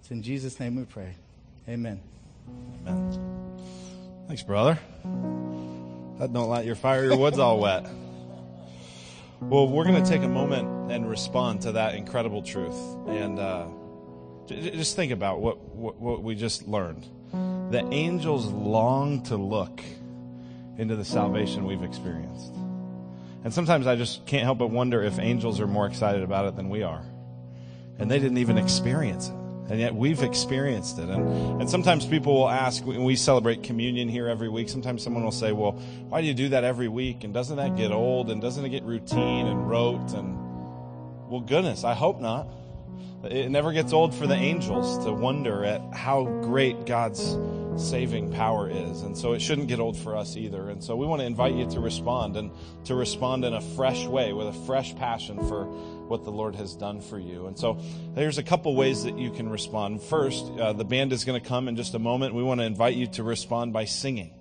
It's 0.00 0.10
in 0.10 0.22
Jesus' 0.22 0.60
name 0.60 0.76
we 0.76 0.84
pray. 0.84 1.14
Amen. 1.68 2.00
Amen. 2.86 3.58
Thanks, 4.28 4.42
brother. 4.42 4.78
That 6.18 6.32
don't 6.32 6.48
light 6.48 6.66
your 6.66 6.74
fire, 6.74 7.04
your 7.04 7.16
wood's 7.16 7.38
all 7.38 7.58
wet. 7.58 7.86
Well, 9.50 9.68
we're 9.68 9.84
going 9.84 10.02
to 10.02 10.08
take 10.08 10.22
a 10.22 10.28
moment 10.28 10.90
and 10.90 11.08
respond 11.08 11.62
to 11.62 11.72
that 11.72 11.94
incredible 11.94 12.42
truth. 12.42 12.76
And 13.06 13.38
uh, 13.38 13.66
just 14.46 14.96
think 14.96 15.12
about 15.12 15.40
what, 15.40 15.60
what, 15.74 16.00
what 16.00 16.22
we 16.22 16.34
just 16.34 16.66
learned. 16.66 17.06
The 17.32 17.86
angels 17.90 18.46
long 18.46 19.22
to 19.24 19.36
look 19.36 19.82
into 20.78 20.96
the 20.96 21.04
salvation 21.04 21.64
we've 21.64 21.82
experienced. 21.82 22.52
And 23.44 23.52
sometimes 23.52 23.86
I 23.86 23.96
just 23.96 24.24
can't 24.26 24.44
help 24.44 24.58
but 24.58 24.70
wonder 24.70 25.02
if 25.02 25.18
angels 25.18 25.60
are 25.60 25.66
more 25.66 25.86
excited 25.86 26.22
about 26.22 26.46
it 26.46 26.56
than 26.56 26.68
we 26.68 26.82
are. 26.82 27.04
And 27.98 28.10
they 28.10 28.18
didn't 28.18 28.38
even 28.38 28.56
experience 28.56 29.28
it. 29.28 29.41
And 29.72 29.80
yet 29.80 29.94
we've 29.94 30.22
experienced 30.22 30.98
it. 30.98 31.08
And, 31.08 31.62
and 31.62 31.70
sometimes 31.70 32.04
people 32.04 32.34
will 32.34 32.50
ask, 32.50 32.84
we 32.84 33.16
celebrate 33.16 33.62
communion 33.62 34.06
here 34.06 34.28
every 34.28 34.50
week, 34.50 34.68
sometimes 34.68 35.02
someone 35.02 35.24
will 35.24 35.30
say, 35.30 35.52
well, 35.52 35.72
why 36.10 36.20
do 36.20 36.26
you 36.26 36.34
do 36.34 36.50
that 36.50 36.62
every 36.62 36.88
week? 36.88 37.24
And 37.24 37.32
doesn't 37.32 37.56
that 37.56 37.74
get 37.74 37.90
old? 37.90 38.30
And 38.30 38.42
doesn't 38.42 38.62
it 38.62 38.68
get 38.68 38.82
routine 38.82 39.46
and 39.46 39.66
rote? 39.66 40.12
And, 40.12 40.36
well, 41.30 41.40
goodness, 41.40 41.84
I 41.84 41.94
hope 41.94 42.20
not. 42.20 42.48
It 43.24 43.50
never 43.50 43.72
gets 43.72 43.94
old 43.94 44.14
for 44.14 44.26
the 44.26 44.34
angels 44.34 45.02
to 45.06 45.10
wonder 45.10 45.64
at 45.64 45.80
how 45.94 46.24
great 46.42 46.84
God's 46.84 47.34
saving 47.78 48.32
power 48.32 48.68
is. 48.68 49.02
And 49.02 49.16
so 49.16 49.32
it 49.32 49.40
shouldn't 49.40 49.68
get 49.68 49.80
old 49.80 49.96
for 49.96 50.16
us 50.16 50.36
either. 50.36 50.68
And 50.68 50.82
so 50.82 50.96
we 50.96 51.06
want 51.06 51.20
to 51.20 51.26
invite 51.26 51.54
you 51.54 51.66
to 51.70 51.80
respond 51.80 52.36
and 52.36 52.50
to 52.84 52.94
respond 52.94 53.44
in 53.44 53.54
a 53.54 53.60
fresh 53.60 54.06
way 54.06 54.32
with 54.32 54.48
a 54.48 54.52
fresh 54.66 54.94
passion 54.96 55.36
for 55.48 55.64
what 55.64 56.24
the 56.24 56.30
Lord 56.30 56.54
has 56.56 56.74
done 56.74 57.00
for 57.00 57.18
you. 57.18 57.46
And 57.46 57.58
so 57.58 57.80
there's 58.14 58.38
a 58.38 58.42
couple 58.42 58.74
ways 58.76 59.04
that 59.04 59.18
you 59.18 59.30
can 59.30 59.48
respond. 59.48 60.02
First, 60.02 60.44
uh, 60.58 60.72
the 60.72 60.84
band 60.84 61.12
is 61.12 61.24
going 61.24 61.40
to 61.40 61.48
come 61.48 61.68
in 61.68 61.76
just 61.76 61.94
a 61.94 61.98
moment. 61.98 62.34
We 62.34 62.42
want 62.42 62.60
to 62.60 62.64
invite 62.66 62.96
you 62.96 63.06
to 63.08 63.22
respond 63.22 63.72
by 63.72 63.84
singing. 63.84 64.34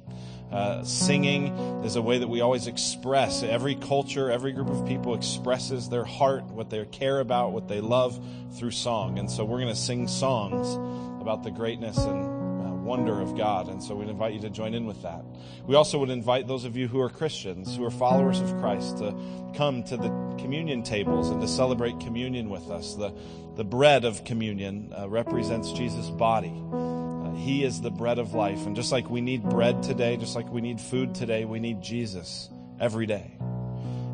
Uh, 0.52 0.84
singing 0.84 1.48
is 1.86 1.96
a 1.96 2.02
way 2.02 2.18
that 2.18 2.28
we 2.28 2.42
always 2.42 2.68
express. 2.68 3.42
Every 3.42 3.76
culture, 3.76 4.30
every 4.30 4.52
group 4.52 4.70
of 4.70 4.86
people 4.86 5.16
expresses 5.16 5.88
their 5.88 6.04
heart, 6.04 6.44
what 6.44 6.70
they 6.70 6.84
care 6.86 7.22
about, 7.22 7.54
what 7.54 7.70
they 7.70 7.80
love 7.80 8.20
through 8.58 8.72
song. 8.72 9.18
And 9.18 9.32
so 9.32 9.46
we're 9.46 9.60
going 9.62 9.74
to 9.74 9.80
sing 9.80 10.10
songs 10.10 10.76
about 11.22 11.44
the 11.44 11.52
greatness 11.52 11.98
and 12.00 12.41
wonder 12.84 13.22
of 13.22 13.38
God. 13.38 13.70
And 13.70 13.82
so 13.82 13.96
we'd 13.96 14.10
invite 14.10 14.34
you 14.34 14.40
to 14.42 14.50
join 14.50 14.74
in 14.74 14.86
with 14.86 15.02
that. 15.04 15.24
We 15.66 15.76
also 15.76 16.00
would 16.00 16.10
invite 16.10 16.48
those 16.48 16.66
of 16.66 16.76
you 16.76 16.88
who 16.88 17.00
are 17.00 17.10
Christians, 17.10 17.76
who 17.76 17.86
are 17.86 17.92
followers 17.92 18.40
of 18.40 18.50
Christ, 18.60 18.98
to 18.98 19.16
come 19.56 19.84
to 19.86 19.98
the 19.98 20.10
communion 20.40 20.84
tables 20.84 21.30
and 21.30 21.42
to 21.42 21.48
celebrate 21.48 22.00
communion 22.00 22.50
with 22.50 22.70
us. 22.70 22.96
The, 22.96 23.14
the 23.56 23.64
bread 23.64 24.06
of 24.06 24.24
communion 24.26 24.94
uh, 24.98 25.08
represents 25.10 25.72
Jesus' 25.72 26.10
body. 26.10 26.54
Uh, 26.72 27.32
he 27.36 27.64
is 27.64 27.82
the 27.82 27.92
bread 27.92 28.20
of 28.20 28.34
life. 28.34 28.66
And 28.66 28.76
just 28.76 28.92
like 28.92 29.10
we 29.10 29.22
need 29.22 29.44
bread 29.44 29.84
today, 29.84 30.18
just 30.18 30.36
like 30.36 30.50
we 30.50 30.62
need 30.62 30.82
food 30.82 31.16
today, 31.16 31.46
we 31.46 31.60
need 31.60 31.82
Jesus 31.82 32.50
every 32.80 33.06
day. 33.06 33.38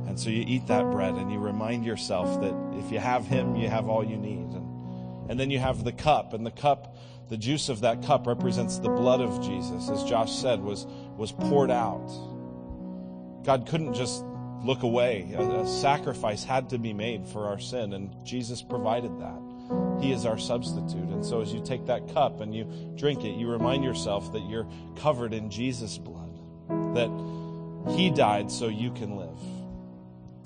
And 0.07 0.19
so 0.19 0.29
you 0.29 0.43
eat 0.47 0.67
that 0.67 0.89
bread 0.91 1.13
and 1.13 1.31
you 1.31 1.37
remind 1.37 1.85
yourself 1.85 2.41
that 2.41 2.53
if 2.79 2.91
you 2.91 2.99
have 2.99 3.25
Him, 3.25 3.55
you 3.55 3.69
have 3.69 3.87
all 3.87 4.03
you 4.03 4.17
need. 4.17 4.49
And, 4.49 5.29
and 5.29 5.39
then 5.39 5.51
you 5.51 5.59
have 5.59 5.83
the 5.83 5.91
cup, 5.91 6.33
and 6.33 6.45
the 6.45 6.51
cup, 6.51 6.96
the 7.29 7.37
juice 7.37 7.69
of 7.69 7.81
that 7.81 8.03
cup 8.03 8.25
represents 8.25 8.79
the 8.79 8.89
blood 8.89 9.21
of 9.21 9.41
Jesus, 9.41 9.89
as 9.89 10.03
Josh 10.03 10.33
said, 10.33 10.61
was, 10.61 10.85
was 11.17 11.31
poured 11.31 11.71
out. 11.71 12.07
God 13.43 13.67
couldn't 13.67 13.93
just 13.93 14.23
look 14.63 14.83
away. 14.83 15.33
A, 15.35 15.41
a 15.41 15.67
sacrifice 15.67 16.43
had 16.43 16.69
to 16.69 16.77
be 16.77 16.93
made 16.93 17.27
for 17.27 17.47
our 17.47 17.59
sin, 17.59 17.93
and 17.93 18.15
Jesus 18.23 18.61
provided 18.61 19.19
that. 19.19 19.41
He 20.01 20.11
is 20.11 20.25
our 20.25 20.37
substitute. 20.37 21.09
And 21.09 21.25
so 21.25 21.41
as 21.41 21.53
you 21.53 21.61
take 21.61 21.85
that 21.87 22.13
cup 22.13 22.39
and 22.39 22.55
you 22.55 22.65
drink 22.95 23.23
it, 23.25 23.35
you 23.37 23.49
remind 23.49 23.83
yourself 23.83 24.31
that 24.33 24.47
you're 24.47 24.67
covered 24.95 25.33
in 25.33 25.49
Jesus' 25.49 25.97
blood, 25.97 26.39
that 26.95 27.93
He 27.95 28.09
died 28.09 28.51
so 28.51 28.67
you 28.67 28.91
can 28.91 29.17
live. 29.17 29.37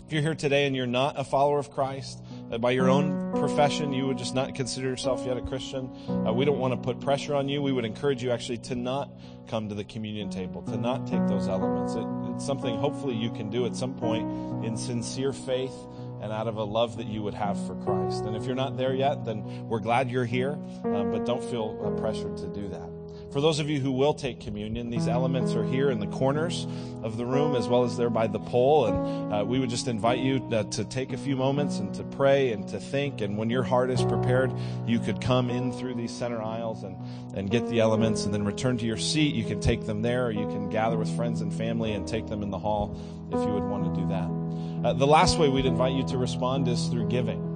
If 0.06 0.14
you're 0.14 0.22
here 0.22 0.36
today 0.36 0.66
and 0.66 0.76
you're 0.76 0.88
not 0.88 1.20
a 1.20 1.24
follower 1.24 1.60
of 1.60 1.70
Christ, 1.72 2.24
by 2.60 2.72
your 2.72 2.90
own 2.90 3.32
profession, 3.34 3.94
you 3.94 4.08
would 4.08 4.18
just 4.18 4.36
not 4.36 4.54
consider 4.56 4.88
yourself 4.88 5.26
yet 5.26 5.38
a 5.38 5.42
Christian, 5.42 5.90
uh, 6.28 6.34
we 6.34 6.44
don't 6.44 6.60
want 6.60 6.74
to 6.74 6.78
put 6.78 7.00
pressure 7.00 7.34
on 7.34 7.48
you. 7.48 7.62
We 7.62 7.72
would 7.72 7.86
encourage 7.86 8.22
you 8.22 8.32
actually 8.32 8.58
to 8.60 8.76
not 8.76 9.10
come 9.48 9.70
to 9.70 9.76
the 9.76 9.86
communion 9.86 10.30
table, 10.30 10.62
to 10.64 10.78
not 10.78 11.08
take 11.08 11.26
those 11.28 11.48
elements. 11.48 11.96
It, 11.96 12.06
it's 12.36 12.46
something 12.46 12.78
hopefully 12.78 13.16
you 13.16 13.32
can 13.32 13.50
do 13.50 13.66
at 13.66 13.76
some 13.76 13.96
point 13.96 14.66
in 14.66 14.76
sincere 14.76 15.32
faith 15.32 15.74
and 16.22 16.32
out 16.32 16.48
of 16.48 16.58
a 16.58 16.64
love 16.64 16.98
that 16.98 17.08
you 17.08 17.24
would 17.24 17.34
have 17.34 17.58
for 17.66 17.76
Christ. 17.76 18.26
And 18.26 18.36
if 18.36 18.46
you're 18.46 18.56
not 18.56 18.78
there 18.78 18.94
yet, 18.94 19.26
then 19.26 19.68
we're 19.68 19.80
glad 19.80 20.12
you're 20.12 20.26
here, 20.26 20.60
uh, 20.84 21.04
but 21.06 21.26
don't 21.26 21.44
feel 21.44 21.82
uh, 21.84 22.00
pressured 22.00 22.38
to 22.38 22.48
do 22.48 22.68
that. 22.70 22.91
For 23.32 23.40
those 23.40 23.60
of 23.60 23.70
you 23.70 23.80
who 23.80 23.94
will 23.94 24.14
take 24.14 24.42
communion, 24.42 24.90
these 24.90 25.08
elements 25.08 25.54
are 25.54 25.64
here 25.64 25.90
in 25.90 26.00
the 26.00 26.08
corners 26.08 26.68
of 27.02 27.16
the 27.16 27.26
room 27.26 27.56
as 27.56 27.66
well 27.66 27.86
as 27.86 27.96
there 27.96 28.10
by 28.10 28.28
the 28.28 28.40
pole. 28.40 28.88
And 28.88 29.34
uh, 29.34 29.46
we 29.46 29.58
would 29.58 29.70
just 29.70 29.88
invite 29.88 30.20
you 30.20 30.46
uh, 30.52 30.64
to 30.64 30.84
take 30.84 31.14
a 31.14 31.18
few 31.18 31.38
moments 31.38 31.80
and 31.80 31.94
to 31.96 32.04
pray 32.04 32.52
and 32.52 32.68
to 32.68 32.80
think. 32.80 33.22
And 33.22 33.38
when 33.38 33.50
your 33.50 33.64
heart 33.64 33.90
is 33.90 34.04
prepared, 34.04 34.52
you 34.86 35.00
could 35.00 35.22
come 35.22 35.50
in 35.50 35.72
through 35.72 35.96
these 35.96 36.12
center 36.12 36.42
aisles 36.42 36.84
and, 36.84 36.98
and 37.34 37.50
get 37.50 37.70
the 37.70 37.80
elements 37.80 38.26
and 38.26 38.34
then 38.34 38.44
return 38.44 38.78
to 38.80 38.86
your 38.86 38.98
seat. 38.98 39.34
You 39.34 39.46
can 39.46 39.62
take 39.62 39.86
them 39.86 40.02
there 40.02 40.26
or 40.26 40.32
you 40.32 40.48
can 40.48 40.70
gather 40.70 40.98
with 40.98 41.16
friends 41.16 41.40
and 41.40 41.54
family 41.54 41.94
and 41.94 42.06
take 42.06 42.28
them 42.28 42.44
in 42.44 42.50
the 42.50 42.60
hall 42.60 43.00
if 43.28 43.40
you 43.40 43.54
would 43.54 43.64
want 43.64 43.96
to 43.96 44.02
do 44.02 44.08
that. 44.10 44.90
Uh, 44.90 44.94
the 44.94 45.08
last 45.08 45.40
way 45.40 45.48
we'd 45.48 45.66
invite 45.66 45.94
you 45.94 46.06
to 46.08 46.18
respond 46.18 46.68
is 46.68 46.88
through 46.88 47.08
giving. 47.08 47.48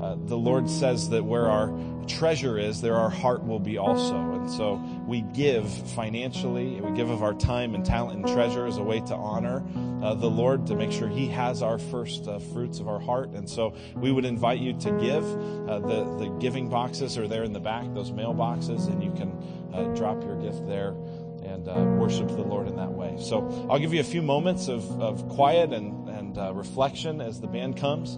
Uh, 0.00 0.16
the 0.26 0.36
Lord 0.36 0.68
says 0.68 1.08
that 1.08 1.24
where 1.24 1.48
our 1.48 1.72
treasure 2.06 2.58
is, 2.58 2.80
there 2.82 2.94
our 2.94 3.10
heart 3.10 3.44
will 3.44 3.58
be 3.58 3.78
also. 3.78 4.16
And 4.16 4.50
so 4.50 4.76
we 5.06 5.20
give 5.20 5.70
financially, 5.90 6.80
we 6.80 6.96
give 6.96 7.10
of 7.10 7.22
our 7.22 7.34
time 7.34 7.74
and 7.74 7.84
talent 7.84 8.24
and 8.24 8.34
treasure 8.34 8.66
as 8.66 8.78
a 8.78 8.82
way 8.82 9.00
to 9.00 9.14
honor 9.14 9.64
uh, 10.02 10.14
the 10.14 10.30
Lord, 10.30 10.66
to 10.68 10.74
make 10.74 10.92
sure 10.92 11.08
He 11.08 11.28
has 11.28 11.62
our 11.62 11.78
first 11.78 12.26
uh, 12.26 12.38
fruits 12.38 12.80
of 12.80 12.88
our 12.88 13.00
heart. 13.00 13.30
And 13.30 13.48
so 13.48 13.74
we 13.94 14.10
would 14.10 14.24
invite 14.24 14.60
you 14.60 14.72
to 14.74 14.92
give. 14.92 15.24
Uh, 15.24 15.78
the, 15.80 16.16
the 16.18 16.36
giving 16.40 16.68
boxes 16.68 17.18
are 17.18 17.28
there 17.28 17.44
in 17.44 17.52
the 17.52 17.60
back, 17.60 17.92
those 17.94 18.12
mail 18.12 18.34
boxes, 18.34 18.86
and 18.86 19.02
you 19.02 19.12
can 19.12 19.70
uh, 19.72 19.84
drop 19.94 20.22
your 20.22 20.40
gift 20.40 20.66
there 20.66 20.94
and 21.44 21.68
uh, 21.68 21.74
worship 21.98 22.28
the 22.28 22.42
Lord 22.42 22.68
in 22.68 22.76
that 22.76 22.92
way. 22.92 23.16
So 23.20 23.66
I'll 23.70 23.78
give 23.78 23.92
you 23.92 24.00
a 24.00 24.04
few 24.04 24.22
moments 24.22 24.68
of, 24.68 25.00
of 25.00 25.28
quiet 25.28 25.72
and, 25.72 26.08
and 26.08 26.38
uh, 26.38 26.54
reflection 26.54 27.20
as 27.20 27.40
the 27.40 27.46
band 27.46 27.76
comes. 27.76 28.14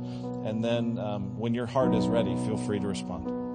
And 0.46 0.64
then 0.64 0.98
um, 0.98 1.36
when 1.36 1.52
your 1.52 1.66
heart 1.66 1.94
is 1.94 2.06
ready, 2.06 2.36
feel 2.36 2.56
free 2.56 2.78
to 2.78 2.86
respond. 2.86 3.45